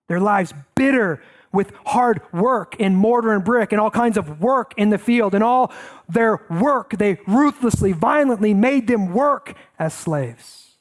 Their 0.08 0.20
lives 0.20 0.54
bitter 0.76 1.22
with 1.56 1.72
hard 1.86 2.22
work 2.32 2.76
in 2.76 2.96
mortar 2.96 3.34
and 3.34 3.44
brick 3.44 3.72
and 3.72 3.82
all 3.82 3.90
kinds 3.90 4.18
of 4.18 4.42
work 4.42 4.74
in 4.78 4.90
the 4.90 4.98
field. 4.98 5.34
And 5.34 5.44
all 5.44 5.74
their 6.08 6.46
work, 6.50 6.98
they 6.98 7.18
ruthlessly, 7.26 7.92
violently 7.92 8.54
made 8.54 8.88
them 8.88 9.14
work 9.14 9.56
as 9.80 9.94
slaves. 9.94 10.74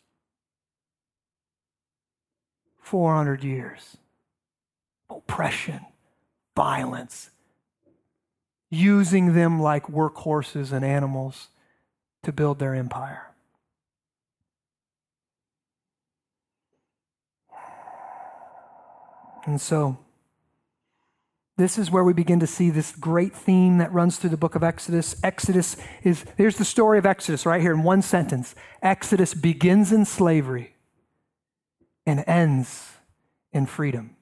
400 2.82 3.42
years. 3.42 3.96
Oppression, 5.08 5.80
violence, 6.56 7.30
using 8.70 9.34
them 9.34 9.60
like 9.60 9.86
workhorses 9.86 10.72
and 10.72 10.84
animals 10.84 11.48
to 12.24 12.32
build 12.32 12.58
their 12.58 12.74
empire. 12.74 13.30
And 19.44 19.60
so, 19.60 19.98
this 21.56 21.78
is 21.78 21.90
where 21.90 22.02
we 22.02 22.12
begin 22.12 22.40
to 22.40 22.46
see 22.46 22.70
this 22.70 22.92
great 22.92 23.34
theme 23.34 23.78
that 23.78 23.92
runs 23.92 24.16
through 24.16 24.30
the 24.30 24.36
book 24.36 24.56
of 24.56 24.64
Exodus. 24.64 25.14
Exodus 25.22 25.76
is, 26.02 26.24
there's 26.36 26.56
the 26.56 26.64
story 26.64 26.98
of 26.98 27.06
Exodus 27.06 27.46
right 27.46 27.60
here 27.60 27.72
in 27.72 27.82
one 27.82 28.02
sentence 28.02 28.54
Exodus 28.82 29.34
begins 29.34 29.92
in 29.92 30.04
slavery 30.04 30.74
and 32.06 32.24
ends 32.26 32.92
in 33.52 33.66
freedom. 33.66 34.16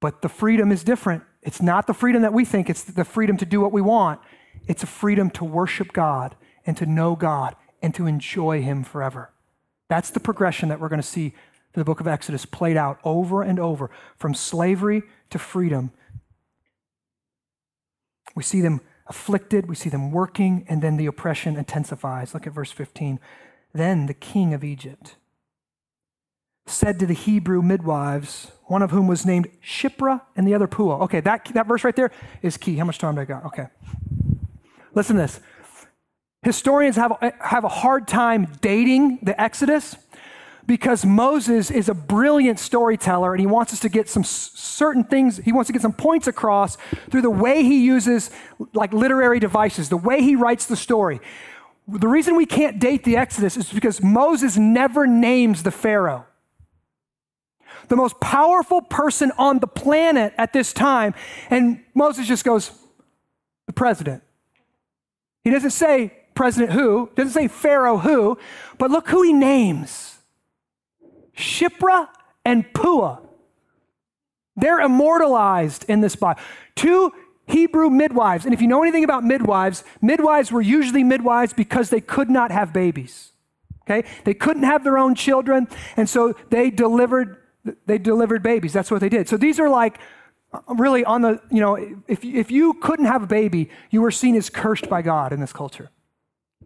But 0.00 0.22
the 0.22 0.28
freedom 0.28 0.70
is 0.70 0.84
different. 0.84 1.24
It's 1.42 1.62
not 1.62 1.86
the 1.86 1.94
freedom 1.94 2.22
that 2.22 2.34
we 2.34 2.44
think, 2.44 2.68
it's 2.68 2.84
the 2.84 3.04
freedom 3.04 3.36
to 3.38 3.46
do 3.46 3.60
what 3.60 3.72
we 3.72 3.80
want. 3.80 4.20
It's 4.66 4.82
a 4.82 4.86
freedom 4.86 5.30
to 5.30 5.44
worship 5.44 5.92
God 5.92 6.36
and 6.66 6.76
to 6.76 6.84
know 6.84 7.16
God 7.16 7.56
and 7.80 7.94
to 7.94 8.06
enjoy 8.06 8.60
Him 8.60 8.84
forever. 8.84 9.30
That's 9.88 10.10
the 10.10 10.20
progression 10.20 10.68
that 10.68 10.78
we're 10.78 10.90
going 10.90 11.00
to 11.00 11.06
see 11.06 11.26
in 11.26 11.80
the 11.80 11.84
book 11.84 12.00
of 12.00 12.06
Exodus 12.06 12.44
played 12.44 12.76
out 12.76 12.98
over 13.04 13.42
and 13.42 13.58
over 13.58 13.90
from 14.16 14.34
slavery 14.34 15.02
to 15.30 15.38
freedom. 15.38 15.92
We 18.34 18.42
see 18.42 18.60
them 18.60 18.80
afflicted, 19.06 19.68
we 19.68 19.74
see 19.74 19.90
them 19.90 20.12
working, 20.12 20.64
and 20.68 20.82
then 20.82 20.96
the 20.96 21.06
oppression 21.06 21.56
intensifies. 21.56 22.32
Look 22.32 22.46
at 22.46 22.52
verse 22.52 22.70
15. 22.70 23.18
Then 23.72 24.06
the 24.06 24.14
king 24.14 24.54
of 24.54 24.64
Egypt 24.64 25.16
said 26.66 26.98
to 27.00 27.06
the 27.06 27.14
Hebrew 27.14 27.62
midwives, 27.62 28.52
one 28.66 28.82
of 28.82 28.92
whom 28.92 29.08
was 29.08 29.26
named 29.26 29.48
Shiphrah 29.62 30.22
and 30.36 30.46
the 30.46 30.54
other 30.54 30.68
Puah. 30.68 31.02
Okay, 31.02 31.20
that, 31.20 31.50
that 31.54 31.66
verse 31.66 31.82
right 31.82 31.96
there 31.96 32.12
is 32.42 32.56
key. 32.56 32.76
How 32.76 32.84
much 32.84 32.98
time 32.98 33.16
do 33.16 33.20
I 33.20 33.24
got? 33.24 33.44
Okay. 33.46 33.66
Listen 34.94 35.16
to 35.16 35.22
this. 35.22 35.40
Historians 36.42 36.96
have, 36.96 37.12
have 37.40 37.64
a 37.64 37.68
hard 37.68 38.08
time 38.08 38.46
dating 38.60 39.18
the 39.22 39.38
Exodus 39.40 39.96
because 40.70 41.04
Moses 41.04 41.68
is 41.68 41.88
a 41.88 41.94
brilliant 41.94 42.60
storyteller 42.60 43.32
and 43.32 43.40
he 43.40 43.46
wants 43.46 43.72
us 43.72 43.80
to 43.80 43.88
get 43.88 44.08
some 44.08 44.22
certain 44.22 45.02
things, 45.02 45.38
he 45.38 45.50
wants 45.50 45.66
to 45.66 45.72
get 45.72 45.82
some 45.82 45.92
points 45.92 46.28
across 46.28 46.78
through 47.10 47.22
the 47.22 47.28
way 47.28 47.64
he 47.64 47.84
uses 47.84 48.30
like 48.72 48.92
literary 48.92 49.40
devices, 49.40 49.88
the 49.88 49.96
way 49.96 50.22
he 50.22 50.36
writes 50.36 50.66
the 50.66 50.76
story. 50.76 51.20
The 51.88 52.06
reason 52.06 52.36
we 52.36 52.46
can't 52.46 52.78
date 52.78 53.02
the 53.02 53.16
Exodus 53.16 53.56
is 53.56 53.72
because 53.72 54.00
Moses 54.00 54.56
never 54.56 55.08
names 55.08 55.64
the 55.64 55.72
Pharaoh 55.72 56.24
the 57.88 57.96
most 57.96 58.20
powerful 58.20 58.80
person 58.80 59.32
on 59.36 59.58
the 59.58 59.66
planet 59.66 60.32
at 60.38 60.52
this 60.52 60.72
time. 60.72 61.12
And 61.48 61.82
Moses 61.92 62.28
just 62.28 62.44
goes, 62.44 62.70
the 63.66 63.72
president. 63.72 64.22
He 65.42 65.50
doesn't 65.50 65.70
say 65.70 66.12
president 66.36 66.70
who, 66.70 67.10
doesn't 67.16 67.32
say 67.32 67.48
Pharaoh 67.48 67.98
who, 67.98 68.38
but 68.78 68.92
look 68.92 69.08
who 69.08 69.22
he 69.22 69.32
names 69.32 70.09
Shiphrah 71.40 72.08
and 72.44 72.72
Puah. 72.72 73.18
They're 74.56 74.80
immortalized 74.80 75.84
in 75.88 76.00
this 76.00 76.16
Bible. 76.16 76.40
Two 76.76 77.12
Hebrew 77.46 77.90
midwives. 77.90 78.44
And 78.44 78.54
if 78.54 78.60
you 78.60 78.68
know 78.68 78.82
anything 78.82 79.04
about 79.04 79.24
midwives, 79.24 79.82
midwives 80.00 80.52
were 80.52 80.60
usually 80.60 81.02
midwives 81.02 81.52
because 81.52 81.90
they 81.90 82.00
could 82.00 82.30
not 82.30 82.50
have 82.50 82.72
babies. 82.72 83.32
Okay? 83.82 84.08
They 84.24 84.34
couldn't 84.34 84.62
have 84.62 84.84
their 84.84 84.98
own 84.98 85.14
children, 85.14 85.66
and 85.96 86.08
so 86.08 86.34
they 86.50 86.70
delivered 86.70 87.36
they 87.86 87.98
delivered 87.98 88.42
babies. 88.42 88.72
That's 88.72 88.90
what 88.90 89.00
they 89.00 89.10
did. 89.10 89.28
So 89.28 89.36
these 89.36 89.60
are 89.60 89.68
like 89.68 89.98
really 90.68 91.04
on 91.04 91.22
the, 91.22 91.40
you 91.50 91.60
know, 91.60 91.76
if, 92.08 92.24
if 92.24 92.50
you 92.50 92.74
couldn't 92.74 93.04
have 93.04 93.22
a 93.22 93.26
baby, 93.26 93.68
you 93.90 94.00
were 94.00 94.10
seen 94.10 94.34
as 94.34 94.48
cursed 94.48 94.88
by 94.88 95.02
God 95.02 95.32
in 95.32 95.40
this 95.40 95.52
culture. 95.52 95.90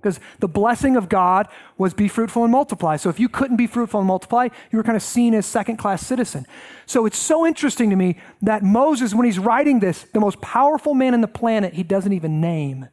Because 0.05 0.21
the 0.39 0.49
blessing 0.49 0.97
of 0.97 1.09
God 1.09 1.49
was 1.79 1.95
be 1.95 2.09
fruitful 2.09 2.43
and 2.43 2.53
multiply. 2.53 2.97
So 2.97 3.09
if 3.09 3.19
you 3.19 3.27
couldn't 3.27 3.57
be 3.57 3.67
fruitful 3.67 4.01
and 4.01 4.07
multiply, 4.07 4.49
you 4.71 4.77
were 4.77 4.83
kind 4.83 4.97
of 4.97 5.03
seen 5.03 5.33
as 5.33 5.47
second 5.47 5.79
class 5.79 6.07
citizen. 6.07 6.47
So 6.85 7.07
it's 7.07 7.17
so 7.17 7.47
interesting 7.47 7.89
to 7.89 7.97
me 7.97 8.19
that 8.43 8.63
Moses, 8.63 9.15
when 9.15 9.25
he's 9.25 9.39
writing 9.39 9.81
this, 9.81 10.03
the 10.13 10.21
most 10.21 10.43
powerful 10.43 10.93
man 10.93 11.15
in 11.15 11.23
the 11.23 11.27
planet, 11.27 11.73
he 11.73 11.83
doesn't 11.83 12.13
even 12.13 12.39
name. 12.39 12.91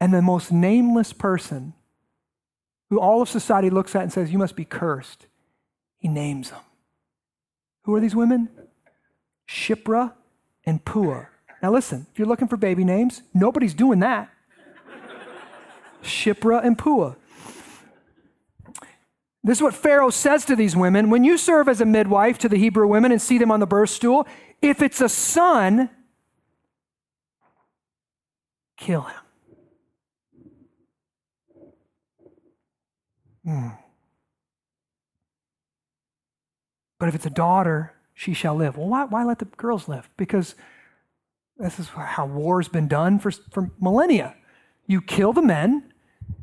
And 0.00 0.14
the 0.14 0.22
most 0.22 0.52
nameless 0.52 1.12
person 1.12 1.74
who 2.90 3.00
all 3.00 3.20
of 3.20 3.28
society 3.28 3.68
looks 3.68 3.96
at 3.96 4.02
and 4.02 4.12
says, 4.12 4.30
You 4.30 4.38
must 4.38 4.54
be 4.54 4.64
cursed, 4.64 5.26
he 5.98 6.06
names 6.06 6.50
them. 6.50 6.60
Who 7.82 7.94
are 7.96 8.00
these 8.00 8.14
women? 8.14 8.50
Shiphrah 9.48 10.12
and 10.64 10.84
Puah. 10.84 11.26
Now 11.60 11.72
listen, 11.72 12.06
if 12.12 12.20
you're 12.20 12.28
looking 12.28 12.46
for 12.46 12.56
baby 12.56 12.84
names, 12.84 13.22
nobody's 13.34 13.74
doing 13.74 13.98
that. 13.98 14.30
Shiphrah 16.02 16.64
and 16.64 16.76
Puah. 16.78 17.14
This 19.42 19.58
is 19.58 19.62
what 19.62 19.74
Pharaoh 19.74 20.10
says 20.10 20.44
to 20.46 20.56
these 20.56 20.76
women. 20.76 21.08
When 21.08 21.24
you 21.24 21.38
serve 21.38 21.68
as 21.68 21.80
a 21.80 21.86
midwife 21.86 22.38
to 22.38 22.48
the 22.48 22.58
Hebrew 22.58 22.86
women 22.86 23.10
and 23.10 23.22
see 23.22 23.38
them 23.38 23.50
on 23.50 23.60
the 23.60 23.66
birth 23.66 23.90
stool, 23.90 24.26
if 24.60 24.82
it's 24.82 25.00
a 25.00 25.08
son, 25.08 25.88
kill 28.76 29.02
him. 29.02 29.20
Hmm. 33.44 33.68
But 36.98 37.08
if 37.08 37.14
it's 37.14 37.24
a 37.24 37.30
daughter, 37.30 37.94
she 38.12 38.34
shall 38.34 38.54
live. 38.54 38.76
Well, 38.76 38.88
why, 38.88 39.04
why 39.04 39.24
let 39.24 39.38
the 39.38 39.46
girls 39.46 39.88
live? 39.88 40.10
Because 40.18 40.54
this 41.56 41.78
is 41.78 41.88
how 41.88 42.26
war's 42.26 42.68
been 42.68 42.88
done 42.88 43.18
for, 43.18 43.30
for 43.30 43.70
millennia. 43.80 44.36
You 44.86 45.00
kill 45.00 45.32
the 45.32 45.40
men 45.40 45.89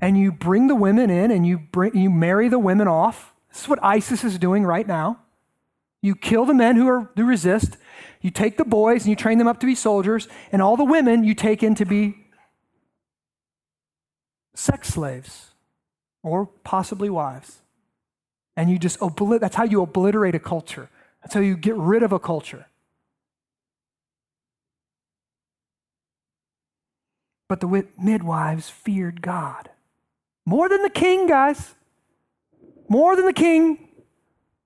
and 0.01 0.17
you 0.17 0.31
bring 0.31 0.67
the 0.67 0.75
women 0.75 1.09
in 1.09 1.31
and 1.31 1.45
you, 1.45 1.57
bring, 1.57 1.95
you 1.97 2.09
marry 2.09 2.49
the 2.49 2.59
women 2.59 2.87
off. 2.87 3.33
This 3.51 3.63
is 3.63 3.69
what 3.69 3.83
ISIS 3.83 4.23
is 4.23 4.37
doing 4.37 4.63
right 4.63 4.87
now. 4.87 5.19
You 6.01 6.15
kill 6.15 6.45
the 6.45 6.53
men 6.53 6.75
who, 6.75 6.87
are, 6.87 7.09
who 7.15 7.25
resist. 7.25 7.77
You 8.21 8.29
take 8.29 8.57
the 8.57 8.65
boys 8.65 9.03
and 9.03 9.09
you 9.09 9.15
train 9.15 9.37
them 9.37 9.47
up 9.47 9.59
to 9.61 9.65
be 9.65 9.75
soldiers. 9.75 10.27
And 10.51 10.61
all 10.61 10.77
the 10.77 10.83
women 10.83 11.23
you 11.23 11.33
take 11.33 11.63
in 11.63 11.75
to 11.75 11.85
be 11.85 12.15
sex 14.53 14.89
slaves 14.89 15.53
or 16.23 16.47
possibly 16.63 17.09
wives 17.09 17.61
and 18.57 18.71
you 18.71 18.79
just 18.79 18.97
obliterate, 19.01 19.39
that's 19.39 19.55
how 19.55 19.63
you 19.63 19.81
obliterate 19.81 20.35
a 20.35 20.39
culture. 20.39 20.89
That's 21.21 21.33
how 21.33 21.39
you 21.39 21.55
get 21.55 21.75
rid 21.75 22.03
of 22.03 22.11
a 22.11 22.19
culture. 22.19 22.65
But 27.47 27.61
the 27.61 27.87
midwives 27.97 28.69
feared 28.69 29.21
God. 29.21 29.69
More 30.47 30.69
than 30.69 30.81
the 30.81 30.89
king, 30.89 31.27
guys. 31.27 31.75
More 32.87 33.17
than 33.17 33.25
the 33.25 33.33
king. 33.33 33.89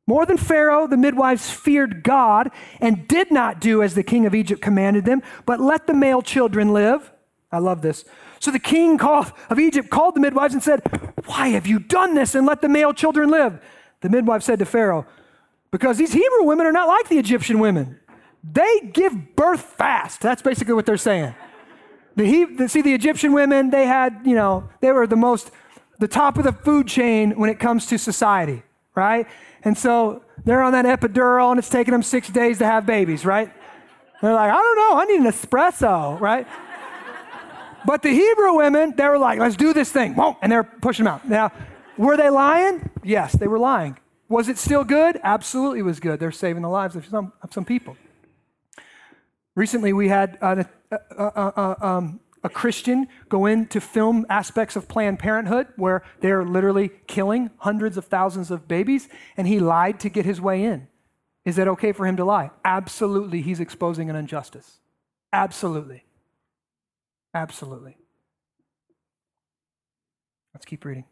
More 0.05 0.27
than 0.27 0.37
Pharaoh, 0.37 0.85
the 0.85 0.95
midwives 0.95 1.49
feared 1.49 2.03
God 2.03 2.51
and 2.79 3.07
did 3.07 3.31
not 3.31 3.59
do 3.59 3.81
as 3.81 3.95
the 3.95 4.03
king 4.03 4.27
of 4.27 4.35
Egypt 4.35 4.61
commanded 4.61 5.05
them, 5.05 5.23
but 5.47 5.59
let 5.59 5.87
the 5.87 5.95
male 5.95 6.21
children 6.21 6.71
live. 6.71 7.11
I 7.51 7.57
love 7.57 7.81
this. 7.81 8.05
So 8.39 8.51
the 8.51 8.59
king 8.59 9.01
of 9.01 9.33
Egypt 9.57 9.89
called 9.89 10.15
the 10.15 10.19
midwives 10.19 10.53
and 10.53 10.61
said, 10.61 10.81
Why 11.25 11.47
have 11.47 11.65
you 11.65 11.79
done 11.79 12.13
this 12.13 12.35
and 12.35 12.45
let 12.45 12.61
the 12.61 12.69
male 12.69 12.93
children 12.93 13.31
live? 13.31 13.59
The 14.01 14.09
midwife 14.09 14.43
said 14.43 14.59
to 14.59 14.65
Pharaoh, 14.65 15.07
Because 15.71 15.97
these 15.97 16.13
Hebrew 16.13 16.43
women 16.43 16.67
are 16.67 16.71
not 16.71 16.87
like 16.87 17.09
the 17.09 17.17
Egyptian 17.17 17.57
women. 17.57 17.99
They 18.43 18.91
give 18.93 19.35
birth 19.35 19.61
fast. 19.61 20.21
That's 20.21 20.43
basically 20.43 20.75
what 20.75 20.85
they're 20.85 20.97
saying. 20.97 21.33
The, 22.15 22.25
he, 22.25 22.67
see, 22.67 22.81
the 22.81 22.93
Egyptian 22.93 23.33
women, 23.33 23.69
they 23.69 23.85
had, 23.85 24.21
you 24.25 24.35
know, 24.35 24.69
they 24.81 24.91
were 24.91 25.07
the 25.07 25.15
most, 25.15 25.51
the 26.01 26.07
top 26.07 26.39
of 26.39 26.43
the 26.43 26.51
food 26.51 26.87
chain 26.87 27.37
when 27.37 27.51
it 27.51 27.59
comes 27.59 27.85
to 27.85 27.97
society, 27.99 28.63
right? 28.95 29.27
And 29.61 29.77
so 29.77 30.23
they're 30.43 30.63
on 30.63 30.71
that 30.71 30.85
epidural 30.85 31.51
and 31.51 31.59
it's 31.59 31.69
taking 31.69 31.91
them 31.91 32.01
six 32.01 32.27
days 32.27 32.57
to 32.57 32.65
have 32.65 32.87
babies, 32.87 33.23
right? 33.23 33.53
They're 34.19 34.33
like, 34.33 34.51
I 34.51 34.55
don't 34.55 34.77
know, 34.77 34.99
I 34.99 35.05
need 35.05 35.19
an 35.19 35.31
espresso, 35.31 36.19
right? 36.19 36.47
But 37.85 38.01
the 38.01 38.09
Hebrew 38.09 38.55
women, 38.55 38.95
they 38.97 39.07
were 39.07 39.19
like, 39.19 39.37
let's 39.37 39.55
do 39.55 39.73
this 39.73 39.91
thing. 39.91 40.15
And 40.41 40.51
they're 40.51 40.63
pushing 40.63 41.05
them 41.05 41.13
out. 41.13 41.29
Now, 41.29 41.51
were 41.99 42.17
they 42.17 42.31
lying? 42.31 42.89
Yes, 43.03 43.33
they 43.33 43.47
were 43.47 43.59
lying. 43.59 43.95
Was 44.27 44.49
it 44.49 44.57
still 44.57 44.83
good? 44.83 45.19
Absolutely 45.21 45.81
it 45.81 45.83
was 45.83 45.99
good. 45.99 46.19
They're 46.19 46.31
saving 46.31 46.63
the 46.63 46.69
lives 46.69 46.95
of 46.95 47.05
some, 47.05 47.31
of 47.43 47.53
some 47.53 47.65
people. 47.65 47.95
Recently, 49.53 49.93
we 49.93 50.07
had 50.07 50.39
a, 50.41 50.65
a, 50.91 51.23
a, 51.23 51.85
um, 51.85 52.21
a, 52.43 52.49
Christian 52.49 53.07
go 53.29 53.45
in 53.45 53.67
to 53.67 53.79
film 53.79 54.25
aspects 54.29 54.75
of 54.75 54.87
Planned 54.87 55.19
Parenthood 55.19 55.67
where 55.75 56.03
they're 56.21 56.45
literally 56.45 56.89
killing 57.07 57.49
hundreds 57.57 57.97
of 57.97 58.05
thousands 58.05 58.51
of 58.51 58.67
babies, 58.67 59.07
and 59.37 59.47
he 59.47 59.59
lied 59.59 59.99
to 60.01 60.09
get 60.09 60.25
his 60.25 60.41
way 60.41 60.63
in. 60.63 60.87
Is 61.45 61.57
it 61.57 61.67
okay 61.67 61.91
for 61.91 62.05
him 62.05 62.17
to 62.17 62.25
lie? 62.25 62.51
Absolutely, 62.63 63.41
he's 63.41 63.59
exposing 63.59 64.09
an 64.09 64.15
injustice. 64.15 64.79
Absolutely. 65.33 66.03
Absolutely. 67.33 67.97
Let's 70.53 70.65
keep 70.65 70.83
reading. 70.85 71.05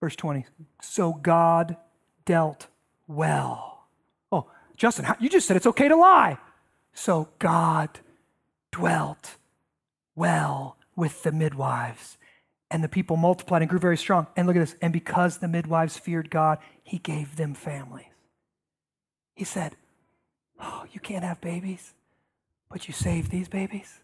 Verse 0.00 0.16
20. 0.16 0.44
So 0.82 1.12
God 1.12 1.76
dealt 2.24 2.66
well. 3.06 3.86
Oh, 4.30 4.50
Justin, 4.76 5.06
you 5.20 5.28
just 5.28 5.46
said 5.46 5.56
it's 5.56 5.66
okay 5.66 5.88
to 5.88 5.96
lie. 5.96 6.38
So 6.96 7.28
God 7.38 8.00
dwelt 8.72 9.36
well 10.14 10.78
with 10.96 11.22
the 11.22 11.30
midwives. 11.30 12.16
And 12.70 12.82
the 12.82 12.88
people 12.88 13.16
multiplied 13.16 13.60
and 13.62 13.68
grew 13.68 13.78
very 13.78 13.98
strong. 13.98 14.26
And 14.34 14.46
look 14.46 14.56
at 14.56 14.60
this. 14.60 14.76
And 14.80 14.94
because 14.94 15.38
the 15.38 15.46
midwives 15.46 15.98
feared 15.98 16.30
God, 16.30 16.58
he 16.82 16.98
gave 16.98 17.36
them 17.36 17.52
families. 17.52 18.06
He 19.34 19.44
said, 19.44 19.76
Oh, 20.58 20.86
you 20.90 20.98
can't 20.98 21.22
have 21.22 21.38
babies, 21.42 21.92
but 22.70 22.88
you 22.88 22.94
save 22.94 23.28
these 23.28 23.48
babies. 23.48 24.00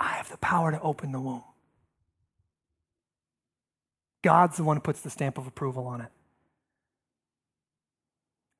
I 0.00 0.14
have 0.14 0.30
the 0.30 0.36
power 0.38 0.72
to 0.72 0.80
open 0.80 1.12
the 1.12 1.20
womb. 1.20 1.44
God's 4.22 4.56
the 4.56 4.64
one 4.64 4.78
who 4.78 4.82
puts 4.82 5.00
the 5.00 5.10
stamp 5.10 5.38
of 5.38 5.46
approval 5.46 5.86
on 5.86 6.00
it. 6.00 6.10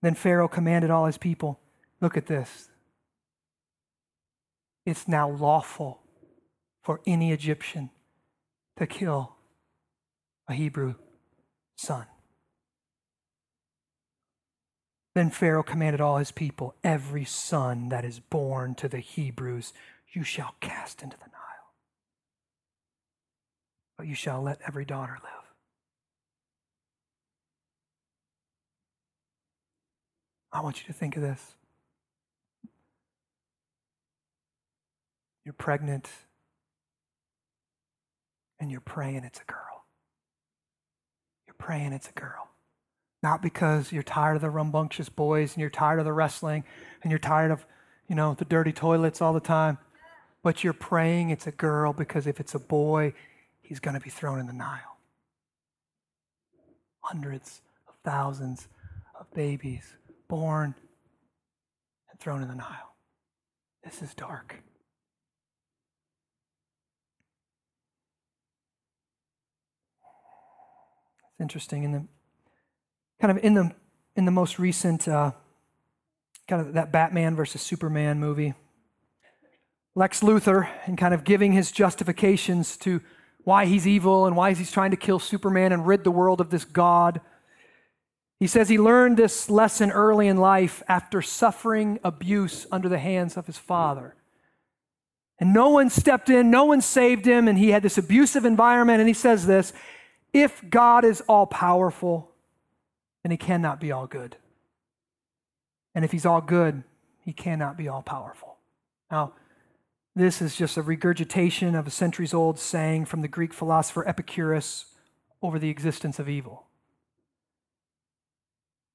Then 0.02 0.14
Pharaoh 0.14 0.46
commanded 0.46 0.90
all 0.90 1.06
his 1.06 1.18
people 1.18 1.58
look 2.00 2.16
at 2.16 2.26
this. 2.26 2.67
It's 4.88 5.06
now 5.06 5.28
lawful 5.28 6.00
for 6.82 7.02
any 7.06 7.30
Egyptian 7.30 7.90
to 8.78 8.86
kill 8.86 9.36
a 10.48 10.54
Hebrew 10.54 10.94
son. 11.76 12.06
Then 15.14 15.28
Pharaoh 15.28 15.62
commanded 15.62 16.00
all 16.00 16.16
his 16.16 16.30
people, 16.32 16.74
Every 16.82 17.26
son 17.26 17.90
that 17.90 18.06
is 18.06 18.18
born 18.18 18.74
to 18.76 18.88
the 18.88 19.00
Hebrews 19.00 19.74
you 20.14 20.24
shall 20.24 20.54
cast 20.62 21.02
into 21.02 21.18
the 21.18 21.26
Nile, 21.26 21.74
but 23.98 24.06
you 24.06 24.14
shall 24.14 24.40
let 24.40 24.58
every 24.66 24.86
daughter 24.86 25.18
live. 25.22 25.52
I 30.50 30.62
want 30.62 30.80
you 30.80 30.86
to 30.86 30.94
think 30.94 31.14
of 31.14 31.22
this. 31.22 31.57
You're 35.48 35.54
pregnant 35.54 36.10
and 38.60 38.70
you're 38.70 38.82
praying 38.82 39.24
it's 39.24 39.40
a 39.40 39.50
girl. 39.50 39.86
You're 41.46 41.54
praying 41.56 41.94
it's 41.94 42.10
a 42.10 42.12
girl. 42.12 42.50
Not 43.22 43.40
because 43.40 43.90
you're 43.90 44.02
tired 44.02 44.34
of 44.34 44.42
the 44.42 44.50
rambunctious 44.50 45.08
boys 45.08 45.54
and 45.54 45.62
you're 45.62 45.70
tired 45.70 46.00
of 46.00 46.04
the 46.04 46.12
wrestling 46.12 46.64
and 47.02 47.10
you're 47.10 47.18
tired 47.18 47.50
of, 47.50 47.64
you 48.08 48.14
know, 48.14 48.34
the 48.34 48.44
dirty 48.44 48.72
toilets 48.72 49.22
all 49.22 49.32
the 49.32 49.40
time, 49.40 49.78
but 50.42 50.62
you're 50.62 50.74
praying 50.74 51.30
it's 51.30 51.46
a 51.46 51.52
girl 51.52 51.94
because 51.94 52.26
if 52.26 52.40
it's 52.40 52.54
a 52.54 52.58
boy, 52.58 53.14
he's 53.62 53.80
going 53.80 53.94
to 53.94 54.04
be 54.04 54.10
thrown 54.10 54.38
in 54.38 54.48
the 54.48 54.52
Nile. 54.52 54.98
Hundreds 57.00 57.62
of 57.88 57.94
thousands 58.04 58.68
of 59.18 59.32
babies 59.32 59.94
born 60.28 60.74
and 62.10 62.20
thrown 62.20 62.42
in 62.42 62.48
the 62.48 62.54
Nile. 62.54 62.96
This 63.82 64.02
is 64.02 64.12
dark. 64.12 64.62
It's 71.38 71.42
interesting 71.42 71.84
in 71.84 71.92
the 71.92 72.04
kind 73.20 73.30
of 73.30 73.44
in 73.44 73.54
the 73.54 73.70
in 74.16 74.24
the 74.24 74.32
most 74.32 74.58
recent 74.58 75.06
uh, 75.06 75.30
kind 76.48 76.66
of 76.66 76.72
that 76.72 76.90
Batman 76.90 77.36
versus 77.36 77.62
Superman 77.62 78.18
movie. 78.18 78.54
Lex 79.94 80.20
Luthor 80.20 80.68
and 80.86 80.98
kind 80.98 81.14
of 81.14 81.22
giving 81.22 81.52
his 81.52 81.70
justifications 81.70 82.76
to 82.78 83.00
why 83.44 83.66
he's 83.66 83.86
evil 83.86 84.26
and 84.26 84.34
why 84.34 84.52
he's 84.52 84.72
trying 84.72 84.90
to 84.90 84.96
kill 84.96 85.20
Superman 85.20 85.70
and 85.70 85.86
rid 85.86 86.02
the 86.02 86.10
world 86.10 86.40
of 86.40 86.50
this 86.50 86.64
God. 86.64 87.20
He 88.40 88.48
says 88.48 88.68
he 88.68 88.76
learned 88.76 89.16
this 89.16 89.48
lesson 89.48 89.92
early 89.92 90.26
in 90.26 90.38
life 90.38 90.82
after 90.88 91.22
suffering 91.22 92.00
abuse 92.02 92.66
under 92.72 92.88
the 92.88 92.98
hands 92.98 93.36
of 93.36 93.46
his 93.46 93.58
father. 93.58 94.16
And 95.38 95.54
no 95.54 95.68
one 95.68 95.88
stepped 95.88 96.30
in, 96.30 96.50
no 96.50 96.64
one 96.64 96.80
saved 96.80 97.26
him, 97.26 97.46
and 97.46 97.56
he 97.56 97.70
had 97.70 97.84
this 97.84 97.96
abusive 97.96 98.44
environment. 98.44 98.98
And 98.98 99.06
he 99.06 99.14
says 99.14 99.46
this 99.46 99.72
if 100.42 100.68
God 100.68 101.04
is 101.04 101.20
all 101.22 101.46
powerful, 101.46 102.30
then 103.22 103.30
he 103.30 103.36
cannot 103.36 103.80
be 103.80 103.92
all 103.92 104.06
good. 104.06 104.36
And 105.94 106.04
if 106.04 106.12
he's 106.12 106.26
all 106.26 106.40
good, 106.40 106.82
he 107.24 107.32
cannot 107.32 107.76
be 107.76 107.88
all 107.88 108.02
powerful. 108.02 108.56
Now, 109.10 109.32
this 110.14 110.42
is 110.42 110.56
just 110.56 110.76
a 110.76 110.82
regurgitation 110.82 111.74
of 111.74 111.86
a 111.86 111.90
centuries 111.90 112.34
old 112.34 112.58
saying 112.58 113.04
from 113.04 113.22
the 113.22 113.28
Greek 113.28 113.54
philosopher 113.54 114.06
Epicurus 114.06 114.86
over 115.42 115.58
the 115.58 115.70
existence 115.70 116.18
of 116.18 116.28
evil. 116.28 116.66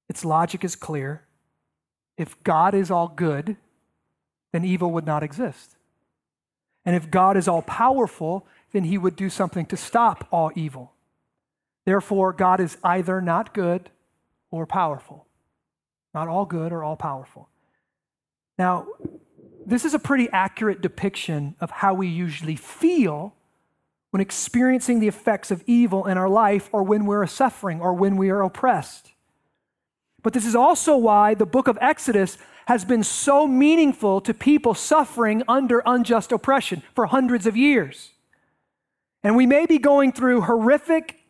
Its 0.09 0.25
logic 0.25 0.63
is 0.63 0.75
clear. 0.75 1.23
If 2.17 2.41
God 2.43 2.73
is 2.75 2.91
all 2.91 3.07
good, 3.07 3.57
then 4.51 4.65
evil 4.65 4.91
would 4.91 5.05
not 5.05 5.23
exist. 5.23 5.77
And 6.85 6.95
if 6.95 7.09
God 7.09 7.37
is 7.37 7.47
all 7.47 7.61
powerful, 7.61 8.45
then 8.71 8.83
he 8.83 8.97
would 8.97 9.15
do 9.15 9.29
something 9.29 9.65
to 9.67 9.77
stop 9.77 10.27
all 10.31 10.51
evil. 10.55 10.93
Therefore, 11.85 12.33
God 12.33 12.59
is 12.59 12.77
either 12.83 13.21
not 13.21 13.53
good 13.53 13.89
or 14.51 14.65
powerful. 14.65 15.25
Not 16.13 16.27
all 16.27 16.45
good 16.45 16.71
or 16.71 16.83
all 16.83 16.95
powerful. 16.95 17.49
Now, 18.57 18.87
this 19.65 19.85
is 19.85 19.93
a 19.93 19.99
pretty 19.99 20.29
accurate 20.31 20.81
depiction 20.81 21.55
of 21.59 21.71
how 21.71 21.93
we 21.93 22.07
usually 22.07 22.55
feel 22.55 23.33
when 24.11 24.21
experiencing 24.21 24.99
the 24.99 25.07
effects 25.07 25.49
of 25.49 25.63
evil 25.65 26.05
in 26.05 26.17
our 26.17 26.29
life 26.29 26.69
or 26.71 26.83
when 26.83 27.05
we're 27.05 27.25
suffering 27.25 27.81
or 27.81 27.93
when 27.93 28.15
we 28.15 28.29
are 28.29 28.43
oppressed. 28.43 29.11
But 30.21 30.33
this 30.33 30.45
is 30.45 30.55
also 30.55 30.95
why 30.95 31.33
the 31.33 31.45
book 31.45 31.67
of 31.67 31.77
Exodus 31.81 32.37
has 32.67 32.85
been 32.85 33.03
so 33.03 33.47
meaningful 33.47 34.21
to 34.21 34.33
people 34.33 34.73
suffering 34.73 35.43
under 35.47 35.81
unjust 35.85 36.31
oppression 36.31 36.83
for 36.93 37.07
hundreds 37.07 37.45
of 37.45 37.57
years. 37.57 38.11
And 39.23 39.35
we 39.35 39.45
may 39.45 39.65
be 39.65 39.79
going 39.79 40.11
through 40.11 40.41
horrific 40.41 41.22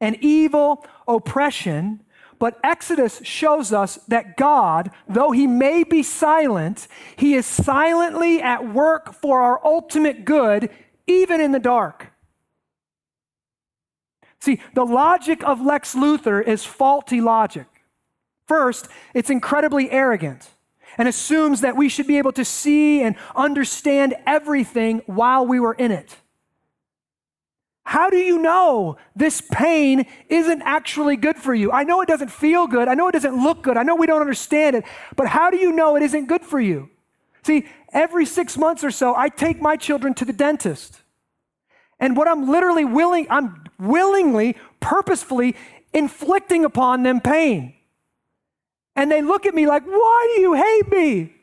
and 0.00 0.16
evil 0.20 0.84
oppression, 1.08 2.00
but 2.38 2.58
Exodus 2.62 3.20
shows 3.22 3.72
us 3.72 3.96
that 4.08 4.36
God, 4.36 4.90
though 5.08 5.30
he 5.30 5.46
may 5.46 5.84
be 5.84 6.02
silent, 6.02 6.86
he 7.16 7.34
is 7.34 7.46
silently 7.46 8.42
at 8.42 8.72
work 8.72 9.14
for 9.14 9.40
our 9.40 9.64
ultimate 9.64 10.24
good, 10.24 10.68
even 11.06 11.40
in 11.40 11.52
the 11.52 11.58
dark. 11.58 12.12
See, 14.40 14.60
the 14.74 14.84
logic 14.84 15.42
of 15.44 15.60
Lex 15.60 15.94
Luthor 15.94 16.46
is 16.46 16.64
faulty 16.64 17.20
logic. 17.20 17.66
First, 18.46 18.88
it's 19.14 19.30
incredibly 19.30 19.90
arrogant 19.90 20.50
and 20.98 21.08
assumes 21.08 21.62
that 21.62 21.76
we 21.76 21.88
should 21.88 22.06
be 22.06 22.18
able 22.18 22.32
to 22.32 22.44
see 22.44 23.02
and 23.02 23.16
understand 23.34 24.14
everything 24.26 25.02
while 25.06 25.46
we 25.46 25.58
were 25.58 25.74
in 25.74 25.90
it. 25.90 26.16
How 27.86 28.10
do 28.10 28.16
you 28.16 28.40
know 28.40 28.96
this 29.14 29.40
pain 29.40 30.06
isn't 30.28 30.60
actually 30.62 31.14
good 31.14 31.36
for 31.36 31.54
you? 31.54 31.70
I 31.70 31.84
know 31.84 32.00
it 32.00 32.08
doesn't 32.08 32.32
feel 32.32 32.66
good. 32.66 32.88
I 32.88 32.94
know 32.94 33.06
it 33.06 33.12
doesn't 33.12 33.40
look 33.40 33.62
good. 33.62 33.76
I 33.76 33.84
know 33.84 33.94
we 33.94 34.08
don't 34.08 34.20
understand 34.20 34.74
it. 34.74 34.84
But 35.14 35.28
how 35.28 35.50
do 35.50 35.56
you 35.56 35.70
know 35.70 35.94
it 35.94 36.02
isn't 36.02 36.26
good 36.26 36.42
for 36.42 36.58
you? 36.58 36.90
See, 37.44 37.64
every 37.92 38.26
six 38.26 38.58
months 38.58 38.82
or 38.82 38.90
so, 38.90 39.14
I 39.14 39.28
take 39.28 39.62
my 39.62 39.76
children 39.76 40.14
to 40.14 40.24
the 40.24 40.32
dentist. 40.32 41.00
And 42.00 42.16
what 42.16 42.26
I'm 42.26 42.50
literally 42.50 42.84
willing, 42.84 43.28
I'm 43.30 43.62
willingly, 43.78 44.56
purposefully 44.80 45.54
inflicting 45.92 46.64
upon 46.64 47.04
them 47.04 47.20
pain. 47.20 47.72
And 48.96 49.12
they 49.12 49.22
look 49.22 49.46
at 49.46 49.54
me 49.54 49.68
like, 49.68 49.86
why 49.86 50.32
do 50.34 50.40
you 50.40 50.54
hate 50.54 50.90
me? 50.90 51.34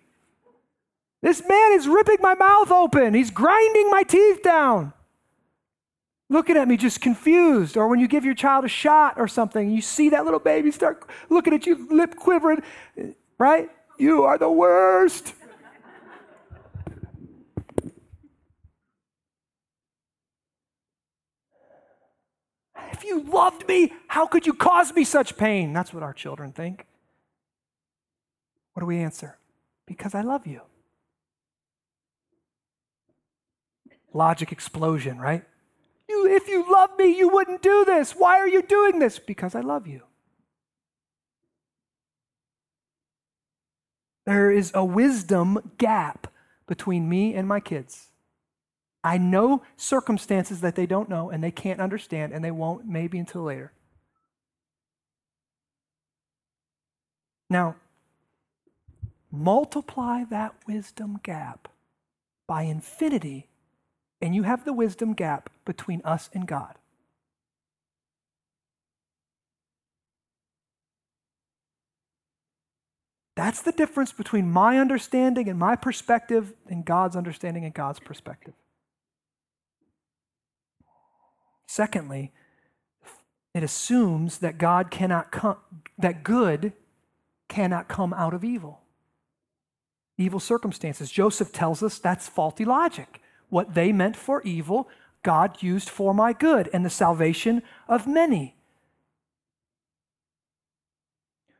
This 1.22 1.42
man 1.48 1.72
is 1.72 1.88
ripping 1.88 2.18
my 2.20 2.34
mouth 2.34 2.70
open. 2.70 3.14
He's 3.14 3.32
grinding 3.32 3.90
my 3.90 4.04
teeth 4.04 4.44
down 4.44 4.92
looking 6.34 6.58
at 6.58 6.68
me 6.68 6.76
just 6.76 7.00
confused. 7.00 7.78
Or 7.78 7.88
when 7.88 8.00
you 8.00 8.08
give 8.08 8.26
your 8.26 8.34
child 8.34 8.66
a 8.66 8.68
shot 8.68 9.18
or 9.18 9.28
something, 9.28 9.70
you 9.70 9.82
see 9.82 10.10
that 10.10 10.26
little 10.26 10.40
baby 10.40 10.72
start 10.72 11.08
looking 11.30 11.54
at 11.54 11.66
you, 11.66 11.88
lip 11.90 12.16
quivering, 12.18 12.62
right? 13.38 13.70
You 13.98 14.24
are 14.24 14.38
the 14.38 14.50
worst. 14.50 15.34
If 22.92 23.04
you 23.06 23.24
loved 23.24 23.68
me, 23.68 23.94
how 24.08 24.28
could 24.28 24.46
you 24.46 24.54
cause 24.54 24.94
me 24.94 25.04
such 25.04 25.38
pain? 25.38 25.74
That's 25.74 25.94
what 25.94 26.04
our 26.04 26.14
children 26.14 26.52
think. 26.52 26.86
What 28.74 28.82
do 28.82 28.86
we 28.86 28.98
answer? 29.00 29.38
Because 29.86 30.16
I 30.16 30.22
love 30.22 30.48
you. 30.48 30.62
Logic 34.14 34.52
explosion, 34.52 35.20
right? 35.20 35.44
if 36.34 36.48
you 36.48 36.70
love 36.72 36.92
me, 36.98 37.16
you 37.18 37.30
wouldn't 37.30 37.62
do 37.62 37.86
this. 37.86 38.14
Why 38.14 38.38
are 38.40 38.48
you 38.48 38.62
doing 38.62 39.00
this? 39.00 39.20
Because 39.20 39.56
I 39.56 39.62
love 39.62 39.88
you. 39.88 40.02
There 44.26 44.52
is 44.52 44.72
a 44.74 44.84
wisdom 44.86 45.74
gap 45.78 46.28
between 46.66 47.10
me 47.10 47.34
and 47.36 47.48
my 47.48 47.60
kids. 47.60 48.08
I 49.04 49.18
know 49.18 49.64
circumstances 49.76 50.62
that 50.62 50.76
they 50.76 50.86
don't 50.86 51.10
know 51.10 51.30
and 51.30 51.44
they 51.44 51.52
can't 51.52 51.82
understand, 51.82 52.32
and 52.32 52.44
they 52.44 52.52
won't 52.52 52.86
maybe 52.86 53.20
until 53.20 53.44
later. 53.44 53.74
Now, 57.50 57.76
multiply 59.30 60.24
that 60.30 60.56
wisdom 60.68 61.20
gap 61.22 61.68
by 62.48 62.64
infinity 62.64 63.50
and 64.24 64.34
you 64.34 64.44
have 64.44 64.64
the 64.64 64.72
wisdom 64.72 65.12
gap 65.12 65.50
between 65.66 66.02
us 66.06 66.30
and 66.34 66.48
God. 66.48 66.76
That's 73.36 73.62
the 73.62 73.74
difference 73.74 74.14
between 74.14 74.50
my 74.50 74.78
understanding 74.78 75.50
and 75.50 75.60
my 75.60 75.76
perspective 75.76 76.54
and 76.70 76.86
God's 76.86 77.18
understanding 77.18 77.66
and 77.66 77.74
God's 77.74 78.00
perspective. 78.00 78.54
Secondly, 81.68 82.32
it 83.54 83.62
assumes 83.62 84.38
that 84.38 84.58
God 84.58 84.90
cannot 84.90 85.34
come, 85.34 85.58
that 85.98 86.24
good 86.24 86.72
cannot 87.50 87.90
come 87.90 88.14
out 88.14 88.34
of 88.34 88.46
evil. 88.46 88.80
Evil 90.18 90.40
circumstances. 90.40 91.12
Joseph 91.12 91.52
tells 91.52 91.84
us 91.84 92.00
that's 92.00 92.30
faulty 92.30 92.64
logic. 92.64 93.20
What 93.54 93.76
they 93.76 93.92
meant 93.92 94.16
for 94.16 94.42
evil, 94.42 94.90
God 95.22 95.62
used 95.62 95.88
for 95.88 96.12
my 96.12 96.34
good 96.34 96.72
and 96.74 96.84
the 96.84 96.90
salvation 96.90 97.62
of 97.88 98.08
many. 98.08 98.56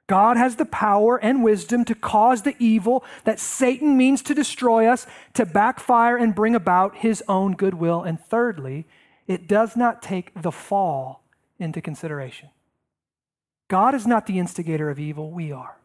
God 0.08 0.36
has 0.36 0.56
the 0.56 0.66
power 0.66 1.18
and 1.18 1.44
wisdom 1.44 1.86
to 1.86 1.94
cause 1.94 2.42
the 2.42 2.56
evil 2.58 3.06
that 3.26 3.40
Satan 3.40 3.96
means 3.96 4.24
to 4.24 4.34
destroy 4.34 4.88
us 4.88 5.06
to 5.36 5.46
backfire 5.46 6.18
and 6.18 6.34
bring 6.34 6.56
about 6.56 6.98
his 6.98 7.24
own 7.28 7.54
goodwill. 7.54 8.02
And 8.02 8.20
thirdly, 8.20 8.88
it 9.28 9.48
does 9.48 9.78
not 9.78 10.02
take 10.02 10.42
the 10.42 10.52
fall 10.52 11.22
into 11.60 11.80
consideration. 11.80 12.50
God 13.68 13.94
is 13.94 14.08
not 14.08 14.26
the 14.26 14.40
instigator 14.40 14.90
of 14.90 14.98
evil, 14.98 15.30
we 15.30 15.52
are. 15.52 15.78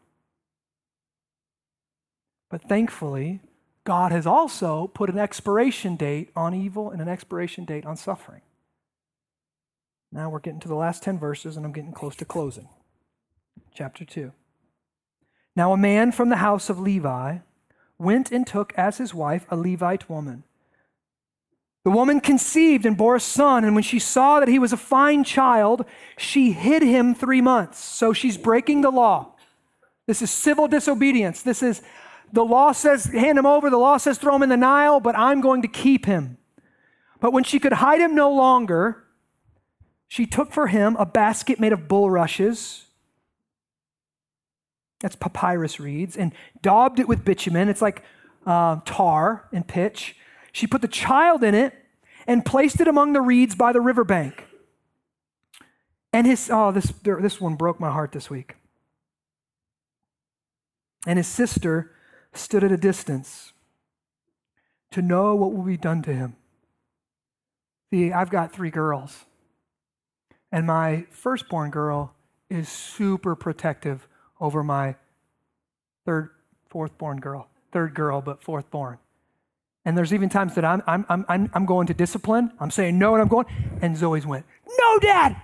But 2.49 2.63
thankfully, 2.63 3.41
God 3.89 4.11
has 4.11 4.27
also 4.27 4.85
put 4.93 5.09
an 5.09 5.17
expiration 5.17 5.95
date 5.95 6.29
on 6.35 6.53
evil 6.53 6.91
and 6.91 7.01
an 7.01 7.07
expiration 7.07 7.65
date 7.65 7.87
on 7.87 7.97
suffering. 7.97 8.43
Now 10.11 10.29
we're 10.29 10.41
getting 10.41 10.59
to 10.59 10.67
the 10.67 10.75
last 10.75 11.01
10 11.01 11.17
verses, 11.17 11.57
and 11.57 11.65
I'm 11.65 11.71
getting 11.71 11.91
close 11.91 12.15
to 12.17 12.23
closing 12.23 12.69
chapter 13.73 14.05
2. 14.05 14.31
Now, 15.55 15.73
a 15.73 15.77
man 15.77 16.11
from 16.11 16.29
the 16.29 16.35
house 16.35 16.69
of 16.69 16.79
Levi 16.79 17.39
went 17.97 18.31
and 18.31 18.45
took 18.45 18.73
as 18.77 18.99
his 18.99 19.15
wife 19.15 19.47
a 19.49 19.57
Levite 19.57 20.07
woman. 20.07 20.43
The 21.83 21.89
woman 21.89 22.19
conceived 22.19 22.85
and 22.85 22.95
bore 22.95 23.15
a 23.15 23.19
son, 23.19 23.63
and 23.63 23.73
when 23.73 23.83
she 23.83 23.97
saw 23.97 24.39
that 24.39 24.49
he 24.49 24.59
was 24.59 24.71
a 24.71 24.77
fine 24.77 25.23
child, 25.23 25.83
she 26.15 26.51
hid 26.51 26.83
him 26.83 27.15
three 27.15 27.41
months. 27.41 27.79
So 27.83 28.13
she's 28.13 28.37
breaking 28.37 28.81
the 28.81 28.91
law. 28.91 29.33
This 30.05 30.21
is 30.21 30.29
civil 30.29 30.67
disobedience. 30.67 31.41
This 31.41 31.63
is 31.63 31.81
the 32.31 32.43
law 32.43 32.71
says 32.71 33.05
hand 33.05 33.37
him 33.37 33.45
over, 33.45 33.69
the 33.69 33.77
law 33.77 33.97
says 33.97 34.17
throw 34.17 34.35
him 34.35 34.43
in 34.43 34.49
the 34.49 34.57
Nile, 34.57 34.99
but 34.99 35.17
I'm 35.17 35.41
going 35.41 35.61
to 35.61 35.67
keep 35.67 36.05
him. 36.05 36.37
But 37.19 37.33
when 37.33 37.43
she 37.43 37.59
could 37.59 37.73
hide 37.73 37.99
him 37.99 38.15
no 38.15 38.31
longer, 38.31 39.03
she 40.07 40.25
took 40.25 40.51
for 40.51 40.67
him 40.67 40.95
a 40.97 41.05
basket 41.05 41.59
made 41.59 41.73
of 41.73 41.87
bulrushes 41.87 42.85
that's 44.99 45.15
papyrus 45.15 45.79
reeds, 45.79 46.17
and 46.17 46.33
daubed 46.61 46.99
it 46.99 47.07
with 47.07 47.23
bitumen. 47.23 47.69
It's 47.69 47.81
like 47.81 48.03
uh, 48.45 48.81
tar 48.85 49.47
and 49.51 49.65
pitch. 49.65 50.15
She 50.51 50.67
put 50.67 50.81
the 50.81 50.87
child 50.87 51.43
in 51.43 51.55
it 51.55 51.73
and 52.27 52.45
placed 52.45 52.81
it 52.81 52.87
among 52.87 53.13
the 53.13 53.21
reeds 53.21 53.55
by 53.55 53.71
the 53.71 53.81
riverbank. 53.81 54.45
And 56.11 56.27
his, 56.27 56.49
oh, 56.51 56.71
this, 56.71 56.91
this 57.03 57.39
one 57.39 57.55
broke 57.55 57.79
my 57.79 57.91
heart 57.91 58.11
this 58.11 58.29
week. 58.29 58.55
And 61.07 61.17
his 61.17 61.27
sister 61.27 61.91
stood 62.33 62.63
at 62.63 62.71
a 62.71 62.77
distance 62.77 63.53
to 64.91 65.01
know 65.01 65.35
what 65.35 65.53
will 65.53 65.63
be 65.63 65.77
done 65.77 66.01
to 66.03 66.13
him. 66.13 66.35
See, 67.91 68.11
I've 68.11 68.29
got 68.29 68.53
three 68.53 68.69
girls, 68.69 69.25
and 70.51 70.67
my 70.67 71.05
firstborn 71.11 71.71
girl 71.71 72.13
is 72.49 72.69
super 72.69 73.35
protective 73.35 74.07
over 74.39 74.63
my 74.63 74.95
third, 76.05 76.29
fourth 76.69 76.97
born 76.97 77.19
girl. 77.19 77.47
Third 77.71 77.93
girl, 77.93 78.21
but 78.21 78.41
fourth 78.41 78.69
born. 78.71 78.97
And 79.85 79.97
there's 79.97 80.13
even 80.13 80.29
times 80.29 80.55
that 80.55 80.65
I'm, 80.65 80.83
I'm, 80.87 81.25
I'm, 81.27 81.49
I'm 81.53 81.65
going 81.65 81.87
to 81.87 81.93
discipline. 81.93 82.51
I'm 82.59 82.71
saying 82.71 82.97
no, 82.97 83.13
and 83.13 83.21
I'm 83.21 83.27
going. 83.27 83.45
And 83.81 83.95
Zoe's 83.95 84.25
went, 84.25 84.45
No, 84.67 84.99
Dad. 84.99 85.35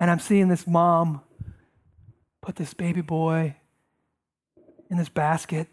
And 0.00 0.10
I'm 0.10 0.20
seeing 0.20 0.48
this 0.48 0.66
mom 0.66 1.22
put 2.48 2.56
this 2.56 2.72
baby 2.72 3.02
boy 3.02 3.54
in 4.88 4.96
this 4.96 5.10
basket 5.10 5.68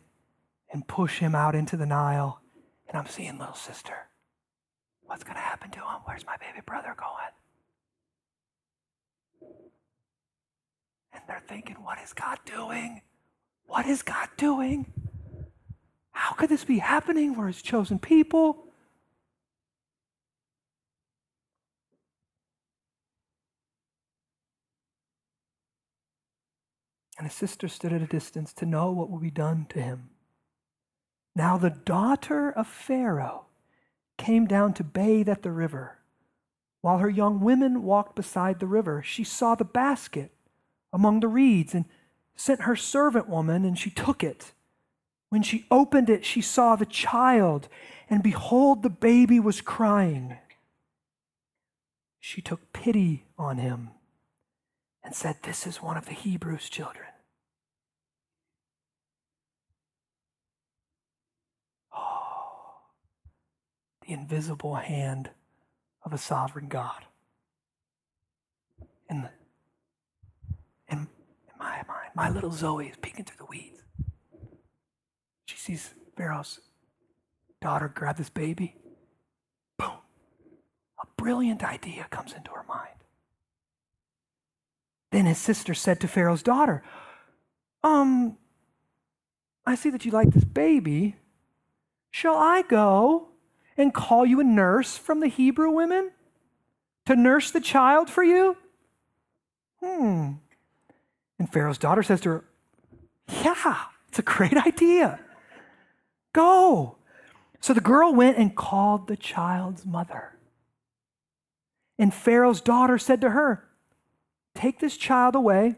and 0.74 0.86
push 0.86 1.20
him 1.20 1.34
out 1.34 1.56
into 1.56 1.78
the 1.78 1.86
Nile. 1.86 2.42
And 2.90 2.98
I'm 2.98 3.08
seeing 3.08 3.40
little 3.40 3.56
sister. 3.56 3.94
What's 5.06 5.24
going 5.24 5.38
to 5.38 5.42
happen 5.42 5.72
to 5.72 5.78
him? 5.78 6.02
Where's 6.04 6.26
my 6.26 6.36
baby 6.36 6.60
brother 6.66 6.94
going? 6.98 7.32
And 11.14 11.24
they're 11.30 11.42
thinking, 11.48 11.78
what 11.78 11.98
is 12.04 12.12
God 12.12 12.40
doing? 12.44 13.02
What 13.68 13.86
is 13.86 14.02
God 14.02 14.28
doing? 14.36 14.92
How 16.12 16.34
could 16.34 16.50
this 16.50 16.66
be 16.66 16.80
happening? 16.80 17.38
We're 17.38 17.48
his 17.48 17.62
chosen 17.62 18.00
people. 18.00 18.65
And 27.18 27.28
his 27.28 27.36
sister 27.36 27.68
stood 27.68 27.94
at 27.94 28.02
a 28.02 28.08
distance 28.08 28.54
to 28.54 28.66
know 28.66 28.92
what 28.92 29.10
would 29.10 29.22
be 29.22 29.32
done 29.32 29.68
to 29.70 29.82
him. 29.82 30.10
Now 31.36 31.58
the 31.58 31.70
daughter 31.70 32.52
of 32.52 32.68
Pharaoh 32.68 33.46
came 34.18 34.46
down 34.46 34.74
to 34.76 34.84
bathe 34.84 35.30
at 35.30 35.44
the 35.44 35.52
river. 35.52 36.00
While 36.82 37.00
her 37.00 37.10
young 37.10 37.42
women 37.42 37.84
walked 37.84 38.16
beside 38.16 38.60
the 38.60 38.68
river, 38.68 39.02
she 39.04 39.24
saw 39.24 39.56
the 39.56 39.66
basket 39.66 40.32
among 40.94 41.20
the 41.20 41.28
reeds 41.28 41.74
and 41.74 41.86
sent 42.36 42.62
her 42.62 42.76
servant 42.76 43.28
woman, 43.28 43.66
and 43.66 43.78
she 43.78 43.90
took 43.90 44.24
it. 44.24 44.54
When 45.30 45.42
she 45.42 45.66
opened 45.72 46.10
it, 46.10 46.24
she 46.24 46.42
saw 46.42 46.76
the 46.76 46.86
child, 46.86 47.68
and 48.10 48.22
behold, 48.22 48.84
the 48.84 48.90
baby 48.90 49.40
was 49.40 49.62
crying. 49.62 50.38
She 52.20 52.42
took 52.42 52.72
pity 52.72 53.26
on 53.38 53.58
him 53.58 53.92
and 55.06 55.14
said, 55.16 55.38
This 55.44 55.68
is 55.68 55.82
one 55.82 55.98
of 55.98 56.08
the 56.08 56.14
Hebrews' 56.14 56.70
children. 56.70 57.08
Oh, 61.96 62.80
the 64.06 64.14
invisible 64.14 64.76
hand 64.76 65.30
of 66.04 66.12
a 66.12 66.18
sovereign 66.18 66.68
God. 66.68 67.06
And 69.08 69.30
in, 70.90 70.98
in 70.98 71.08
my 71.60 71.84
mind, 71.88 72.12
my 72.16 72.30
little 72.30 72.52
Zoe 72.52 72.88
is 72.88 72.98
peeking 73.02 73.26
through 73.26 73.38
the 73.38 73.46
weeds. 73.46 73.84
She 75.46 75.58
sees 75.58 75.94
Pharaoh's 76.18 76.60
daughter 77.62 77.92
grab 77.94 78.18
this 78.18 78.30
baby. 78.30 78.76
Boom. 79.78 79.92
A 81.02 81.08
brilliant 81.18 81.64
idea 81.64 82.08
comes 82.10 82.34
into 82.34 82.52
her 82.52 82.66
mind. 82.68 82.95
Then 85.16 85.28
his 85.28 85.38
sister 85.38 85.74
said 85.74 86.02
to 86.02 86.10
Pharaoh's 86.10 86.44
daughter, 86.44 86.84
Um, 87.86 88.36
I 89.66 89.76
see 89.76 89.90
that 89.92 90.04
you 90.04 90.12
like 90.12 90.32
this 90.32 90.44
baby. 90.44 91.16
Shall 92.12 92.36
I 92.36 92.64
go 92.64 93.30
and 93.78 93.94
call 93.94 94.26
you 94.26 94.42
a 94.42 94.44
nurse 94.44 94.98
from 94.98 95.22
the 95.22 95.30
Hebrew 95.30 95.70
women 95.70 96.12
to 97.06 97.16
nurse 97.16 97.50
the 97.50 97.62
child 97.62 98.10
for 98.10 98.26
you? 98.26 98.58
Hmm. 99.82 100.32
And 101.40 101.50
Pharaoh's 101.50 101.78
daughter 101.78 102.04
says 102.04 102.20
to 102.20 102.30
her, 102.32 102.44
Yeah, 103.42 103.84
it's 104.10 104.20
a 104.20 104.22
great 104.22 104.58
idea. 104.68 105.22
Go. 106.34 106.98
So 107.62 107.74
the 107.74 107.80
girl 107.80 108.14
went 108.14 108.38
and 108.38 108.54
called 108.54 109.08
the 109.08 109.16
child's 109.16 109.86
mother. 109.86 110.38
And 111.98 112.14
Pharaoh's 112.14 112.60
daughter 112.60 112.98
said 112.98 113.22
to 113.22 113.30
her, 113.30 113.65
Take 114.56 114.80
this 114.80 114.98
child 114.98 115.36
away 115.36 115.76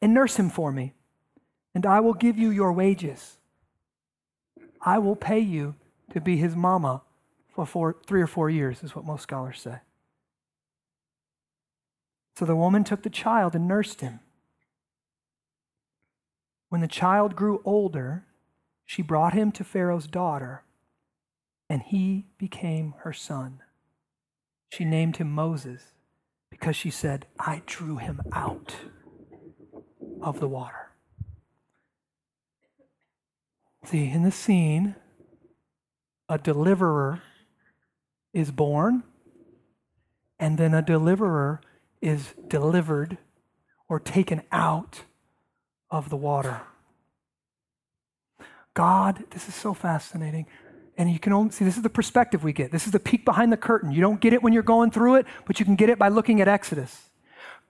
and 0.00 0.14
nurse 0.14 0.36
him 0.36 0.48
for 0.48 0.72
me, 0.72 0.94
and 1.74 1.84
I 1.84 2.00
will 2.00 2.14
give 2.14 2.38
you 2.38 2.50
your 2.50 2.72
wages. 2.72 3.36
I 4.80 4.98
will 4.98 5.16
pay 5.16 5.40
you 5.40 5.74
to 6.12 6.20
be 6.20 6.36
his 6.36 6.56
mama 6.56 7.02
for 7.52 7.66
four, 7.66 7.96
three 8.06 8.22
or 8.22 8.26
four 8.28 8.48
years, 8.48 8.82
is 8.82 8.94
what 8.94 9.04
most 9.04 9.22
scholars 9.22 9.60
say. 9.60 9.80
So 12.36 12.44
the 12.44 12.56
woman 12.56 12.84
took 12.84 13.02
the 13.02 13.10
child 13.10 13.54
and 13.54 13.68
nursed 13.68 14.00
him. 14.00 14.20
When 16.70 16.80
the 16.80 16.88
child 16.88 17.34
grew 17.36 17.60
older, 17.64 18.24
she 18.86 19.02
brought 19.02 19.34
him 19.34 19.52
to 19.52 19.64
Pharaoh's 19.64 20.06
daughter, 20.06 20.62
and 21.68 21.82
he 21.82 22.26
became 22.38 22.94
her 23.00 23.12
son. 23.12 23.60
She 24.70 24.84
named 24.84 25.16
him 25.16 25.30
Moses 25.30 25.82
because 26.60 26.76
she 26.76 26.90
said, 26.90 27.26
I 27.38 27.62
drew 27.64 27.96
him 27.96 28.20
out 28.32 28.76
of 30.20 30.40
the 30.40 30.48
water. 30.48 30.90
See, 33.86 34.10
in 34.10 34.24
the 34.24 34.30
scene, 34.30 34.94
a 36.28 36.36
deliverer 36.36 37.22
is 38.34 38.50
born, 38.50 39.04
and 40.38 40.58
then 40.58 40.74
a 40.74 40.82
deliverer 40.82 41.62
is 42.02 42.34
delivered 42.46 43.16
or 43.88 43.98
taken 43.98 44.42
out 44.52 45.04
of 45.90 46.10
the 46.10 46.16
water. 46.16 46.60
God, 48.74 49.24
this 49.30 49.48
is 49.48 49.54
so 49.54 49.72
fascinating. 49.72 50.46
And 51.00 51.10
you 51.10 51.18
can 51.18 51.32
only 51.32 51.50
see 51.50 51.64
this 51.64 51.78
is 51.78 51.82
the 51.82 51.88
perspective 51.88 52.44
we 52.44 52.52
get. 52.52 52.72
This 52.72 52.84
is 52.84 52.92
the 52.92 53.00
peek 53.00 53.24
behind 53.24 53.50
the 53.50 53.56
curtain. 53.56 53.90
You 53.90 54.02
don't 54.02 54.20
get 54.20 54.34
it 54.34 54.42
when 54.42 54.52
you're 54.52 54.62
going 54.62 54.90
through 54.90 55.14
it, 55.14 55.26
but 55.46 55.58
you 55.58 55.64
can 55.64 55.74
get 55.74 55.88
it 55.88 55.98
by 55.98 56.08
looking 56.08 56.42
at 56.42 56.46
Exodus. 56.46 57.08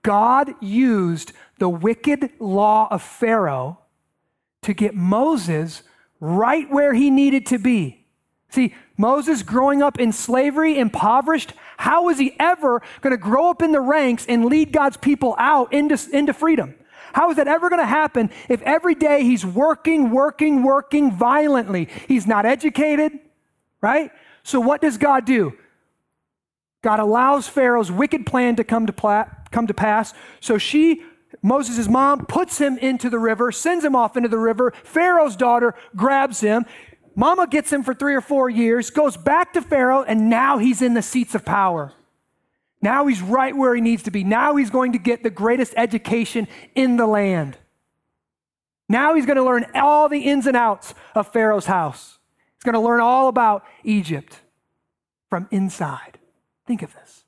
God 0.03 0.53
used 0.61 1.33
the 1.59 1.69
wicked 1.69 2.31
law 2.41 2.89
of 2.91 3.03
Pharaoh 3.03 3.79
to 4.63 4.75
get 4.75 4.97
Moses 4.97 5.85
right 6.19 6.69
where 6.73 6.93
he 6.93 7.09
needed 7.09 7.47
to 7.47 7.59
be. 7.59 8.05
See, 8.49 8.75
Moses 8.97 9.45
growing 9.45 9.81
up 9.81 10.01
in 10.01 10.11
slavery, 10.11 10.77
impoverished, 10.77 11.53
how 11.77 12.07
was 12.07 12.19
he 12.19 12.35
ever 12.41 12.83
going 13.01 13.13
to 13.13 13.17
grow 13.17 13.49
up 13.49 13.63
in 13.63 13.71
the 13.71 13.81
ranks 13.81 14.27
and 14.29 14.47
lead 14.47 14.73
God's 14.73 14.97
people 14.97 15.37
out 15.39 15.73
into, 15.73 15.97
into 16.13 16.33
freedom? 16.33 16.75
How 17.13 17.31
is 17.31 17.37
that 17.37 17.49
ever 17.49 17.69
going 17.69 17.81
to 17.81 17.87
happen 17.87 18.31
if 18.49 18.63
every 18.63 18.95
day 18.95 19.23
he's 19.23 19.45
working, 19.45 20.11
working, 20.11 20.63
working 20.63 21.13
violently? 21.13 21.89
He's 22.09 22.27
not 22.27 22.47
educated, 22.47 23.19
right? 23.81 24.11
So 24.43 24.61
what 24.61 24.81
does 24.81 24.99
God 24.99 25.25
do? 25.25 25.53
God 26.83 26.99
allows 26.99 27.47
Pharaoh's 27.47 27.93
wicked 27.93 28.27
plan 28.27 28.57
to 28.57 28.65
come 28.65 28.87
to, 28.87 28.93
pla- 28.93 29.29
come 29.51 29.67
to 29.67 29.75
pass. 29.75 30.15
So 30.41 30.57
she, 30.57 31.03
Moses' 31.43 31.89
mom, 31.89 32.27
puts 32.27 32.59
him 32.59 32.79
into 32.79 33.11
the 33.11 33.19
river, 33.19 33.53
sends 33.53 33.85
him 33.85 33.95
off 33.95 34.17
into 34.17 34.29
the 34.29 34.39
river. 34.39 34.73
Pharaoh's 34.83 35.37
daughter 35.37 35.75
grabs 35.95 36.41
him. 36.41 36.65
Mama 37.15 37.47
gets 37.47 37.73
him 37.73 37.83
for 37.83 37.93
three 37.93 38.15
or 38.15 38.21
four 38.21 38.49
years, 38.49 38.89
goes 38.91 39.17
back 39.17 39.53
to 39.53 39.61
Pharaoh, 39.61 40.03
and 40.03 40.31
now 40.31 40.59
he's 40.59 40.81
in 40.81 40.95
the 40.95 41.03
seats 41.03 41.35
of 41.35 41.45
power. 41.45 41.93
Now 42.83 43.07
he's 43.07 43.21
right 43.21 43.57
where 43.57 43.75
he 43.75 43.81
needs 43.81 44.03
to 44.05 44.11
be. 44.11 44.25
Now 44.25 44.57
he's 44.57 44.71
going 44.71 44.93
to 44.93 44.99
get 44.99 45.23
the 45.23 45.31
greatest 45.31 45.75
education 45.77 46.49
in 46.75 46.97
the 46.97 47.07
land. 47.07 47.59
Now 48.89 49.15
he's 49.15 49.27
going 49.27 49.37
to 49.37 49.45
learn 49.45 49.67
all 49.75 50.09
the 50.09 50.21
ins 50.21 50.47
and 50.47 50.57
outs 50.57 50.95
of 51.15 51.33
Pharaoh's 51.33 51.67
house. 51.67 52.19
He's 52.57 52.65
going 52.65 52.75
to 52.75 52.81
learn 52.81 53.01
all 53.01 53.29
about 53.29 53.65
Egypt 53.85 54.41
from 55.29 55.47
inside. 55.51 56.19
Think 56.67 56.83
of 56.83 56.95
this. 56.95 57.25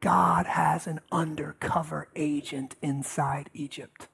God 0.00 0.46
has 0.46 0.86
an 0.86 1.00
undercover 1.12 2.08
agent 2.16 2.76
inside 2.82 3.50
Egypt. 3.54 4.08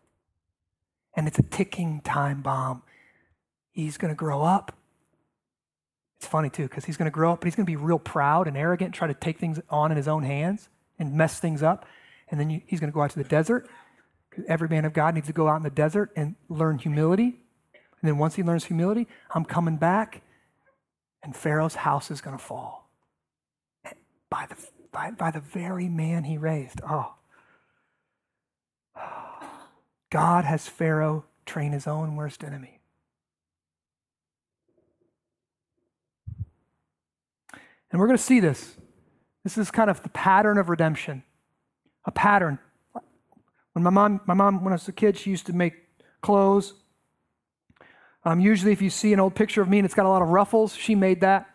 And 1.14 1.26
it's 1.26 1.38
a 1.38 1.42
ticking 1.42 2.00
time 2.02 2.42
bomb. 2.42 2.82
He's 3.72 3.96
going 3.96 4.10
to 4.10 4.16
grow 4.16 4.42
up 4.42 4.76
it's 6.18 6.26
funny 6.26 6.50
too, 6.50 6.64
because 6.64 6.84
he's 6.84 6.96
going 6.96 7.06
to 7.06 7.14
grow 7.14 7.32
up, 7.32 7.40
but 7.40 7.46
he's 7.46 7.54
going 7.54 7.66
to 7.66 7.70
be 7.70 7.76
real 7.76 7.98
proud 7.98 8.48
and 8.48 8.56
arrogant, 8.56 8.94
try 8.94 9.06
to 9.06 9.14
take 9.14 9.38
things 9.38 9.60
on 9.68 9.90
in 9.90 9.96
his 9.96 10.08
own 10.08 10.22
hands 10.22 10.68
and 10.98 11.14
mess 11.14 11.38
things 11.38 11.62
up. 11.62 11.86
And 12.30 12.40
then 12.40 12.50
you, 12.50 12.62
he's 12.66 12.80
going 12.80 12.90
to 12.90 12.94
go 12.94 13.02
out 13.02 13.10
to 13.10 13.18
the 13.18 13.28
desert. 13.28 13.68
Every 14.48 14.68
man 14.68 14.84
of 14.84 14.92
God 14.92 15.14
needs 15.14 15.26
to 15.26 15.32
go 15.32 15.48
out 15.48 15.56
in 15.56 15.62
the 15.62 15.70
desert 15.70 16.10
and 16.16 16.34
learn 16.48 16.78
humility. 16.78 17.40
And 17.72 18.10
then 18.10 18.18
once 18.18 18.34
he 18.34 18.42
learns 18.42 18.64
humility, 18.64 19.06
I'm 19.34 19.44
coming 19.44 19.76
back, 19.76 20.22
and 21.22 21.34
Pharaoh's 21.34 21.76
house 21.76 22.10
is 22.10 22.20
going 22.20 22.36
to 22.36 22.42
fall 22.42 22.88
by 24.30 24.46
the, 24.48 24.56
by, 24.92 25.10
by 25.10 25.30
the 25.30 25.40
very 25.40 25.88
man 25.88 26.24
he 26.24 26.38
raised. 26.38 26.80
Oh. 26.88 27.14
God 30.10 30.44
has 30.44 30.68
Pharaoh 30.68 31.24
train 31.44 31.72
his 31.72 31.86
own 31.86 32.16
worst 32.16 32.42
enemy. 32.44 32.75
And 37.96 38.00
we're 38.02 38.08
going 38.08 38.18
to 38.18 38.22
see 38.22 38.40
this. 38.40 38.76
This 39.42 39.56
is 39.56 39.70
kind 39.70 39.88
of 39.88 40.02
the 40.02 40.10
pattern 40.10 40.58
of 40.58 40.68
redemption. 40.68 41.22
A 42.04 42.10
pattern. 42.10 42.58
When 43.72 43.82
my 43.82 43.88
mom, 43.88 44.20
my 44.26 44.34
mom, 44.34 44.62
when 44.62 44.74
I 44.74 44.76
was 44.76 44.86
a 44.86 44.92
kid, 44.92 45.16
she 45.16 45.30
used 45.30 45.46
to 45.46 45.54
make 45.54 45.72
clothes. 46.20 46.74
Um, 48.22 48.38
usually, 48.38 48.72
if 48.72 48.82
you 48.82 48.90
see 48.90 49.14
an 49.14 49.18
old 49.18 49.34
picture 49.34 49.62
of 49.62 49.70
me 49.70 49.78
and 49.78 49.86
it's 49.86 49.94
got 49.94 50.04
a 50.04 50.10
lot 50.10 50.20
of 50.20 50.28
ruffles, 50.28 50.76
she 50.76 50.94
made 50.94 51.22
that. 51.22 51.46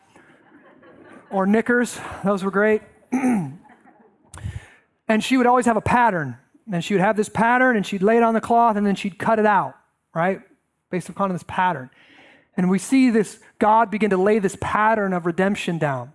or 1.30 1.46
knickers, 1.46 2.00
those 2.24 2.44
were 2.44 2.50
great. 2.50 2.82
and 3.12 3.60
she 5.20 5.38
would 5.38 5.46
always 5.46 5.68
have 5.68 5.78
a 5.78 5.82
pattern. 5.82 6.40
And 6.74 6.84
she 6.84 6.96
would 6.96 7.02
have 7.02 7.18
this 7.18 7.30
pattern 7.30 7.78
and 7.78 7.86
she'd 7.86 8.02
lay 8.02 8.18
it 8.18 8.24
on 8.24 8.34
the 8.34 8.42
cloth 8.42 8.78
and 8.78 8.88
then 8.88 8.96
she'd 8.96 9.20
cut 9.20 9.38
it 9.38 9.46
out, 9.46 9.76
right? 10.16 10.42
Based 10.90 11.08
upon 11.08 11.32
this 11.34 11.44
pattern. 11.48 11.92
And 12.58 12.68
we 12.68 12.80
see 12.80 13.12
this 13.12 13.40
God 13.60 13.92
begin 13.92 14.10
to 14.10 14.18
lay 14.18 14.40
this 14.40 14.58
pattern 14.60 15.14
of 15.14 15.28
redemption 15.28 15.78
down. 15.78 16.14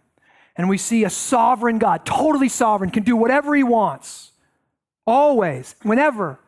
And 0.56 0.68
we 0.68 0.78
see 0.78 1.04
a 1.04 1.10
sovereign 1.10 1.78
God, 1.78 2.06
totally 2.06 2.48
sovereign, 2.48 2.90
can 2.90 3.02
do 3.02 3.16
whatever 3.16 3.54
he 3.54 3.62
wants, 3.62 4.32
always, 5.06 5.74
whenever. 5.82 6.40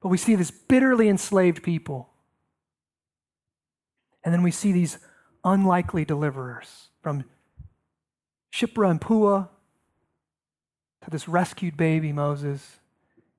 But 0.00 0.08
we 0.08 0.16
see 0.16 0.34
this 0.34 0.50
bitterly 0.50 1.08
enslaved 1.08 1.62
people. 1.62 2.08
And 4.24 4.32
then 4.32 4.42
we 4.42 4.50
see 4.50 4.72
these 4.72 4.98
unlikely 5.44 6.04
deliverers 6.04 6.88
from 7.02 7.24
Shiphrah 8.52 8.90
and 8.90 9.00
Puah 9.00 9.48
to 11.02 11.10
this 11.10 11.28
rescued 11.28 11.76
baby, 11.76 12.12
Moses. 12.12 12.78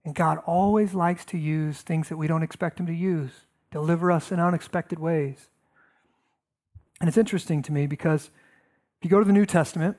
And 0.03 0.15
God 0.15 0.39
always 0.45 0.93
likes 0.93 1.26
to 1.26 1.38
use 1.38 1.82
things 1.82 2.09
that 2.09 2.17
we 2.17 2.28
don't 2.28 2.43
expect 2.43 2.80
him 2.80 2.88
to 2.88 2.93
use, 2.93 3.32
deliver 3.72 4.11
us 4.11 4.32
in 4.32 4.39
unexpected 4.39 4.99
ways. 4.99 5.47
And 6.99 7.07
it's 7.07 7.17
interesting 7.17 7.61
to 7.63 7.72
me 7.72 7.88
because 7.88 8.30
if 8.99 9.05
you 9.05 9.09
go 9.09 9.19
to 9.19 9.26
the 9.26 9.34
New 9.34 9.45
Testament, 9.45 9.97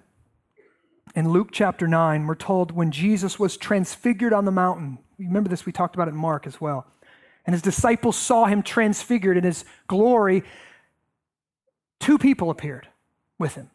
in 1.14 1.30
Luke 1.30 1.48
chapter 1.52 1.86
9, 1.86 2.26
we're 2.26 2.34
told 2.34 2.72
when 2.72 2.90
Jesus 2.90 3.38
was 3.38 3.56
transfigured 3.56 4.32
on 4.32 4.44
the 4.44 4.50
mountain, 4.50 4.98
remember 5.18 5.48
this, 5.48 5.66
we 5.66 5.72
talked 5.72 5.94
about 5.94 6.08
it 6.08 6.12
in 6.12 6.16
Mark 6.16 6.46
as 6.46 6.60
well, 6.60 6.86
and 7.46 7.54
his 7.54 7.62
disciples 7.62 8.16
saw 8.16 8.46
him 8.46 8.62
transfigured 8.62 9.36
in 9.36 9.44
his 9.44 9.64
glory, 9.88 10.42
two 12.00 12.18
people 12.18 12.50
appeared 12.50 12.88
with 13.38 13.54
him 13.54 13.70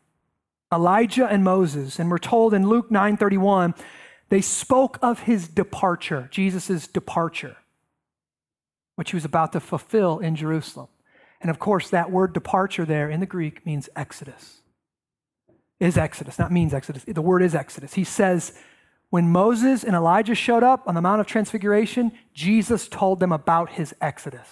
Elijah 0.73 1.27
and 1.27 1.43
Moses. 1.43 1.99
And 1.99 2.09
we're 2.09 2.17
told 2.17 2.53
in 2.53 2.67
Luke 2.67 2.89
9:31, 2.89 3.73
they 4.29 4.41
spoke 4.41 4.97
of 5.01 5.21
his 5.21 5.47
departure, 5.47 6.27
Jesus' 6.31 6.87
departure, 6.87 7.57
which 8.95 9.11
he 9.11 9.15
was 9.15 9.25
about 9.25 9.53
to 9.53 9.59
fulfill 9.59 10.19
in 10.19 10.35
Jerusalem. 10.35 10.87
And 11.39 11.49
of 11.49 11.59
course, 11.59 11.89
that 11.89 12.11
word 12.11 12.33
departure 12.33 12.83
there 12.83 13.09
in 13.09 13.19
the 13.19 13.25
Greek 13.25 13.65
means 13.65 13.89
exodus 13.95 14.61
is 15.79 15.97
Exodus, 15.97 16.39
not 16.39 16.51
means 16.51 16.73
Exodus. 16.73 17.03
The 17.03 17.21
word 17.21 17.43
is 17.43 17.53
Exodus. 17.53 17.93
He 17.93 18.03
says, 18.03 18.53
when 19.09 19.29
Moses 19.29 19.83
and 19.83 19.95
Elijah 19.95 20.35
showed 20.35 20.63
up 20.63 20.87
on 20.87 20.95
the 20.95 21.01
Mount 21.01 21.21
of 21.21 21.27
Transfiguration, 21.27 22.11
Jesus 22.33 22.87
told 22.87 23.19
them 23.19 23.31
about 23.31 23.71
his 23.71 23.95
Exodus. 24.01 24.47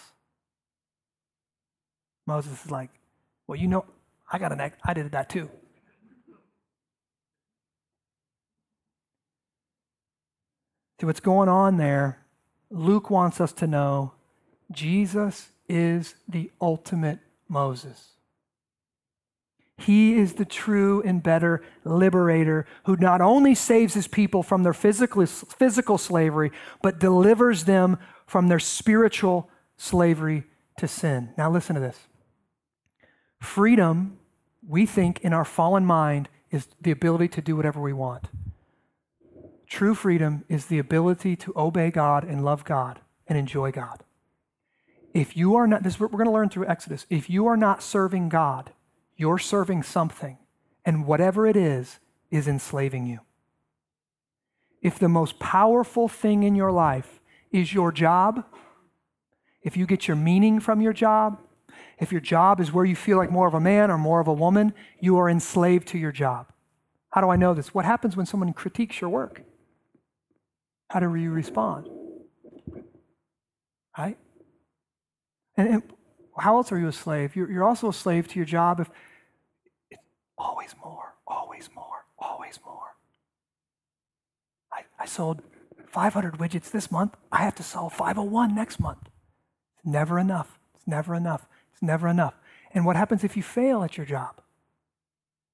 Moses 2.26 2.64
is 2.66 2.72
like, 2.72 2.90
well, 3.48 3.60
you 3.60 3.68
know, 3.68 3.86
I 4.32 4.40
got 4.40 4.52
an, 4.52 4.62
ex- 4.62 4.78
I 4.84 4.94
did 4.94 5.12
that 5.12 5.30
too. 5.30 5.50
See 11.00 11.06
what's 11.06 11.20
going 11.20 11.50
on 11.50 11.78
there. 11.78 12.20
Luke 12.70 13.10
wants 13.10 13.42
us 13.42 13.52
to 13.54 13.68
know 13.68 14.14
Jesus 14.72 15.50
is 15.68 16.16
the 16.28 16.52
ultimate 16.62 17.20
Moses. 17.48 18.15
He 19.78 20.16
is 20.18 20.34
the 20.34 20.46
true 20.46 21.02
and 21.04 21.22
better 21.22 21.62
liberator 21.84 22.66
who 22.86 22.96
not 22.96 23.22
only 23.22 23.54
saves 23.54 23.94
his 23.94 24.08
people 24.08 24.42
from 24.42 24.64
their 24.64 24.74
physical, 24.74 25.26
physical 25.26 25.98
slavery, 25.98 26.52
but 26.82 27.00
delivers 27.00 27.66
them 27.66 27.98
from 28.26 28.48
their 28.48 28.60
spiritual 28.60 29.50
slavery 29.78 30.46
to 30.78 30.88
sin. 30.88 31.34
Now, 31.38 31.52
listen 31.52 31.76
to 31.76 31.82
this. 31.82 32.00
Freedom, 33.42 34.18
we 34.68 34.86
think 34.86 35.20
in 35.22 35.34
our 35.34 35.46
fallen 35.46 35.86
mind, 35.86 36.30
is 36.52 36.68
the 36.82 36.92
ability 36.92 37.28
to 37.28 37.42
do 37.42 37.56
whatever 37.56 37.82
we 37.82 37.94
want. 37.94 38.30
True 39.68 39.94
freedom 39.94 40.46
is 40.48 40.68
the 40.68 40.80
ability 40.80 41.36
to 41.36 41.54
obey 41.56 41.92
God 41.92 42.24
and 42.24 42.46
love 42.46 42.64
God 42.64 43.02
and 43.28 43.38
enjoy 43.38 43.72
God. 43.72 44.04
If 45.14 45.36
you 45.36 45.56
are 45.56 45.68
not, 45.68 45.84
this 45.84 45.96
is 45.96 46.00
what 46.00 46.12
we're 46.12 46.18
going 46.18 46.30
to 46.30 46.34
learn 46.34 46.50
through 46.50 46.68
Exodus. 46.68 47.06
If 47.10 47.30
you 47.30 47.48
are 47.48 47.58
not 47.58 47.84
serving 47.84 48.30
God, 48.30 48.72
you're 49.18 49.40
serving 49.40 49.84
something, 49.84 50.38
and 50.86 51.06
whatever 51.06 51.48
it 51.48 51.56
is, 51.56 52.00
is 52.32 52.48
enslaving 52.48 53.06
you. 53.06 53.20
If 54.82 55.00
the 55.00 55.10
most 55.10 55.40
powerful 55.40 56.08
thing 56.08 56.44
in 56.44 56.56
your 56.56 56.72
life 56.72 57.20
is 57.52 57.74
your 57.74 57.92
job, 57.92 58.46
if 59.62 59.76
you 59.76 59.86
get 59.86 60.08
your 60.08 60.18
meaning 60.18 60.60
from 60.60 60.82
your 60.82 60.94
job, 60.94 61.40
if 61.98 62.12
your 62.12 62.22
job 62.22 62.60
is 62.60 62.72
where 62.72 62.86
you 62.86 62.96
feel 62.96 63.18
like 63.18 63.32
more 63.32 63.48
of 63.48 63.54
a 63.54 63.60
man 63.60 63.90
or 63.90 63.98
more 63.98 64.20
of 64.20 64.28
a 64.28 64.34
woman, 64.34 64.74
you 65.00 65.18
are 65.18 65.30
enslaved 65.30 65.88
to 65.90 65.98
your 65.98 66.12
job. 66.12 66.52
How 67.10 67.22
do 67.22 67.30
I 67.30 67.36
know 67.38 67.54
this? 67.54 67.74
What 67.74 67.86
happens 67.86 68.18
when 68.18 68.26
someone 68.26 68.52
critiques 68.54 69.00
your 69.00 69.10
work? 69.10 69.42
How 70.90 71.00
do 71.00 71.16
you 71.16 71.32
respond? 71.32 71.88
Right? 73.98 74.18
And, 75.58 75.68
and 75.70 75.84
how 76.38 76.58
else 76.58 76.72
are 76.72 76.80
you 76.80 76.88
a 76.88 76.94
slave? 76.94 77.36
You're, 77.36 77.50
you're 77.50 77.64
also 77.64 77.90
a 77.90 77.94
slave 77.94 78.28
to 78.30 78.36
your 78.36 78.46
job 78.46 78.80
if 78.80 78.90
it's 79.90 80.02
always 80.38 80.76
more, 80.84 81.16
always 81.26 81.70
more, 81.74 82.06
always 82.20 82.60
more. 82.66 82.96
I, 84.72 84.82
I 85.00 85.06
sold 85.06 85.42
500 85.88 86.38
widgets 86.38 86.72
this 86.72 86.92
month. 86.92 87.16
I 87.32 87.44
have 87.44 87.56
to 87.56 87.64
sell 87.64 87.90
501 87.90 88.54
next 88.54 88.80
month. 88.80 89.10
It's 89.78 89.86
never 89.86 90.20
enough. 90.20 90.60
It's 90.76 90.88
never 90.88 91.16
enough. 91.16 91.48
It's 91.72 91.82
never 91.82 92.08
enough. 92.08 92.34
And 92.74 92.86
what 92.86 92.98
happens 92.98 93.24
if 93.24 93.38
you 93.38 93.44
fail 93.44 93.84
at 93.84 93.96
your 93.96 94.06
job? 94.06 94.42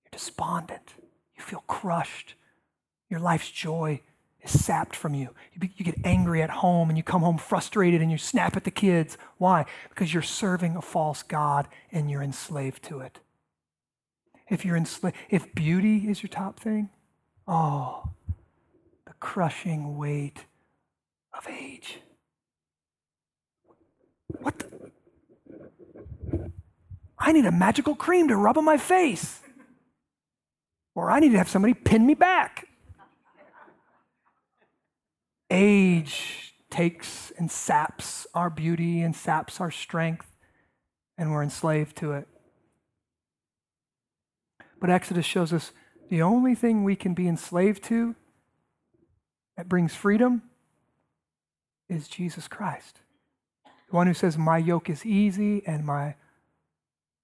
You're 0.03 0.11
despondent. 0.11 0.95
You 1.35 1.43
feel 1.43 1.63
crushed. 1.67 2.35
Your 3.09 3.19
life's 3.19 3.51
joy 3.51 4.01
is 4.43 4.63
sapped 4.63 4.95
from 4.95 5.13
you. 5.13 5.29
You, 5.53 5.85
get 5.85 5.99
angry 6.03 6.41
at 6.41 6.49
home 6.49 6.89
and 6.89 6.97
you 6.97 7.03
come 7.03 7.21
home 7.21 7.37
frustrated 7.37 8.01
and 8.01 8.11
you 8.11 8.17
snap 8.17 8.57
at 8.57 8.63
the 8.63 8.71
kids. 8.71 9.17
Why? 9.37 9.65
Because 9.89 10.13
you're 10.13 10.23
serving 10.23 10.75
a 10.75 10.81
false 10.81 11.23
God 11.23 11.67
and 11.91 12.09
you're 12.09 12.23
enslaved 12.23 12.83
to 12.83 12.99
it. 12.99 13.19
If 14.49 14.65
you're 14.65 14.75
enslaved, 14.75 15.15
if 15.29 15.53
beauty 15.53 16.09
is 16.09 16.23
your 16.23 16.29
top 16.29 16.59
thing, 16.59 16.89
oh, 17.47 18.09
the 19.05 19.13
crushing 19.19 19.97
weight 19.97 20.45
of 21.37 21.47
age. 21.47 21.99
What 24.39 24.59
the? 24.59 24.91
I 27.19 27.31
need 27.31 27.45
a 27.45 27.51
magical 27.51 27.95
cream 27.95 28.27
to 28.29 28.35
rub 28.35 28.57
on 28.57 28.65
my 28.65 28.77
face. 28.77 29.41
Or 30.95 31.11
I 31.11 31.19
need 31.19 31.31
to 31.31 31.37
have 31.37 31.47
somebody 31.47 31.73
pin 31.73 32.05
me 32.05 32.15
back. 32.15 32.67
Age 35.53 36.53
takes 36.69 37.31
and 37.37 37.51
saps 37.51 38.25
our 38.33 38.49
beauty 38.49 39.01
and 39.01 39.13
saps 39.13 39.59
our 39.59 39.69
strength, 39.69 40.33
and 41.17 41.31
we're 41.31 41.43
enslaved 41.43 41.97
to 41.97 42.13
it. 42.13 42.27
But 44.79 44.89
Exodus 44.89 45.25
shows 45.25 45.51
us 45.51 45.73
the 46.09 46.21
only 46.21 46.55
thing 46.55 46.85
we 46.85 46.95
can 46.95 47.13
be 47.13 47.27
enslaved 47.27 47.83
to 47.83 48.15
that 49.57 49.67
brings 49.67 49.93
freedom 49.93 50.43
is 51.89 52.07
Jesus 52.07 52.47
Christ. 52.47 52.99
The 53.65 53.95
one 53.95 54.07
who 54.07 54.13
says, 54.13 54.37
My 54.37 54.57
yoke 54.57 54.89
is 54.89 55.05
easy 55.05 55.61
and 55.67 55.85
my 55.85 56.15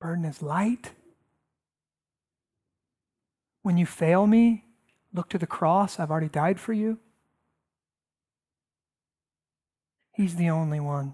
burden 0.01 0.25
is 0.25 0.41
light. 0.41 0.91
When 3.63 3.78
you 3.78 3.86
fail 3.86 4.28
me, 4.28 4.65
look 5.13 5.30
to 5.30 5.38
the 5.38 5.47
cross. 5.47 5.97
I've 5.97 6.11
already 6.11 6.30
died 6.30 6.59
for 6.59 6.73
you. 6.73 6.99
He's 10.18 10.36
the 10.36 10.49
only 10.49 10.80
one. 10.80 11.13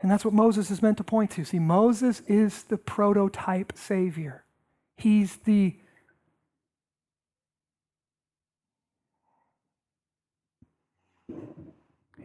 And 0.00 0.10
that's 0.10 0.24
what 0.24 0.34
Moses 0.34 0.72
is 0.72 0.82
meant 0.82 0.96
to 0.96 1.04
point 1.04 1.30
to. 1.32 1.44
See, 1.44 1.60
Moses 1.60 2.20
is 2.26 2.64
the 2.64 2.76
prototype 2.76 3.78
Savior. 3.78 4.42
He's 4.96 5.36
the 5.36 5.76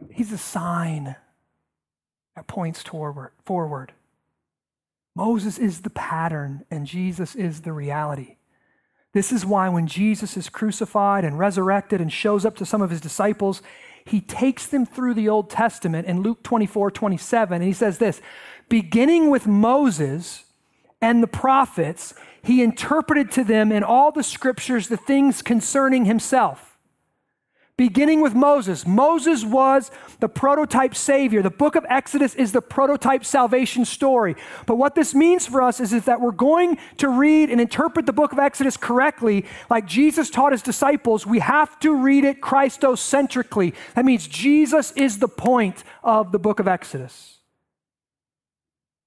He's 0.09 0.31
a 0.31 0.37
sign 0.37 1.15
that 2.35 2.47
points 2.47 2.83
toward 2.83 3.31
forward. 3.45 3.93
Moses 5.15 5.59
is 5.59 5.81
the 5.81 5.89
pattern 5.91 6.65
and 6.71 6.87
Jesus 6.87 7.35
is 7.35 7.61
the 7.61 7.73
reality. 7.73 8.37
This 9.13 9.31
is 9.31 9.45
why 9.45 9.69
when 9.69 9.85
Jesus 9.85 10.37
is 10.37 10.49
crucified 10.49 11.23
and 11.23 11.37
resurrected 11.37 12.01
and 12.01 12.11
shows 12.11 12.45
up 12.45 12.55
to 12.57 12.65
some 12.65 12.81
of 12.81 12.89
his 12.89 13.01
disciples, 13.01 13.61
he 14.05 14.21
takes 14.21 14.67
them 14.67 14.85
through 14.85 15.13
the 15.13 15.29
Old 15.29 15.49
Testament 15.49 16.07
in 16.07 16.21
Luke 16.21 16.43
24 16.43 16.91
27, 16.91 17.55
and 17.55 17.63
he 17.63 17.73
says 17.73 17.97
this 17.97 18.21
beginning 18.69 19.29
with 19.29 19.47
Moses 19.47 20.45
and 21.01 21.21
the 21.21 21.27
prophets, 21.27 22.13
he 22.41 22.63
interpreted 22.63 23.31
to 23.31 23.43
them 23.43 23.71
in 23.71 23.83
all 23.83 24.11
the 24.11 24.23
scriptures 24.23 24.87
the 24.87 24.97
things 24.97 25.41
concerning 25.41 26.05
himself 26.05 26.72
beginning 27.75 28.21
with 28.21 28.35
Moses. 28.35 28.85
Moses 28.85 29.43
was 29.43 29.89
the 30.19 30.29
prototype 30.29 30.93
Savior. 30.93 31.41
The 31.41 31.49
book 31.49 31.75
of 31.75 31.85
Exodus 31.89 32.35
is 32.35 32.51
the 32.51 32.61
prototype 32.61 33.25
salvation 33.25 33.83
story. 33.83 34.35
But 34.67 34.75
what 34.75 34.93
this 34.93 35.15
means 35.15 35.47
for 35.47 35.61
us 35.61 35.79
is, 35.79 35.91
is 35.91 36.05
that 36.05 36.21
we're 36.21 36.31
going 36.31 36.77
to 36.97 37.09
read 37.09 37.49
and 37.49 37.59
interpret 37.59 38.05
the 38.05 38.13
book 38.13 38.31
of 38.31 38.39
Exodus 38.39 38.77
correctly, 38.77 39.45
like 39.69 39.87
Jesus 39.87 40.29
taught 40.29 40.51
his 40.51 40.61
disciples, 40.61 41.25
we 41.25 41.39
have 41.39 41.79
to 41.79 41.95
read 41.95 42.25
it 42.25 42.41
Christocentrically. 42.41 43.73
That 43.95 44.05
means 44.05 44.27
Jesus 44.27 44.91
is 44.91 45.17
the 45.17 45.27
point 45.27 45.83
of 46.03 46.31
the 46.31 46.39
book 46.39 46.59
of 46.59 46.67
Exodus. 46.67 47.39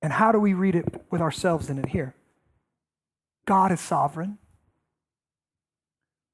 And 0.02 0.12
how 0.12 0.32
do 0.32 0.40
we 0.40 0.54
read 0.54 0.74
it 0.74 0.86
with 1.10 1.20
ourselves 1.20 1.70
in 1.70 1.78
it 1.78 1.86
here? 1.86 2.14
God 3.46 3.70
is 3.70 3.80
sovereign 3.80 4.38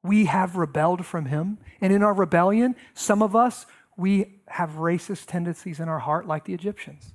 we 0.03 0.24
have 0.26 0.57
rebelled 0.57 1.07
from 1.07 1.26
him. 1.26 1.59
And 1.80 1.92
in 1.92 2.03
our 2.03 2.12
rebellion, 2.12 2.74
some 2.94 3.22
of 3.22 3.36
us, 3.36 3.66
we 3.96 4.40
have 4.48 4.70
racist 4.72 5.26
tendencies 5.26 5.80
in 5.80 5.88
our 5.88 6.00
heart 6.00 6.26
like 6.26 6.44
the 6.44 6.55
Egyptians. 6.55 7.14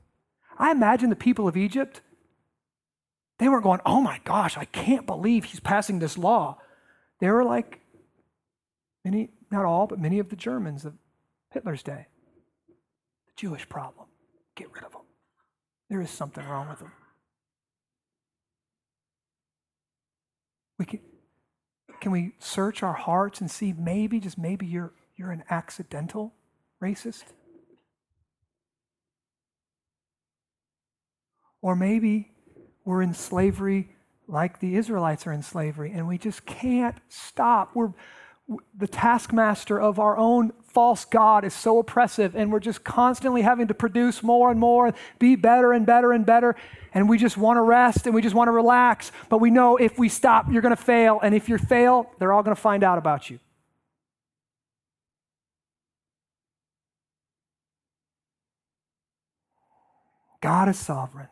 I 0.58 0.72
imagine 0.72 1.10
the 1.10 1.16
people 1.16 1.48
of 1.48 1.58
Egypt, 1.58 2.02
they 3.40 3.50
weren't 3.50 3.64
going, 3.64 3.82
oh 3.86 4.02
my 4.02 4.20
gosh, 4.24 4.58
I 4.58 4.66
can't 4.66 5.06
believe 5.06 5.46
he's 5.46 5.60
passing 5.60 6.00
this 6.00 6.18
law. 6.18 6.58
They 7.20 7.30
were 7.30 7.44
like 7.44 7.82
many, 9.04 9.30
not 9.52 9.66
all, 9.66 9.88
but 9.88 10.00
many 10.00 10.20
of 10.20 10.30
the 10.30 10.36
Germans 10.36 10.86
of 10.86 10.94
Hitler's 11.52 11.84
day. 11.84 12.08
The 12.68 13.34
Jewish 13.36 13.68
problem. 13.70 14.08
Get 14.56 14.72
rid 14.74 14.84
of 14.84 14.92
them. 14.92 15.02
There 15.90 16.02
is 16.02 16.10
something 16.10 16.46
wrong 16.46 16.70
with 16.70 16.80
them. 16.80 16.92
We 20.80 20.86
can, 20.86 21.00
can 22.00 22.12
we 22.12 22.34
search 22.40 22.84
our 22.84 22.94
hearts 22.94 23.42
and 23.42 23.50
see 23.50 23.74
maybe, 23.74 24.20
just 24.20 24.38
maybe, 24.38 24.66
you're, 24.66 24.94
you're 25.16 25.32
an 25.32 25.44
accidental 25.50 26.34
racist? 26.82 27.24
Or 31.62 31.76
maybe 31.76 32.32
we're 32.86 33.02
in 33.02 33.14
slavery 33.14 33.90
like 34.28 34.60
the 34.60 34.76
Israelites 34.76 35.26
are 35.26 35.32
in 35.32 35.42
slavery 35.42 35.92
and 35.92 36.08
we 36.08 36.18
just 36.18 36.46
can't 36.46 36.98
stop. 37.10 37.72
We're 37.74 37.94
the 38.78 38.88
taskmaster 38.88 39.80
of 39.80 40.00
our 40.00 40.18
own 40.18 40.54
false 40.64 41.06
God 41.06 41.44
is 41.44 41.54
so 41.54 41.80
oppressive, 41.80 42.36
and 42.36 42.52
we're 42.52 42.60
just 42.60 42.84
constantly 42.84 43.42
having 43.42 43.68
to 43.68 43.74
produce 43.74 44.24
more 44.24 44.52
and 44.52 44.60
more, 44.60 44.94
be 45.20 45.36
better 45.36 45.74
and 45.74 45.86
better 45.86 46.12
and 46.12 46.26
better, 46.26 46.56
and 46.94 47.10
we 47.10 47.18
just 47.18 47.36
want 47.36 47.58
to 47.58 47.62
rest 47.62 48.06
and 48.06 48.16
we 48.16 48.22
just 48.22 48.36
want 48.36 48.48
to 48.48 48.52
relax. 48.52 49.12
But 49.28 49.40
we 49.40 49.50
know 49.50 49.76
if 49.78 49.98
we 50.00 50.08
stop, 50.08 50.46
you're 50.52 50.62
going 50.62 50.76
to 50.76 50.82
fail, 50.82 51.20
and 51.22 51.36
if 51.36 51.50
you 51.50 51.58
fail, 51.58 52.10
they're 52.20 52.32
all 52.32 52.44
going 52.44 52.56
to 52.56 52.62
find 52.62 52.84
out 52.84 52.98
about 52.98 53.30
you. 53.30 53.40
God 60.40 60.70
is 60.70 60.78
sovereign. 60.78 61.28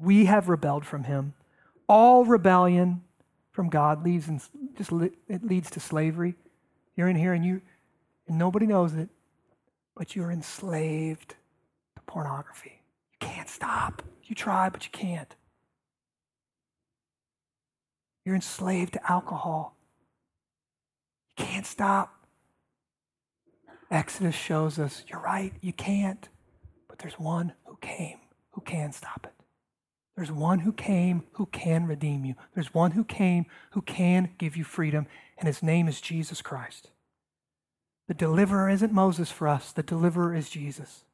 We 0.00 0.26
have 0.26 0.48
rebelled 0.48 0.84
from 0.84 1.04
Him. 1.04 1.34
All 1.88 2.24
rebellion 2.24 3.02
from 3.52 3.70
God 3.70 4.04
leads 4.04 4.28
in, 4.28 4.40
just 4.76 4.92
it 5.28 5.44
leads 5.44 5.70
to 5.70 5.80
slavery. 5.80 6.34
You're 6.98 7.08
in 7.08 7.14
here 7.14 7.32
and 7.32 7.44
you 7.44 7.62
and 8.26 8.36
nobody 8.36 8.66
knows 8.66 8.92
it, 8.92 9.08
but 9.94 10.16
you're 10.16 10.32
enslaved 10.32 11.36
to 11.94 12.02
pornography. 12.08 12.82
You 13.12 13.26
can't 13.26 13.48
stop. 13.48 14.02
You 14.24 14.34
try, 14.34 14.68
but 14.68 14.84
you 14.84 14.90
can't. 14.90 15.32
You're 18.24 18.34
enslaved 18.34 18.94
to 18.94 19.10
alcohol. 19.10 19.76
You 21.28 21.44
can't 21.44 21.64
stop. 21.64 22.26
Exodus 23.92 24.34
shows 24.34 24.80
us 24.80 25.04
you're 25.06 25.20
right, 25.22 25.52
you 25.60 25.72
can't. 25.72 26.28
But 26.88 26.98
there's 26.98 27.18
one 27.18 27.52
who 27.64 27.78
came 27.80 28.18
who 28.50 28.60
can 28.60 28.90
stop 28.90 29.20
it. 29.22 29.44
There's 30.16 30.32
one 30.32 30.58
who 30.58 30.72
came 30.72 31.22
who 31.34 31.46
can 31.46 31.86
redeem 31.86 32.24
you. 32.24 32.34
There's 32.54 32.74
one 32.74 32.90
who 32.90 33.04
came 33.04 33.46
who 33.70 33.82
can 33.82 34.30
give 34.36 34.56
you 34.56 34.64
freedom, 34.64 35.06
and 35.38 35.46
his 35.46 35.62
name 35.62 35.88
is 35.88 36.00
Jesus 36.00 36.42
Christ. 36.42 36.90
The 38.08 38.14
deliverer 38.14 38.68
isn't 38.68 38.92
Moses 38.92 39.30
for 39.30 39.46
us, 39.46 39.72
the 39.72 39.82
deliverer 39.82 40.34
is 40.34 40.48
Jesus. 40.48 41.04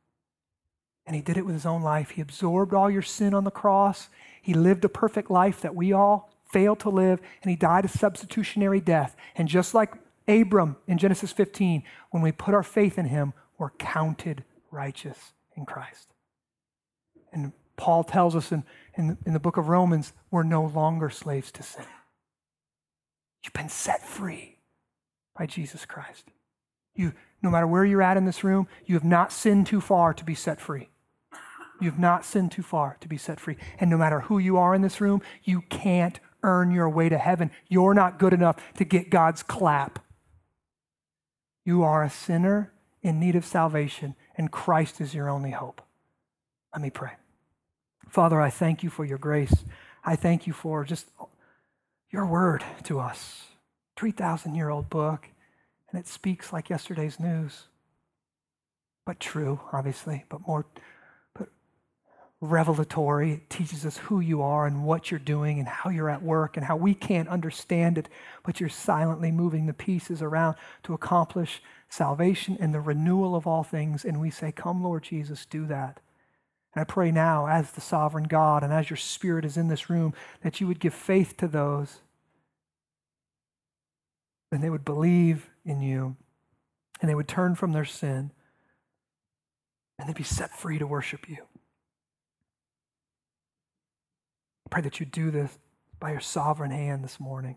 And 1.07 1.15
he 1.15 1.21
did 1.21 1.37
it 1.37 1.45
with 1.45 1.55
his 1.55 1.67
own 1.67 1.83
life. 1.83 2.11
He 2.11 2.23
absorbed 2.23 2.73
all 2.73 2.91
your 2.91 3.03
sin 3.03 3.35
on 3.35 3.45
the 3.45 3.51
cross. 3.51 4.09
He 4.41 4.55
lived 4.55 4.85
a 4.87 4.89
perfect 4.89 5.31
life 5.31 5.61
that 5.61 5.75
we 5.75 5.93
all 5.93 6.31
failed 6.51 6.81
to 6.81 6.89
live, 6.89 7.21
and 7.43 7.51
he 7.51 7.57
died 7.57 7.85
a 7.85 7.89
substitutionary 7.89 8.81
death. 8.81 9.15
And 9.35 9.49
just 9.49 9.75
like 9.75 9.93
Abram 10.27 10.77
in 10.87 10.97
Genesis 10.97 11.33
15, 11.33 11.83
when 12.11 12.23
we 12.23 12.33
put 12.33 12.55
our 12.55 12.63
faith 12.63 12.99
in 12.99 13.07
him, 13.07 13.35
we're 13.59 13.71
counted 13.71 14.45
righteous 14.71 15.33
in 15.57 15.67
Christ. 15.67 16.09
And 17.33 17.53
Paul 17.77 18.05
tells 18.05 18.35
us 18.37 18.53
in, 18.53 18.65
in, 18.97 19.19
in 19.27 19.33
the 19.33 19.41
book 19.41 19.57
of 19.57 19.69
Romans, 19.69 20.13
we're 20.31 20.43
no 20.43 20.65
longer 20.65 21.11
slaves 21.11 21.51
to 21.53 21.63
sin. 21.63 21.85
You've 23.45 23.53
been 23.53 23.69
set 23.69 24.05
free 24.05 24.57
by 25.37 25.47
Jesus 25.47 25.85
Christ. 25.85 26.25
You, 26.95 27.13
no 27.43 27.51
matter 27.51 27.67
where 27.67 27.85
you're 27.85 28.03
at 28.03 28.17
in 28.17 28.25
this 28.25 28.43
room, 28.43 28.67
you 28.87 28.95
have 28.95 29.05
not 29.05 29.33
sinned 29.33 29.67
too 29.67 29.81
far 29.81 30.15
to 30.15 30.25
be 30.25 30.35
set 30.35 30.61
free. 30.61 30.89
You 31.81 31.91
have 31.91 31.99
not 31.99 32.25
sinned 32.25 32.53
too 32.53 32.63
far 32.63 32.97
to 33.01 33.09
be 33.09 33.19
set 33.19 33.39
free. 33.39 33.57
And 33.79 33.91
no 33.91 33.99
matter 33.99 34.21
who 34.21 34.39
you 34.39 34.57
are 34.57 34.75
in 34.75 34.83
this 34.83 35.01
room, 35.01 35.21
you 35.43 35.63
can't 35.69 36.19
earn 36.43 36.71
your 36.71 36.89
way 36.89 37.09
to 37.09 37.19
heaven. 37.19 37.51
You're 37.69 37.95
not 37.95 38.19
good 38.19 38.33
enough 38.33 38.57
to 38.77 38.85
get 38.85 39.11
God's 39.11 39.43
clap. 39.43 39.99
You 41.65 41.83
are 41.83 42.03
a 42.03 42.11
sinner 42.11 42.73
in 43.03 43.19
need 43.19 43.35
of 43.35 43.45
salvation, 43.45 44.15
and 44.37 44.51
Christ 44.51 45.01
is 45.01 45.15
your 45.15 45.29
only 45.29 45.51
hope. 45.51 45.83
Let 46.73 46.81
me 46.81 46.91
pray. 46.91 47.13
Father, 48.09 48.41
I 48.41 48.51
thank 48.51 48.83
you 48.83 48.91
for 48.91 49.05
your 49.05 49.19
grace. 49.19 49.65
I 50.05 50.17
thank 50.17 50.47
you 50.47 50.53
for 50.53 50.85
just 50.85 51.09
your 52.15 52.27
word 52.27 52.63
to 52.85 53.01
us. 53.01 53.43
3,000 53.97 54.55
year 54.55 54.71
old 54.71 54.89
book, 54.89 55.29
and 55.91 55.99
it 55.99 56.07
speaks 56.07 56.53
like 56.53 56.71
yesterday's 56.71 57.19
news. 57.19 57.65
But 59.05 59.19
true, 59.19 59.61
obviously, 59.73 60.25
but 60.29 60.47
more 60.47 60.65
but 61.35 61.49
revelatory. 62.41 63.33
It 63.33 63.51
teaches 63.51 63.85
us 63.85 63.97
who 63.97 64.21
you 64.21 64.43
are 64.43 64.65
and 64.65 64.85
what 64.85 65.11
you're 65.11 65.19
doing 65.19 65.59
and 65.59 65.67
how 65.67 65.91
you're 65.91 66.09
at 66.09 66.23
work 66.23 66.57
and 66.57 66.65
how 66.65 66.77
we 66.77 66.95
can't 66.95 67.29
understand 67.29 67.99
it, 67.99 68.09
but 68.45 68.61
you're 68.61 68.69
silently 68.69 69.33
moving 69.33 69.67
the 69.67 69.75
pieces 69.75 70.23
around 70.23 70.55
to 70.85 70.95
accomplish 70.95 71.61
salvation 71.89 72.57
and 72.61 72.73
the 72.73 72.81
renewal 72.81 73.35
of 73.35 73.45
all 73.45 73.65
things. 73.65 74.05
And 74.05 74.21
we 74.21 74.31
say, 74.31 74.53
Come, 74.53 74.85
Lord 74.85 75.03
Jesus, 75.03 75.47
do 75.47 75.67
that. 75.67 75.99
And 76.75 76.81
I 76.81 76.85
pray 76.85 77.13
now, 77.13 77.47
as 77.47 77.71
the 77.73 77.81
sovereign 77.81 78.25
God 78.25 78.65
and 78.65 78.73
as 78.73 78.91
your 78.91 78.97
Spirit 78.97 79.45
is 79.45 79.57
in 79.57 79.69
this 79.69 79.89
room, 79.89 80.13
that 80.43 80.61
you 80.61 80.67
would 80.67 80.81
give 80.81 80.95
faith 80.95 81.37
to 81.37 81.47
those 81.47 82.01
and 84.51 84.63
they 84.63 84.71
would 84.71 84.85
believe 84.85 85.51
in 85.65 85.81
you 85.81 86.17
and 87.01 87.09
they 87.09 87.15
would 87.15 87.29
turn 87.29 87.55
from 87.55 87.73
their 87.73 87.85
sin 87.85 88.31
and 89.99 90.09
they'd 90.09 90.17
be 90.17 90.23
set 90.23 90.57
free 90.57 90.79
to 90.79 90.87
worship 90.87 91.29
you. 91.29 91.39
I 94.67 94.71
pray 94.71 94.83
that 94.83 94.99
you 94.99 95.07
do 95.07 95.31
this 95.31 95.59
by 96.01 96.11
your 96.11 96.21
sovereign 96.21 96.71
hand 96.71 97.05
this 97.05 97.21
morning. 97.21 97.57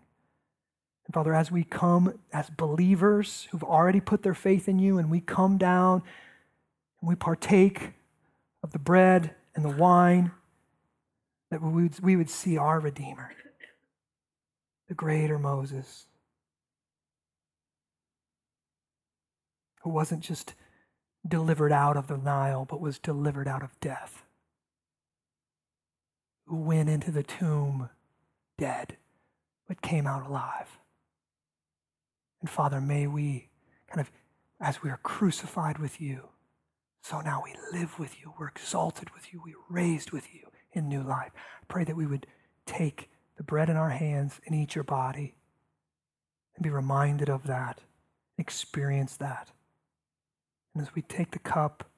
And 1.05 1.13
Father, 1.13 1.33
as 1.33 1.51
we 1.51 1.63
come 1.63 2.19
as 2.33 2.49
believers 2.49 3.47
who've 3.51 3.63
already 3.63 3.99
put 3.99 4.23
their 4.23 4.33
faith 4.33 4.67
in 4.67 4.77
you 4.77 4.97
and 4.97 5.09
we 5.09 5.21
come 5.21 5.57
down 5.57 6.03
and 6.99 7.09
we 7.09 7.15
partake 7.15 7.93
of 8.67 8.73
the 8.73 8.79
bread 8.79 9.33
and 9.55 9.63
the 9.63 9.69
wine, 9.69 10.31
that 11.49 11.61
we 11.61 11.83
would, 11.83 11.99
we 12.01 12.17
would 12.17 12.29
see 12.29 12.57
our 12.57 12.81
Redeemer, 12.81 13.31
the 14.89 14.93
greater 14.93 15.39
Moses, 15.39 16.05
who 19.83 19.89
wasn't 19.89 20.21
just 20.21 20.53
delivered 21.25 21.71
out 21.71 21.95
of 21.95 22.07
the 22.07 22.17
Nile, 22.17 22.65
but 22.65 22.81
was 22.81 22.99
delivered 22.99 23.47
out 23.47 23.63
of 23.63 23.79
death, 23.79 24.23
who 26.45 26.57
went 26.57 26.89
into 26.89 27.09
the 27.09 27.23
tomb 27.23 27.89
dead, 28.57 28.97
but 29.65 29.81
came 29.81 30.05
out 30.05 30.27
alive. 30.27 30.77
And 32.41 32.49
Father, 32.49 32.81
may 32.81 33.07
we 33.07 33.47
kind 33.87 34.01
of, 34.01 34.11
as 34.59 34.83
we 34.83 34.89
are 34.89 34.99
crucified 35.03 35.77
with 35.77 36.01
you, 36.01 36.27
so 37.01 37.21
now 37.21 37.43
we 37.43 37.53
live 37.77 37.99
with 37.99 38.19
you, 38.19 38.33
we're 38.37 38.47
exalted 38.47 39.09
with 39.13 39.33
you, 39.33 39.41
we're 39.43 39.55
raised 39.69 40.11
with 40.11 40.33
you 40.33 40.47
in 40.73 40.87
new 40.87 41.01
life. 41.01 41.31
I 41.35 41.65
pray 41.67 41.83
that 41.83 41.95
we 41.95 42.05
would 42.05 42.27
take 42.65 43.09
the 43.37 43.43
bread 43.43 43.69
in 43.69 43.77
our 43.77 43.89
hands 43.89 44.39
and 44.45 44.55
eat 44.55 44.75
your 44.75 44.83
body 44.83 45.35
and 46.55 46.63
be 46.63 46.69
reminded 46.69 47.29
of 47.29 47.47
that, 47.47 47.81
experience 48.37 49.15
that. 49.17 49.51
And 50.73 50.81
as 50.85 50.93
we 50.93 51.01
take 51.01 51.31
the 51.31 51.39
cup, 51.39 51.89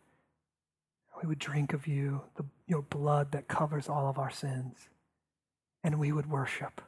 we 1.22 1.28
would 1.28 1.40
drink 1.40 1.74
of 1.74 1.88
you, 1.88 2.22
the, 2.36 2.46
your 2.68 2.82
blood 2.82 3.32
that 3.32 3.48
covers 3.48 3.90
all 3.90 4.08
of 4.08 4.18
our 4.18 4.32
sins, 4.32 4.88
and 5.84 6.00
we 6.00 6.12
would 6.12 6.30
worship. 6.30 6.82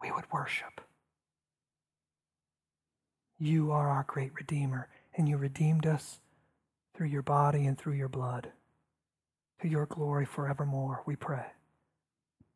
We 0.00 0.10
would 0.10 0.24
worship. 0.32 0.80
You 3.38 3.70
are 3.70 3.90
our 3.90 4.04
great 4.06 4.32
Redeemer, 4.34 4.88
and 5.14 5.28
you 5.28 5.36
redeemed 5.36 5.86
us 5.86 6.18
through 6.96 7.08
your 7.08 7.22
body 7.22 7.66
and 7.66 7.78
through 7.78 7.94
your 7.94 8.08
blood. 8.08 8.52
To 9.62 9.68
your 9.68 9.86
glory 9.86 10.26
forevermore, 10.26 11.02
we 11.06 11.16
pray. 11.16 11.46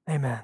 Amen. 0.08 0.40